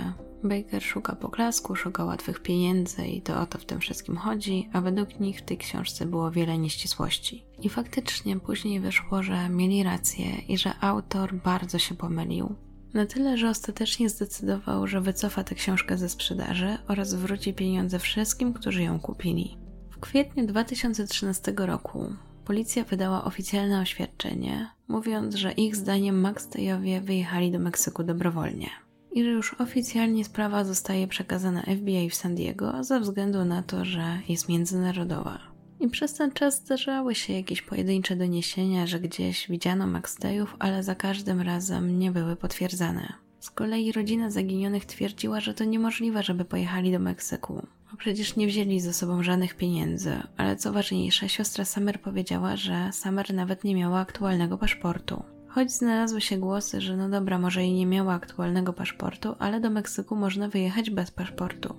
Baker 0.45 0.83
szuka 0.83 1.17
poklasku, 1.17 1.77
szuka 1.77 2.05
łatwych 2.05 2.43
pieniędzy 2.43 3.07
i 3.07 3.23
to 3.23 3.41
o 3.41 3.47
to 3.47 3.59
w 3.59 3.65
tym 3.65 3.81
wszystkim 3.81 4.17
chodzi, 4.17 4.69
a 4.73 4.81
według 4.81 5.21
nich 5.21 5.39
w 5.39 5.43
tej 5.43 5.59
książce 5.59 6.07
było 6.07 6.31
wiele 6.31 6.59
nieścisłości. 6.59 7.45
I 7.63 7.69
faktycznie 7.69 8.41
później 8.41 8.81
wyszło, 8.81 9.23
że 9.23 9.49
mieli 9.49 9.83
rację 9.83 10.27
i 10.49 10.59
że 10.59 10.73
autor 10.81 11.35
bardzo 11.35 11.79
się 11.79 11.95
pomylił. 11.95 12.55
Na 12.95 13.07
tyle, 13.07 13.39
że 13.39 13.51
ostatecznie 13.51 14.09
zdecydował, 14.09 14.87
że 14.87 15.01
wycofa 15.01 15.45
tę 15.45 15.55
książkę 15.55 15.99
ze 15.99 16.09
sprzedaży 16.09 16.79
oraz 16.89 17.09
zwróci 17.09 17.55
pieniądze 17.55 17.99
wszystkim, 17.99 18.53
którzy 18.53 18.83
ją 18.83 19.01
kupili. 19.01 19.59
W 19.91 20.01
kwietniu 20.01 20.47
2013 20.47 21.53
roku 21.57 22.13
policja 22.49 22.85
wydała 22.85 23.25
oficjalne 23.25 23.81
oświadczenie, 23.81 24.71
mówiąc, 24.89 25.35
że 25.35 25.53
ich 25.53 25.77
zdaniem 25.77 26.21
McStayowie 26.27 27.01
wyjechali 27.01 27.53
do 27.53 27.59
Meksyku 27.59 28.03
dobrowolnie 28.03 28.71
i 29.13 29.25
że 29.25 29.31
już 29.31 29.55
oficjalnie 29.55 30.25
sprawa 30.25 30.65
zostaje 30.65 31.09
przekazana 31.09 31.63
FBI 31.63 32.11
w 32.11 32.15
San 32.15 32.35
Diego 32.35 32.85
ze 32.85 33.01
względu 33.01 33.45
na 33.45 33.63
to, 33.63 33.85
że 33.85 34.19
jest 34.29 34.49
międzynarodowa. 34.49 35.39
I 35.81 35.89
przez 35.89 36.15
ten 36.15 36.33
czas 36.33 36.57
zdarzały 36.57 37.15
się 37.15 37.33
jakieś 37.33 37.63
pojedyncze 37.63 38.17
doniesienia, 38.17 38.87
że 38.87 39.01
gdzieś 39.01 39.49
widziano 39.49 39.87
McStayów, 39.87 40.57
ale 40.59 40.83
za 40.83 40.95
każdym 40.95 41.41
razem 41.41 41.99
nie 41.99 42.11
były 42.11 42.37
potwierdzane. 42.37 43.13
Z 43.41 43.51
kolei 43.51 43.93
rodzina 43.93 44.31
zaginionych 44.31 44.85
twierdziła, 44.85 45.41
że 45.41 45.55
to 45.55 45.65
niemożliwe, 45.65 46.23
żeby 46.23 46.45
pojechali 46.45 46.93
do 46.93 46.99
Meksyku, 46.99 47.67
bo 47.91 47.97
przecież 47.97 48.37
nie 48.37 48.47
wzięli 48.47 48.81
ze 48.81 48.93
sobą 48.93 49.23
żadnych 49.23 49.55
pieniędzy, 49.55 50.23
ale 50.37 50.57
co 50.57 50.73
ważniejsze, 50.73 51.29
siostra 51.29 51.65
Summer 51.65 52.01
powiedziała, 52.01 52.57
że 52.57 52.91
Summer 52.93 53.35
nawet 53.35 53.65
nie 53.65 53.75
miała 53.75 53.99
aktualnego 54.01 54.59
paszportu. 54.59 55.23
Choć 55.49 55.73
znalazły 55.73 56.21
się 56.21 56.39
głosy, 56.39 56.81
że 56.81 56.97
no 56.97 57.09
dobra, 57.09 57.39
może 57.39 57.65
i 57.65 57.73
nie 57.73 57.87
miała 57.87 58.15
aktualnego 58.15 58.73
paszportu, 58.73 59.35
ale 59.39 59.61
do 59.61 59.71
Meksyku 59.71 60.17
można 60.17 60.49
wyjechać 60.49 60.91
bez 60.91 61.11
paszportu. 61.11 61.75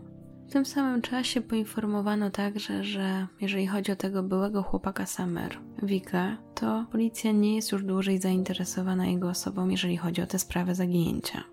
W 0.49 0.51
tym 0.51 0.65
samym 0.65 1.01
czasie 1.01 1.41
poinformowano 1.41 2.29
także, 2.29 2.83
że 2.83 3.27
jeżeli 3.41 3.67
chodzi 3.67 3.91
o 3.91 3.95
tego 3.95 4.23
byłego 4.23 4.63
chłopaka 4.63 5.05
Summer, 5.05 5.57
Wika, 5.83 6.37
to 6.55 6.85
policja 6.91 7.31
nie 7.31 7.55
jest 7.55 7.71
już 7.71 7.83
dłużej 7.83 8.19
zainteresowana 8.19 9.07
jego 9.07 9.29
osobą, 9.29 9.69
jeżeli 9.69 9.97
chodzi 9.97 10.21
o 10.21 10.27
tę 10.27 10.39
sprawę 10.39 10.75
zaginięcia. 10.75 11.43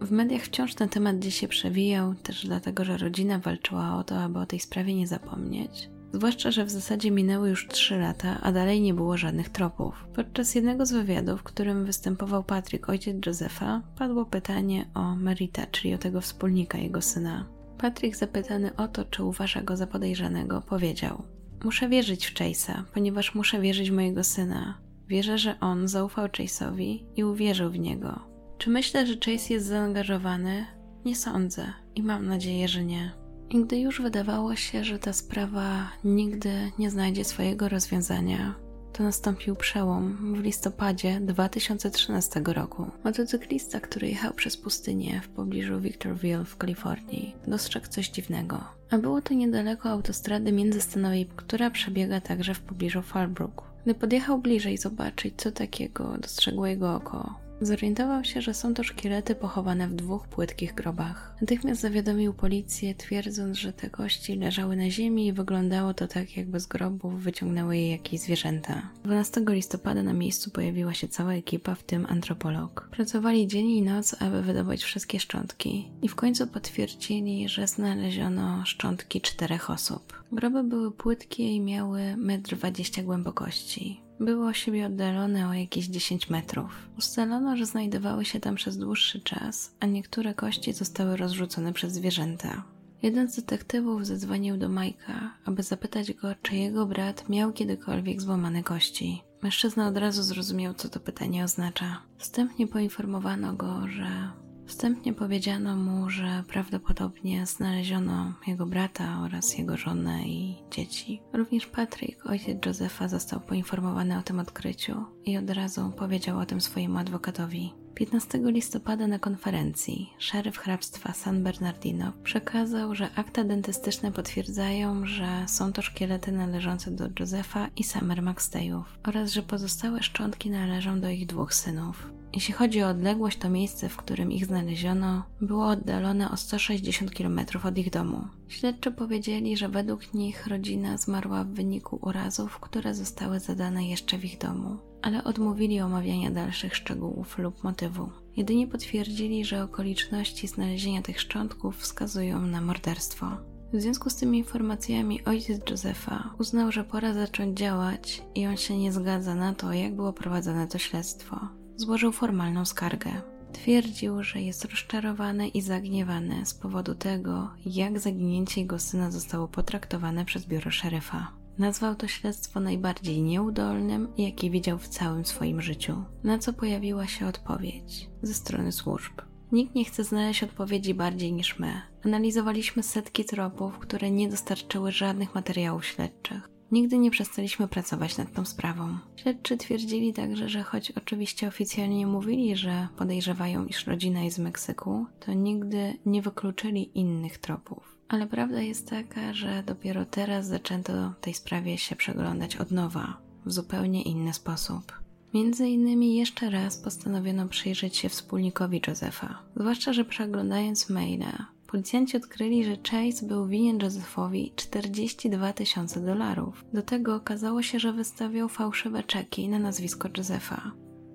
W 0.00 0.10
mediach 0.10 0.42
wciąż 0.42 0.74
ten 0.74 0.88
temat 0.88 1.18
dziś 1.18 1.34
się 1.34 1.48
przewijał, 1.48 2.14
też 2.14 2.46
dlatego, 2.46 2.84
że 2.84 2.96
rodzina 2.96 3.38
walczyła 3.38 3.96
o 3.96 4.04
to, 4.04 4.22
aby 4.22 4.38
o 4.38 4.46
tej 4.46 4.60
sprawie 4.60 4.94
nie 4.94 5.06
zapomnieć. 5.06 5.90
Zwłaszcza, 6.12 6.50
że 6.50 6.64
w 6.64 6.70
zasadzie 6.70 7.10
minęły 7.10 7.50
już 7.50 7.68
trzy 7.68 7.98
lata, 7.98 8.40
a 8.42 8.52
dalej 8.52 8.80
nie 8.80 8.94
było 8.94 9.16
żadnych 9.16 9.48
tropów. 9.48 10.06
Podczas 10.14 10.54
jednego 10.54 10.86
z 10.86 10.92
wywiadów, 10.92 11.40
w 11.40 11.42
którym 11.42 11.84
występował 11.84 12.44
Patrick, 12.44 12.88
ojciec 12.88 13.26
Josefa, 13.26 13.82
padło 13.98 14.24
pytanie 14.24 14.86
o 14.94 15.16
Merita, 15.16 15.66
czyli 15.66 15.94
o 15.94 15.98
tego 15.98 16.20
wspólnika 16.20 16.78
jego 16.78 17.02
syna. 17.02 17.46
Patrick, 17.78 18.16
zapytany 18.16 18.76
o 18.76 18.88
to, 18.88 19.04
czy 19.04 19.24
uważa 19.24 19.62
go 19.62 19.76
za 19.76 19.86
podejrzanego, 19.86 20.60
powiedział: 20.60 21.22
Muszę 21.64 21.88
wierzyć 21.88 22.26
w 22.26 22.34
Chase'a, 22.34 22.82
ponieważ 22.94 23.34
muszę 23.34 23.60
wierzyć 23.60 23.90
w 23.90 23.94
mojego 23.94 24.24
syna. 24.24 24.78
Wierzę, 25.08 25.38
że 25.38 25.60
on 25.60 25.88
zaufał 25.88 26.26
Chase'owi 26.26 26.98
i 27.16 27.24
uwierzył 27.24 27.70
w 27.70 27.78
niego. 27.78 28.29
Czy 28.60 28.70
myślę, 28.70 29.06
że 29.06 29.14
Chase 29.14 29.54
jest 29.54 29.66
zaangażowany? 29.66 30.66
Nie 31.04 31.16
sądzę 31.16 31.72
i 31.94 32.02
mam 32.02 32.26
nadzieję, 32.26 32.68
że 32.68 32.84
nie. 32.84 33.12
I 33.50 33.64
gdy 33.64 33.78
już 33.78 34.02
wydawało 34.02 34.56
się, 34.56 34.84
że 34.84 34.98
ta 34.98 35.12
sprawa 35.12 35.90
nigdy 36.04 36.50
nie 36.78 36.90
znajdzie 36.90 37.24
swojego 37.24 37.68
rozwiązania, 37.68 38.54
to 38.92 39.02
nastąpił 39.02 39.56
przełom 39.56 40.34
w 40.36 40.40
listopadzie 40.40 41.20
2013 41.20 42.42
roku. 42.46 42.90
Motocyklista, 43.04 43.80
który 43.80 44.08
jechał 44.08 44.32
przez 44.32 44.56
pustynię 44.56 45.20
w 45.24 45.28
pobliżu 45.28 45.80
Victorville 45.80 46.44
w 46.44 46.56
Kalifornii, 46.56 47.36
dostrzegł 47.46 47.86
coś 47.86 48.08
dziwnego. 48.08 48.64
A 48.90 48.98
było 48.98 49.22
to 49.22 49.34
niedaleko 49.34 49.90
autostrady 49.90 50.52
międzystanowej, 50.52 51.28
która 51.36 51.70
przebiega 51.70 52.20
także 52.20 52.54
w 52.54 52.60
pobliżu 52.60 53.02
Fallbrook. 53.02 53.62
Gdy 53.84 53.94
podjechał 53.94 54.38
bliżej 54.38 54.78
zobaczyć, 54.78 55.34
co 55.36 55.52
takiego 55.52 56.18
dostrzegło 56.18 56.66
jego 56.66 56.94
oko, 56.94 57.49
Zorientował 57.62 58.24
się, 58.24 58.42
że 58.42 58.54
są 58.54 58.74
to 58.74 58.84
szkielety 58.84 59.34
pochowane 59.34 59.88
w 59.88 59.94
dwóch 59.94 60.28
płytkich 60.28 60.74
grobach. 60.74 61.36
Natychmiast 61.40 61.80
zawiadomił 61.80 62.34
policję, 62.34 62.94
twierdząc, 62.94 63.56
że 63.56 63.72
te 63.72 63.90
kości 63.90 64.36
leżały 64.36 64.76
na 64.76 64.90
ziemi 64.90 65.26
i 65.26 65.32
wyglądało 65.32 65.94
to 65.94 66.08
tak, 66.08 66.36
jakby 66.36 66.60
z 66.60 66.66
grobów 66.66 67.22
wyciągnęły 67.22 67.76
je 67.76 67.90
jakieś 67.90 68.20
zwierzęta. 68.20 68.90
12 69.04 69.40
listopada 69.48 70.02
na 70.02 70.12
miejscu 70.12 70.50
pojawiła 70.50 70.94
się 70.94 71.08
cała 71.08 71.32
ekipa, 71.32 71.74
w 71.74 71.82
tym 71.82 72.06
antropolog. 72.08 72.88
Pracowali 72.90 73.46
dzień 73.46 73.70
i 73.70 73.82
noc, 73.82 74.16
aby 74.22 74.42
wydobyć 74.42 74.82
wszystkie 74.84 75.20
szczątki 75.20 75.90
i 76.02 76.08
w 76.08 76.14
końcu 76.14 76.46
potwierdzili, 76.46 77.48
że 77.48 77.66
znaleziono 77.66 78.64
szczątki 78.66 79.20
czterech 79.20 79.70
osób. 79.70 80.22
Groby 80.32 80.62
były 80.62 80.92
płytkie 80.92 81.54
i 81.54 81.60
miały 81.60 82.00
1,20 82.00 82.98
m 82.98 83.06
głębokości. 83.06 84.09
Były 84.20 84.48
od 84.48 84.56
siebie 84.56 84.86
oddalone 84.86 85.48
o 85.48 85.52
jakieś 85.52 85.86
10 85.86 86.30
metrów. 86.30 86.88
Ustalono, 86.98 87.56
że 87.56 87.66
znajdowały 87.66 88.24
się 88.24 88.40
tam 88.40 88.54
przez 88.54 88.78
dłuższy 88.78 89.20
czas, 89.20 89.74
a 89.80 89.86
niektóre 89.86 90.34
kości 90.34 90.72
zostały 90.72 91.16
rozrzucone 91.16 91.72
przez 91.72 91.92
zwierzęta. 91.92 92.64
Jeden 93.02 93.28
z 93.28 93.36
detektywów 93.36 94.06
zadzwonił 94.06 94.56
do 94.56 94.68
Majka, 94.68 95.34
aby 95.44 95.62
zapytać 95.62 96.12
go, 96.12 96.34
czy 96.42 96.56
jego 96.56 96.86
brat 96.86 97.28
miał 97.28 97.52
kiedykolwiek 97.52 98.20
złamane 98.20 98.62
kości. 98.62 99.22
Mężczyzna 99.42 99.88
od 99.88 99.96
razu 99.96 100.22
zrozumiał, 100.22 100.74
co 100.74 100.88
to 100.88 101.00
pytanie 101.00 101.44
oznacza. 101.44 102.02
Wstępnie 102.18 102.66
poinformowano 102.66 103.54
go, 103.54 103.88
że 103.88 104.30
Wstępnie 104.70 105.12
powiedziano 105.12 105.76
mu, 105.76 106.10
że 106.10 106.44
prawdopodobnie 106.48 107.46
znaleziono 107.46 108.32
jego 108.46 108.66
brata 108.66 109.20
oraz 109.24 109.58
jego 109.58 109.76
żonę 109.76 110.22
i 110.22 110.56
dzieci. 110.70 111.22
Również 111.32 111.66
Patrick, 111.66 112.26
ojciec 112.26 112.66
Josefa, 112.66 113.08
został 113.08 113.40
poinformowany 113.40 114.18
o 114.18 114.22
tym 114.22 114.38
odkryciu 114.38 115.04
i 115.24 115.38
od 115.38 115.50
razu 115.50 115.92
powiedział 115.96 116.38
o 116.38 116.46
tym 116.46 116.60
swojemu 116.60 116.98
adwokatowi. 116.98 117.72
15 117.94 118.38
listopada 118.44 119.06
na 119.06 119.18
konferencji 119.18 120.10
szeryf 120.18 120.58
hrabstwa 120.58 121.12
San 121.12 121.42
Bernardino 121.42 122.12
przekazał, 122.24 122.94
że 122.94 123.08
akta 123.16 123.44
dentystyczne 123.44 124.12
potwierdzają, 124.12 125.06
że 125.06 125.44
są 125.46 125.72
to 125.72 125.82
szkielety 125.82 126.32
należące 126.32 126.90
do 126.90 127.08
Josefa 127.20 127.68
i 127.76 127.84
Summer 127.84 128.22
McStayów 128.22 128.98
oraz 129.08 129.32
że 129.32 129.42
pozostałe 129.42 130.02
szczątki 130.02 130.50
należą 130.50 131.00
do 131.00 131.10
ich 131.10 131.26
dwóch 131.26 131.54
synów. 131.54 132.19
Jeśli 132.34 132.54
chodzi 132.54 132.82
o 132.82 132.88
odległość, 132.88 133.38
to 133.38 133.50
miejsce, 133.50 133.88
w 133.88 133.96
którym 133.96 134.32
ich 134.32 134.46
znaleziono, 134.46 135.22
było 135.40 135.68
oddalone 135.68 136.30
o 136.30 136.36
160 136.36 137.10
km 137.10 137.40
od 137.64 137.78
ich 137.78 137.90
domu. 137.90 138.24
Śledczy 138.48 138.92
powiedzieli, 138.92 139.56
że 139.56 139.68
według 139.68 140.14
nich 140.14 140.46
rodzina 140.46 140.96
zmarła 140.96 141.44
w 141.44 141.48
wyniku 141.48 141.98
urazów, 142.02 142.60
które 142.60 142.94
zostały 142.94 143.40
zadane 143.40 143.88
jeszcze 143.88 144.18
w 144.18 144.24
ich 144.24 144.38
domu, 144.38 144.78
ale 145.02 145.24
odmówili 145.24 145.80
omawiania 145.80 146.30
dalszych 146.30 146.76
szczegółów 146.76 147.38
lub 147.38 147.64
motywu. 147.64 148.10
Jedynie 148.36 148.66
potwierdzili, 148.66 149.44
że 149.44 149.62
okoliczności 149.62 150.48
znalezienia 150.48 151.02
tych 151.02 151.20
szczątków 151.20 151.78
wskazują 151.78 152.40
na 152.40 152.60
morderstwo. 152.60 153.26
W 153.72 153.80
związku 153.80 154.10
z 154.10 154.16
tymi 154.16 154.38
informacjami 154.38 155.24
ojciec 155.24 155.70
Józefa 155.70 156.34
uznał, 156.38 156.72
że 156.72 156.84
pora 156.84 157.14
zacząć 157.14 157.58
działać 157.58 158.22
i 158.34 158.46
on 158.46 158.56
się 158.56 158.78
nie 158.78 158.92
zgadza 158.92 159.34
na 159.34 159.54
to, 159.54 159.72
jak 159.72 159.96
było 159.96 160.12
prowadzone 160.12 160.66
to 160.66 160.78
śledztwo. 160.78 161.59
Złożył 161.80 162.12
formalną 162.12 162.64
skargę. 162.64 163.10
Twierdził, 163.52 164.22
że 164.22 164.40
jest 164.40 164.64
rozczarowany 164.64 165.48
i 165.48 165.60
zagniewany 165.60 166.46
z 166.46 166.54
powodu 166.54 166.94
tego, 166.94 167.50
jak 167.66 168.00
zaginięcie 168.00 168.60
jego 168.60 168.78
syna 168.78 169.10
zostało 169.10 169.48
potraktowane 169.48 170.24
przez 170.24 170.46
biuro 170.46 170.70
szeryfa. 170.70 171.32
Nazwał 171.58 171.94
to 171.94 172.08
śledztwo 172.08 172.60
najbardziej 172.60 173.22
nieudolnym, 173.22 174.08
jakie 174.18 174.50
widział 174.50 174.78
w 174.78 174.88
całym 174.88 175.24
swoim 175.24 175.62
życiu, 175.62 176.04
na 176.24 176.38
co 176.38 176.52
pojawiła 176.52 177.06
się 177.06 177.26
odpowiedź 177.26 178.10
ze 178.22 178.34
strony 178.34 178.72
służb. 178.72 179.12
Nikt 179.52 179.74
nie 179.74 179.84
chce 179.84 180.04
znaleźć 180.04 180.42
odpowiedzi 180.42 180.94
bardziej 180.94 181.32
niż 181.32 181.58
my. 181.58 181.82
Analizowaliśmy 182.04 182.82
setki 182.82 183.24
tropów, 183.24 183.78
które 183.78 184.10
nie 184.10 184.28
dostarczyły 184.28 184.92
żadnych 184.92 185.34
materiałów 185.34 185.86
śledczych. 185.86 186.49
Nigdy 186.72 186.98
nie 186.98 187.10
przestaliśmy 187.10 187.68
pracować 187.68 188.18
nad 188.18 188.32
tą 188.32 188.44
sprawą. 188.44 188.98
Śledczy 189.16 189.56
twierdzili 189.56 190.12
także, 190.12 190.48
że 190.48 190.62
choć 190.62 190.90
oczywiście 190.90 191.48
oficjalnie 191.48 192.06
mówili, 192.06 192.56
że 192.56 192.88
podejrzewają, 192.96 193.66
iż 193.66 193.86
rodzina 193.86 194.22
jest 194.22 194.36
z 194.36 194.40
Meksyku, 194.40 195.06
to 195.20 195.32
nigdy 195.32 195.98
nie 196.06 196.22
wykluczyli 196.22 196.90
innych 196.94 197.38
tropów. 197.38 197.96
Ale 198.08 198.26
prawda 198.26 198.60
jest 198.62 198.88
taka, 198.88 199.32
że 199.32 199.62
dopiero 199.66 200.04
teraz 200.04 200.46
zaczęto 200.46 200.92
tej 201.20 201.34
sprawie 201.34 201.78
się 201.78 201.96
przeglądać 201.96 202.56
od 202.56 202.70
nowa, 202.70 203.16
w 203.46 203.52
zupełnie 203.52 204.02
inny 204.02 204.32
sposób. 204.34 205.00
Między 205.34 205.68
innymi 205.68 206.16
jeszcze 206.16 206.50
raz 206.50 206.78
postanowiono 206.78 207.48
przyjrzeć 207.48 207.96
się 207.96 208.08
wspólnikowi 208.08 208.80
Josefa. 208.86 209.38
Zwłaszcza, 209.56 209.92
że 209.92 210.04
przeglądając 210.04 210.90
maile, 210.90 211.32
policjanci 211.70 212.16
odkryli, 212.16 212.64
że 212.64 212.76
Chase 212.90 213.26
był 213.26 213.46
winien 213.46 213.78
Josephowi 213.82 214.52
42 214.56 215.52
tysiące 215.52 216.00
dolarów. 216.00 216.64
Do 216.72 216.82
tego 216.82 217.14
okazało 217.14 217.62
się, 217.62 217.78
że 217.78 217.92
wystawiał 217.92 218.48
fałszywe 218.48 219.02
czeki 219.02 219.48
na 219.48 219.58
nazwisko 219.58 220.08
Josefa. 220.16 220.72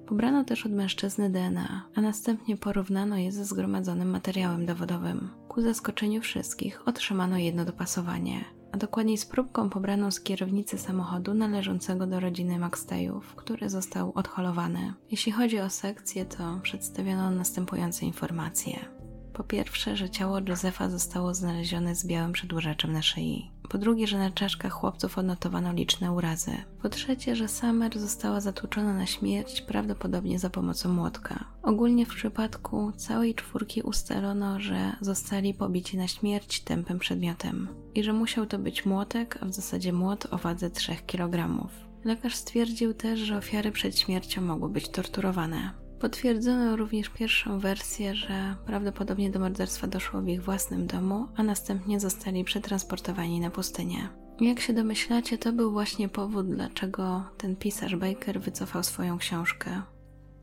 Pobrano 0.07 0.43
też 0.43 0.65
od 0.65 0.71
mężczyzny 0.71 1.29
DNA, 1.29 1.89
a 1.95 2.01
następnie 2.01 2.57
porównano 2.57 3.17
je 3.17 3.31
ze 3.31 3.45
zgromadzonym 3.45 4.09
materiałem 4.09 4.65
dowodowym. 4.65 5.29
Ku 5.47 5.61
zaskoczeniu 5.61 6.21
wszystkich 6.21 6.87
otrzymano 6.87 7.37
jedno 7.37 7.65
dopasowanie, 7.65 8.45
a 8.71 8.77
dokładniej 8.77 9.17
z 9.17 9.25
próbką 9.25 9.69
pobraną 9.69 10.11
z 10.11 10.21
kierownicy 10.21 10.77
samochodu 10.77 11.33
należącego 11.33 12.07
do 12.07 12.19
rodziny 12.19 12.59
Maxtejów, 12.59 13.35
który 13.35 13.69
został 13.69 14.11
odholowany. 14.15 14.93
Jeśli 15.11 15.31
chodzi 15.31 15.59
o 15.59 15.69
sekcję, 15.69 16.25
to 16.25 16.59
przedstawiono 16.63 17.31
następujące 17.31 18.05
informacje. 18.05 18.94
Po 19.35 19.43
pierwsze, 19.43 19.97
że 19.97 20.09
ciało 20.09 20.39
Józefa 20.39 20.89
zostało 20.89 21.33
znalezione 21.33 21.95
z 21.95 22.05
białym 22.05 22.31
przedłużaczem 22.31 22.93
na 22.93 23.01
szyi. 23.01 23.51
Po 23.69 23.77
drugie, 23.77 24.07
że 24.07 24.17
na 24.17 24.31
czaszkach 24.31 24.73
chłopców 24.73 25.17
odnotowano 25.17 25.73
liczne 25.73 26.11
urazy. 26.11 26.51
Po 26.81 26.89
trzecie, 26.89 27.35
że 27.35 27.47
Summer 27.47 27.99
została 27.99 28.41
zatłuczona 28.41 28.93
na 28.93 29.05
śmierć, 29.05 29.61
prawdopodobnie 29.61 30.39
za 30.39 30.49
pomocą 30.49 30.93
młotka. 30.93 31.45
Ogólnie 31.63 32.05
w 32.05 32.15
przypadku 32.15 32.91
całej 32.91 33.35
czwórki 33.35 33.81
ustalono, 33.81 34.59
że 34.59 34.95
zostali 35.01 35.53
pobici 35.53 35.97
na 35.97 36.07
śmierć 36.07 36.59
tępym 36.59 36.99
przedmiotem 36.99 37.67
i 37.95 38.03
że 38.03 38.13
musiał 38.13 38.45
to 38.45 38.59
być 38.59 38.85
młotek, 38.85 39.39
a 39.41 39.45
w 39.45 39.53
zasadzie 39.53 39.93
młot 39.93 40.27
o 40.31 40.37
wadze 40.37 40.69
3 40.69 40.95
kg. 41.07 41.67
Lekarz 42.03 42.35
stwierdził 42.35 42.93
też, 42.93 43.19
że 43.19 43.37
ofiary 43.37 43.71
przed 43.71 43.99
śmiercią 43.99 44.41
mogły 44.41 44.69
być 44.69 44.89
torturowane. 44.89 45.84
Potwierdzono 46.05 46.75
również 46.75 47.09
pierwszą 47.09 47.59
wersję, 47.59 48.15
że 48.15 48.55
prawdopodobnie 48.65 49.29
do 49.29 49.39
morderstwa 49.39 49.87
doszło 49.87 50.21
w 50.21 50.27
ich 50.27 50.43
własnym 50.43 50.87
domu, 50.87 51.27
a 51.35 51.43
następnie 51.43 51.99
zostali 51.99 52.43
przetransportowani 52.43 53.39
na 53.39 53.49
pustynię. 53.49 54.09
Jak 54.41 54.59
się 54.59 54.73
domyślacie, 54.73 55.37
to 55.37 55.53
był 55.53 55.71
właśnie 55.71 56.09
powód, 56.09 56.49
dlaczego 56.49 57.23
ten 57.37 57.55
pisarz 57.55 57.95
Baker 57.95 58.41
wycofał 58.41 58.83
swoją 58.83 59.17
książkę. 59.17 59.81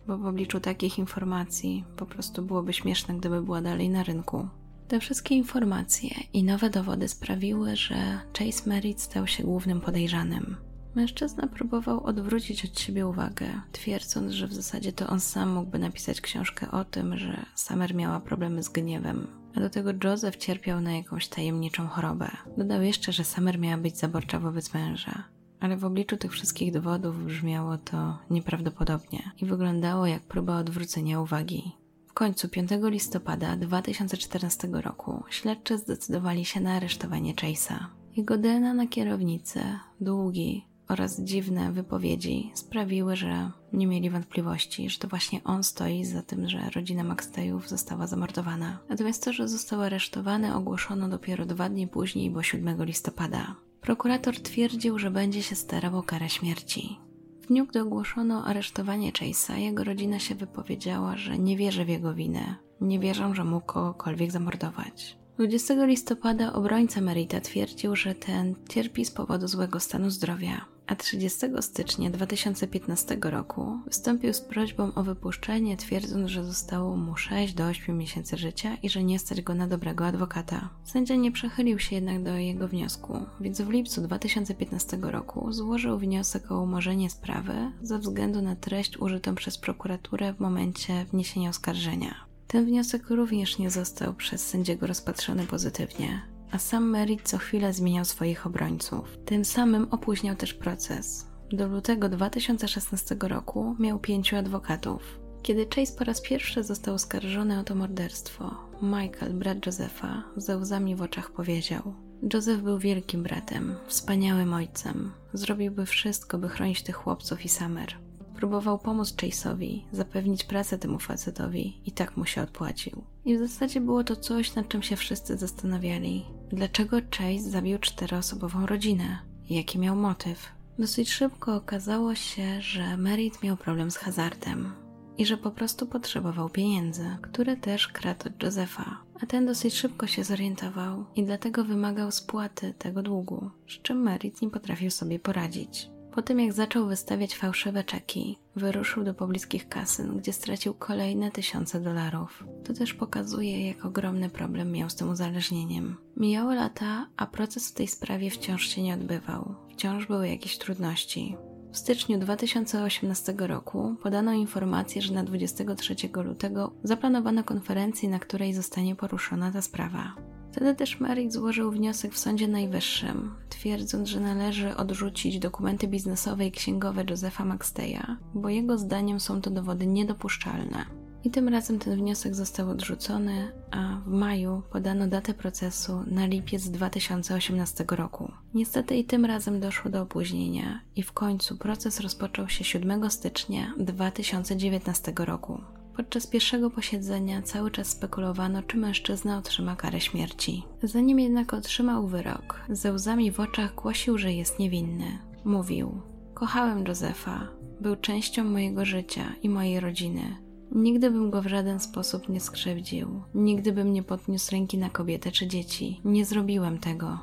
Bo 0.06 0.18
w 0.18 0.26
obliczu 0.26 0.60
takich 0.60 0.98
informacji 0.98 1.84
po 1.96 2.06
prostu 2.06 2.42
byłoby 2.42 2.72
śmieszne, 2.72 3.14
gdyby 3.14 3.42
była 3.42 3.62
dalej 3.62 3.88
na 3.88 4.02
rynku. 4.02 4.48
Te 4.88 5.00
wszystkie 5.00 5.34
informacje 5.34 6.10
i 6.32 6.44
nowe 6.44 6.70
dowody 6.70 7.08
sprawiły, 7.08 7.76
że 7.76 8.20
Chase 8.38 8.70
Merritt 8.70 9.00
stał 9.00 9.26
się 9.26 9.42
głównym 9.42 9.80
podejrzanym. 9.80 10.56
Mężczyzna 10.94 11.46
próbował 11.46 12.04
odwrócić 12.04 12.64
od 12.64 12.80
siebie 12.80 13.06
uwagę, 13.06 13.46
twierdząc, 13.72 14.32
że 14.32 14.46
w 14.46 14.54
zasadzie 14.54 14.92
to 14.92 15.06
on 15.06 15.20
sam 15.20 15.48
mógłby 15.48 15.78
napisać 15.78 16.20
książkę 16.20 16.70
o 16.70 16.84
tym, 16.84 17.18
że 17.18 17.46
Summer 17.54 17.94
miała 17.94 18.20
problemy 18.20 18.62
z 18.62 18.68
gniewem, 18.68 19.26
a 19.56 19.60
do 19.60 19.70
tego 19.70 19.90
Joseph 20.04 20.36
cierpiał 20.36 20.80
na 20.80 20.92
jakąś 20.92 21.28
tajemniczą 21.28 21.86
chorobę. 21.86 22.30
Dodał 22.58 22.82
jeszcze, 22.82 23.12
że 23.12 23.24
Summer 23.24 23.58
miała 23.58 23.76
być 23.76 23.98
zaborcza 23.98 24.40
wobec 24.40 24.74
męża. 24.74 25.24
Ale 25.60 25.76
w 25.76 25.84
obliczu 25.84 26.16
tych 26.16 26.32
wszystkich 26.32 26.72
dowodów 26.72 27.24
brzmiało 27.26 27.78
to 27.78 28.18
nieprawdopodobnie 28.30 29.32
i 29.42 29.46
wyglądało 29.46 30.06
jak 30.06 30.22
próba 30.22 30.58
odwrócenia 30.58 31.20
uwagi. 31.20 31.72
W 32.08 32.12
końcu 32.12 32.48
5 32.48 32.70
listopada 32.82 33.56
2014 33.56 34.68
roku 34.72 35.22
śledczy 35.30 35.78
zdecydowali 35.78 36.44
się 36.44 36.60
na 36.60 36.72
aresztowanie 36.72 37.34
Chase'a. 37.34 37.76
Jego 38.16 38.38
DNA 38.38 38.74
na 38.74 38.86
kierownicy, 38.86 39.60
długi, 40.00 40.71
oraz 40.92 41.20
dziwne 41.20 41.72
wypowiedzi 41.72 42.50
sprawiły, 42.54 43.16
że 43.16 43.50
nie 43.72 43.86
mieli 43.86 44.10
wątpliwości, 44.10 44.90
że 44.90 44.98
to 44.98 45.08
właśnie 45.08 45.44
on 45.44 45.64
stoi 45.64 46.04
za 46.04 46.22
tym, 46.22 46.48
że 46.48 46.70
rodzina 46.74 47.04
Maxtejów 47.04 47.68
została 47.68 48.06
zamordowana. 48.06 48.78
Natomiast 48.88 49.24
to, 49.24 49.32
że 49.32 49.48
został 49.48 49.82
aresztowany, 49.82 50.54
ogłoszono 50.54 51.08
dopiero 51.08 51.46
dwa 51.46 51.68
dni 51.68 51.88
później, 51.88 52.30
bo 52.30 52.42
7 52.42 52.84
listopada. 52.84 53.54
Prokurator 53.80 54.40
twierdził, 54.40 54.98
że 54.98 55.10
będzie 55.10 55.42
się 55.42 55.56
starał 55.56 55.98
o 55.98 56.02
karę 56.02 56.28
śmierci. 56.28 56.98
W 57.42 57.46
dniu, 57.46 57.66
gdy 57.66 57.80
ogłoszono 57.80 58.44
aresztowanie 58.44 59.12
Chase'a, 59.12 59.58
jego 59.58 59.84
rodzina 59.84 60.18
się 60.18 60.34
wypowiedziała, 60.34 61.16
że 61.16 61.38
nie 61.38 61.56
wierzy 61.56 61.84
w 61.84 61.88
jego 61.88 62.14
winę, 62.14 62.54
nie 62.80 62.98
wierzą, 62.98 63.34
że 63.34 63.44
mógł 63.44 63.66
kogokolwiek 63.66 64.30
zamordować. 64.30 65.18
20 65.38 65.86
listopada 65.86 66.52
obrońca 66.52 67.00
Merita 67.00 67.40
twierdził, 67.40 67.96
że 67.96 68.14
ten 68.14 68.54
cierpi 68.68 69.04
z 69.04 69.10
powodu 69.10 69.48
złego 69.48 69.80
stanu 69.80 70.10
zdrowia 70.10 70.71
a 70.86 70.96
30 70.96 71.46
stycznia 71.60 72.10
2015 72.10 73.18
roku 73.22 73.78
wystąpił 73.86 74.32
z 74.32 74.40
prośbą 74.40 74.94
o 74.94 75.02
wypuszczenie, 75.02 75.76
twierdząc, 75.76 76.28
że 76.28 76.44
zostało 76.44 76.96
mu 76.96 77.16
6 77.16 77.54
do 77.54 77.64
8 77.64 77.98
miesięcy 77.98 78.36
życia 78.36 78.76
i 78.82 78.90
że 78.90 79.04
nie 79.04 79.18
stać 79.18 79.42
go 79.42 79.54
na 79.54 79.66
dobrego 79.66 80.06
adwokata. 80.06 80.68
Sędzia 80.84 81.14
nie 81.14 81.32
przechylił 81.32 81.78
się 81.78 81.94
jednak 81.94 82.22
do 82.22 82.36
jego 82.36 82.68
wniosku, 82.68 83.26
więc 83.40 83.60
w 83.60 83.70
lipcu 83.70 84.00
2015 84.00 84.98
roku 85.02 85.52
złożył 85.52 85.98
wniosek 85.98 86.52
o 86.52 86.62
umorzenie 86.62 87.10
sprawy 87.10 87.72
ze 87.82 87.98
względu 87.98 88.42
na 88.42 88.56
treść 88.56 88.98
użytą 88.98 89.34
przez 89.34 89.58
prokuraturę 89.58 90.34
w 90.34 90.40
momencie 90.40 91.04
wniesienia 91.04 91.50
oskarżenia. 91.50 92.14
Ten 92.46 92.64
wniosek 92.64 93.10
również 93.10 93.58
nie 93.58 93.70
został 93.70 94.14
przez 94.14 94.48
sędziego 94.48 94.86
rozpatrzony 94.86 95.46
pozytywnie, 95.46 96.31
a 96.52 96.58
sam 96.58 96.90
Merritt 96.90 97.28
co 97.28 97.38
chwilę 97.38 97.72
zmieniał 97.72 98.04
swoich 98.04 98.46
obrońców. 98.46 99.18
Tym 99.24 99.44
samym 99.44 99.86
opóźniał 99.90 100.36
też 100.36 100.54
proces. 100.54 101.26
Do 101.52 101.68
lutego 101.68 102.08
2016 102.08 103.16
roku 103.20 103.76
miał 103.78 103.98
pięciu 103.98 104.36
adwokatów. 104.36 105.18
Kiedy 105.42 105.66
Chase 105.74 105.96
po 105.98 106.04
raz 106.04 106.20
pierwszy 106.20 106.62
został 106.62 106.94
oskarżony 106.94 107.60
o 107.60 107.64
to 107.64 107.74
morderstwo, 107.74 108.54
Michael, 108.82 109.34
brat 109.34 109.66
Josepha, 109.66 110.22
ze 110.36 110.56
łzami 110.56 110.96
w 110.96 111.02
oczach 111.02 111.30
powiedział: 111.30 111.94
Joseph 112.34 112.62
był 112.62 112.78
wielkim 112.78 113.22
bratem, 113.22 113.74
wspaniałym 113.86 114.54
ojcem. 114.54 115.12
Zrobiłby 115.32 115.86
wszystko, 115.86 116.38
by 116.38 116.48
chronić 116.48 116.82
tych 116.82 116.96
chłopców 116.96 117.44
i 117.44 117.48
Summer. 117.48 117.96
Próbował 118.36 118.78
pomóc 118.78 119.14
Chase'owi, 119.16 119.82
zapewnić 119.92 120.44
pracę 120.44 120.78
temu 120.78 120.98
facetowi 120.98 121.80
i 121.84 121.92
tak 121.92 122.16
mu 122.16 122.24
się 122.24 122.42
odpłacił. 122.42 123.04
I 123.24 123.36
w 123.36 123.40
zasadzie 123.40 123.80
było 123.80 124.04
to 124.04 124.16
coś, 124.16 124.54
nad 124.54 124.68
czym 124.68 124.82
się 124.82 124.96
wszyscy 124.96 125.36
zastanawiali. 125.36 126.24
Dlaczego 126.52 126.96
Chase 127.18 127.50
zabił 127.50 127.78
czteroosobową 127.78 128.66
rodzinę? 128.66 129.18
Jaki 129.50 129.78
miał 129.78 129.96
motyw? 129.96 130.48
Dosyć 130.78 131.10
szybko 131.10 131.56
okazało 131.56 132.14
się, 132.14 132.60
że 132.60 132.96
Merit 132.96 133.42
miał 133.42 133.56
problem 133.56 133.90
z 133.90 133.96
hazardem 133.96 134.72
i 135.18 135.26
że 135.26 135.36
po 135.36 135.50
prostu 135.50 135.86
potrzebował 135.86 136.50
pieniędzy, 136.50 137.16
które 137.22 137.56
też 137.56 137.88
kradł 137.88 138.28
od 138.28 138.42
Josefa. 138.42 138.98
A 139.22 139.26
ten 139.26 139.46
dosyć 139.46 139.74
szybko 139.74 140.06
się 140.06 140.24
zorientował 140.24 141.04
i 141.16 141.24
dlatego 141.24 141.64
wymagał 141.64 142.10
spłaty 142.10 142.74
tego 142.78 143.02
długu, 143.02 143.50
z 143.68 143.82
czym 143.82 144.02
Merit 144.02 144.42
nie 144.42 144.50
potrafił 144.50 144.90
sobie 144.90 145.18
poradzić. 145.18 145.91
Po 146.12 146.22
tym 146.22 146.40
jak 146.40 146.52
zaczął 146.52 146.86
wystawiać 146.86 147.36
fałszywe 147.36 147.84
czeki, 147.84 148.38
wyruszył 148.56 149.04
do 149.04 149.14
pobliskich 149.14 149.68
kasyn, 149.68 150.18
gdzie 150.18 150.32
stracił 150.32 150.74
kolejne 150.74 151.30
tysiące 151.30 151.80
dolarów. 151.80 152.44
To 152.64 152.74
też 152.74 152.94
pokazuje, 152.94 153.66
jak 153.66 153.84
ogromny 153.84 154.30
problem 154.30 154.72
miał 154.72 154.90
z 154.90 154.94
tym 154.94 155.10
uzależnieniem. 155.10 155.96
Mijały 156.16 156.54
lata, 156.54 157.06
a 157.16 157.26
proces 157.26 157.70
w 157.70 157.74
tej 157.74 157.88
sprawie 157.88 158.30
wciąż 158.30 158.68
się 158.68 158.82
nie 158.82 158.94
odbywał. 158.94 159.54
Wciąż 159.70 160.06
były 160.06 160.28
jakieś 160.28 160.58
trudności. 160.58 161.36
W 161.72 161.76
styczniu 161.76 162.18
2018 162.18 163.34
roku 163.38 163.96
podano 164.02 164.32
informację, 164.32 165.02
że 165.02 165.14
na 165.14 165.24
23 165.24 165.96
lutego 166.24 166.72
zaplanowano 166.82 167.44
konferencję, 167.44 168.08
na 168.08 168.18
której 168.18 168.54
zostanie 168.54 168.96
poruszona 168.96 169.52
ta 169.52 169.62
sprawa. 169.62 170.14
Wtedy 170.52 170.74
też 170.74 171.00
Merrick 171.00 171.32
złożył 171.32 171.70
wniosek 171.70 172.12
w 172.12 172.18
Sądzie 172.18 172.48
Najwyższym, 172.48 173.34
twierdząc, 173.48 174.08
że 174.08 174.20
należy 174.20 174.76
odrzucić 174.76 175.38
dokumenty 175.38 175.88
biznesowe 175.88 176.46
i 176.46 176.52
księgowe 176.52 177.04
Josepha 177.10 177.44
Maxteya, 177.44 178.16
bo 178.34 178.48
jego 178.48 178.78
zdaniem 178.78 179.20
są 179.20 179.40
to 179.40 179.50
dowody 179.50 179.86
niedopuszczalne. 179.86 180.84
I 181.24 181.30
tym 181.30 181.48
razem 181.48 181.78
ten 181.78 181.96
wniosek 181.96 182.34
został 182.34 182.70
odrzucony, 182.70 183.52
a 183.70 184.00
w 184.06 184.10
maju 184.10 184.62
podano 184.70 185.06
datę 185.06 185.34
procesu 185.34 186.04
na 186.06 186.26
lipiec 186.26 186.68
2018 186.68 187.84
roku. 187.90 188.32
Niestety 188.54 188.96
i 188.96 189.04
tym 189.04 189.24
razem 189.24 189.60
doszło 189.60 189.90
do 189.90 190.02
opóźnienia 190.02 190.80
i 190.96 191.02
w 191.02 191.12
końcu 191.12 191.56
proces 191.56 192.00
rozpoczął 192.00 192.48
się 192.48 192.64
7 192.64 193.10
stycznia 193.10 193.74
2019 193.78 195.12
roku. 195.16 195.60
Podczas 195.96 196.26
pierwszego 196.26 196.70
posiedzenia 196.70 197.42
cały 197.42 197.70
czas 197.70 197.88
spekulowano, 197.88 198.62
czy 198.62 198.76
mężczyzna 198.76 199.38
otrzyma 199.38 199.76
karę 199.76 200.00
śmierci. 200.00 200.62
Zanim 200.82 201.20
jednak 201.20 201.54
otrzymał 201.54 202.06
wyrok, 202.06 202.60
ze 202.68 202.92
łzami 202.92 203.32
w 203.32 203.40
oczach 203.40 203.74
głosił, 203.74 204.18
że 204.18 204.32
jest 204.32 204.58
niewinny. 204.58 205.18
Mówił: 205.44 206.00
Kochałem 206.34 206.84
Józefa, 206.86 207.48
był 207.80 207.96
częścią 207.96 208.44
mojego 208.44 208.84
życia 208.84 209.32
i 209.42 209.48
mojej 209.48 209.80
rodziny. 209.80 210.36
Nigdy 210.74 211.10
bym 211.10 211.30
go 211.30 211.42
w 211.42 211.46
żaden 211.46 211.80
sposób 211.80 212.28
nie 212.28 212.40
skrzywdził, 212.40 213.22
nigdy 213.34 213.72
bym 213.72 213.92
nie 213.92 214.02
podniósł 214.02 214.52
ręki 214.52 214.78
na 214.78 214.90
kobietę 214.90 215.30
czy 215.30 215.46
dzieci. 215.46 216.00
Nie 216.04 216.24
zrobiłem 216.24 216.78
tego. 216.78 217.18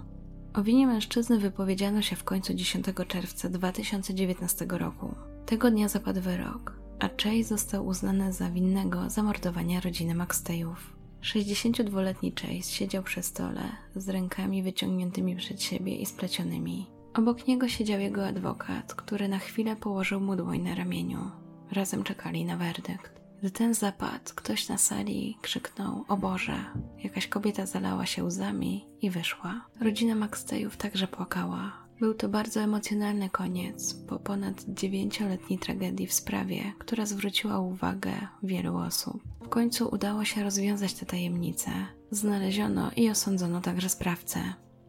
O 0.54 0.64
winie 0.64 0.88
mężczyzny 0.88 1.40
wypowiedziano 1.40 2.02
się 2.02 2.16
w 2.16 2.24
końcu 2.24 2.54
10 2.54 2.86
czerwca 3.08 3.50
2019 3.50 4.66
roku. 4.70 5.16
Tego 5.46 5.72
dnia 5.72 5.88
zapadł 5.88 6.22
wyrok 6.22 6.79
a 7.00 7.10
Chase 7.24 7.44
został 7.44 7.88
uznany 7.88 8.34
za 8.34 8.50
winnego 8.50 9.10
zamordowania 9.10 9.80
rodziny 9.80 10.16
Maxteyów. 10.16 10.94
62-letni 11.22 12.34
Chase 12.42 12.72
siedział 12.72 13.04
przy 13.04 13.24
stole 13.24 13.62
z 13.96 14.10
rękami 14.10 14.64
wyciągniętymi 14.64 15.36
przed 15.36 15.64
siebie 15.64 15.96
i 15.96 16.06
splecionymi. 16.06 16.88
Obok 17.14 17.48
niego 17.48 17.68
siedział 17.68 18.00
jego 18.00 18.28
adwokat, 18.28 18.94
który 18.94 19.28
na 19.28 19.40
chwilę 19.40 19.76
położył 19.76 20.20
mu 20.20 20.36
dłoń 20.36 20.60
na 20.60 20.76
ramieniu. 20.76 21.32
Razem 21.72 22.04
czekali 22.04 22.46
na 22.46 22.58
werdykt. 22.58 23.20
Gdy 23.40 23.52
ten 23.52 23.74
zapadł, 23.74 24.32
ktoś 24.36 24.70
na 24.70 24.78
sali 24.78 25.38
krzyknął: 25.42 26.06
O 26.08 26.18
Boże! 26.18 26.66
Jakaś 27.04 27.28
kobieta 27.28 27.66
zalała 27.66 28.06
się 28.06 28.24
łzami 28.24 28.86
i 29.02 29.10
wyszła. 29.10 29.66
Rodzina 29.82 30.16
Maxteyów 30.16 30.78
także 30.78 31.08
płakała. 31.08 31.79
Był 32.00 32.14
to 32.14 32.30
bardzo 32.30 32.60
emocjonalny 32.60 33.30
koniec 33.30 33.94
po 33.94 34.20
ponad 34.20 34.66
dziewięcioletniej 34.68 35.60
tragedii 35.60 36.08
w 36.08 36.14
sprawie, 36.14 36.74
która 36.80 37.06
zwróciła 37.06 37.60
uwagę 37.60 38.12
wielu 38.44 38.78
osób. 38.78 39.22
W 39.42 39.50
końcu 39.50 39.90
udało 39.92 40.26
się 40.26 40.44
rozwiązać 40.44 40.94
tę 40.94 41.06
tajemnicę. 41.06 41.72
Znaleziono 42.12 42.92
i 42.96 43.10
osądzono 43.10 43.62
także 43.62 43.90
sprawcę. 43.90 44.40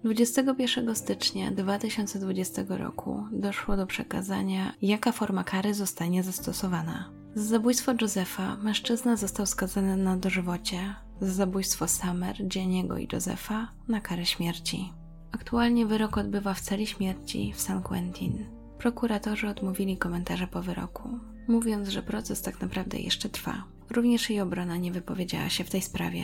21 0.04 0.96
stycznia 0.96 1.50
2020 1.50 2.62
roku 2.68 3.24
doszło 3.32 3.76
do 3.76 3.86
przekazania, 3.86 4.74
jaka 4.82 5.12
forma 5.12 5.44
kary 5.44 5.74
zostanie 5.74 6.22
zastosowana. 6.22 7.11
Za 7.34 7.44
zabójstwo 7.44 7.92
Józefa 8.00 8.56
mężczyzna 8.56 9.16
został 9.16 9.46
skazany 9.46 9.96
na 9.96 10.16
dożywocie, 10.16 10.94
za 11.20 11.32
zabójstwo 11.32 11.88
Summer, 11.88 12.36
Jenniego 12.56 12.98
i 12.98 13.08
Józefa 13.12 13.68
na 13.88 14.00
karę 14.00 14.26
śmierci. 14.26 14.99
Aktualnie 15.32 15.86
wyrok 15.86 16.18
odbywa 16.18 16.54
w 16.54 16.60
celi 16.60 16.86
śmierci 16.86 17.52
w 17.56 17.60
San 17.60 17.82
Quentin. 17.82 18.46
Prokuratorzy 18.78 19.48
odmówili 19.48 19.96
komentarza 19.96 20.46
po 20.46 20.62
wyroku, 20.62 21.18
mówiąc, 21.48 21.88
że 21.88 22.02
proces 22.02 22.42
tak 22.42 22.60
naprawdę 22.60 22.98
jeszcze 22.98 23.28
trwa. 23.28 23.64
Również 23.90 24.30
jej 24.30 24.40
obrona 24.40 24.76
nie 24.76 24.92
wypowiedziała 24.92 25.48
się 25.48 25.64
w 25.64 25.70
tej 25.70 25.82
sprawie. 25.82 26.22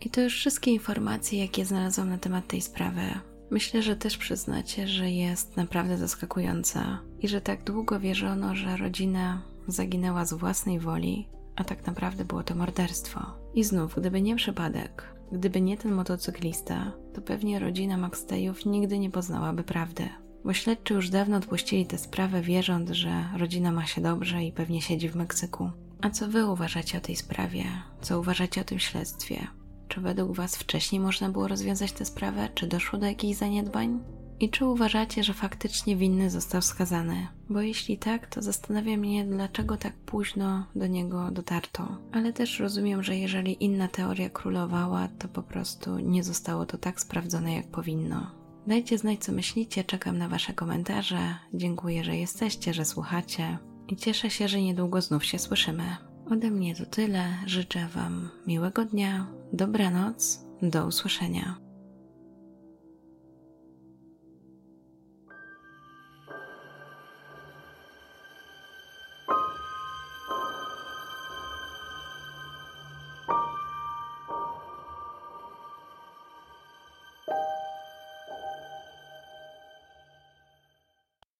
I 0.00 0.10
to 0.10 0.20
już 0.20 0.34
wszystkie 0.34 0.70
informacje, 0.70 1.38
jakie 1.38 1.64
znalazłam 1.64 2.08
na 2.08 2.18
temat 2.18 2.46
tej 2.46 2.60
sprawy. 2.60 3.02
Myślę, 3.50 3.82
że 3.82 3.96
też 3.96 4.18
przyznacie, 4.18 4.88
że 4.88 5.10
jest 5.10 5.56
naprawdę 5.56 5.98
zaskakująca 5.98 6.98
i 7.20 7.28
że 7.28 7.40
tak 7.40 7.64
długo 7.64 8.00
wierzono, 8.00 8.54
że 8.54 8.76
rodzina 8.76 9.42
zaginęła 9.68 10.24
z 10.24 10.32
własnej 10.32 10.80
woli, 10.80 11.28
a 11.56 11.64
tak 11.64 11.86
naprawdę 11.86 12.24
było 12.24 12.42
to 12.42 12.54
morderstwo. 12.54 13.20
I 13.54 13.64
znów, 13.64 13.94
gdyby 13.96 14.22
nie 14.22 14.36
przypadek, 14.36 15.13
Gdyby 15.32 15.60
nie 15.60 15.76
ten 15.76 15.92
motocyklista, 15.92 16.92
to 17.14 17.22
pewnie 17.22 17.58
rodzina 17.58 17.96
Maxtejów 17.96 18.66
nigdy 18.66 18.98
nie 18.98 19.10
poznałaby 19.10 19.64
prawdy. 19.64 20.08
Bo 20.44 20.52
śledczy 20.52 20.94
już 20.94 21.10
dawno 21.10 21.36
odpuścili 21.36 21.86
tę 21.86 21.98
sprawę, 21.98 22.42
wierząc, 22.42 22.90
że 22.90 23.28
rodzina 23.36 23.72
ma 23.72 23.86
się 23.86 24.00
dobrze 24.00 24.44
i 24.44 24.52
pewnie 24.52 24.82
siedzi 24.82 25.08
w 25.08 25.16
Meksyku. 25.16 25.70
A 26.00 26.10
co 26.10 26.28
wy 26.28 26.46
uważacie 26.46 26.98
o 26.98 27.00
tej 27.00 27.16
sprawie? 27.16 27.64
Co 28.00 28.20
uważacie 28.20 28.60
o 28.60 28.64
tym 28.64 28.78
śledztwie? 28.78 29.46
Czy 29.88 30.00
według 30.00 30.36
was 30.36 30.56
wcześniej 30.56 31.00
można 31.00 31.28
było 31.28 31.48
rozwiązać 31.48 31.92
tę 31.92 32.04
sprawę? 32.04 32.48
Czy 32.54 32.66
doszło 32.66 32.98
do 32.98 33.06
jakichś 33.06 33.38
zaniedbań? 33.38 34.00
I 34.44 34.48
czy 34.48 34.64
uważacie, 34.64 35.24
że 35.24 35.34
faktycznie 35.34 35.96
winny 35.96 36.30
został 36.30 36.62
skazany? 36.62 37.26
Bo 37.50 37.60
jeśli 37.60 37.98
tak, 37.98 38.26
to 38.26 38.42
zastanawia 38.42 38.96
mnie, 38.96 39.24
dlaczego 39.24 39.76
tak 39.76 39.92
późno 39.92 40.66
do 40.74 40.86
niego 40.86 41.30
dotarto. 41.30 41.98
Ale 42.12 42.32
też 42.32 42.60
rozumiem, 42.60 43.02
że 43.02 43.16
jeżeli 43.16 43.64
inna 43.64 43.88
teoria 43.88 44.30
królowała, 44.30 45.08
to 45.18 45.28
po 45.28 45.42
prostu 45.42 45.98
nie 45.98 46.24
zostało 46.24 46.66
to 46.66 46.78
tak 46.78 47.00
sprawdzone, 47.00 47.54
jak 47.54 47.66
powinno. 47.66 48.30
Dajcie 48.66 48.98
znać, 48.98 49.24
co 49.24 49.32
myślicie, 49.32 49.84
czekam 49.84 50.18
na 50.18 50.28
Wasze 50.28 50.52
komentarze. 50.52 51.34
Dziękuję, 51.54 52.04
że 52.04 52.16
jesteście, 52.16 52.74
że 52.74 52.84
słuchacie 52.84 53.58
i 53.88 53.96
cieszę 53.96 54.30
się, 54.30 54.48
że 54.48 54.62
niedługo 54.62 55.00
znów 55.00 55.24
się 55.24 55.38
słyszymy. 55.38 55.96
Ode 56.30 56.50
mnie 56.50 56.74
to 56.74 56.86
tyle. 56.86 57.24
Życzę 57.46 57.88
Wam 57.94 58.30
miłego 58.46 58.84
dnia, 58.84 59.26
dobranoc, 59.52 60.44
do 60.62 60.86
usłyszenia. 60.86 61.63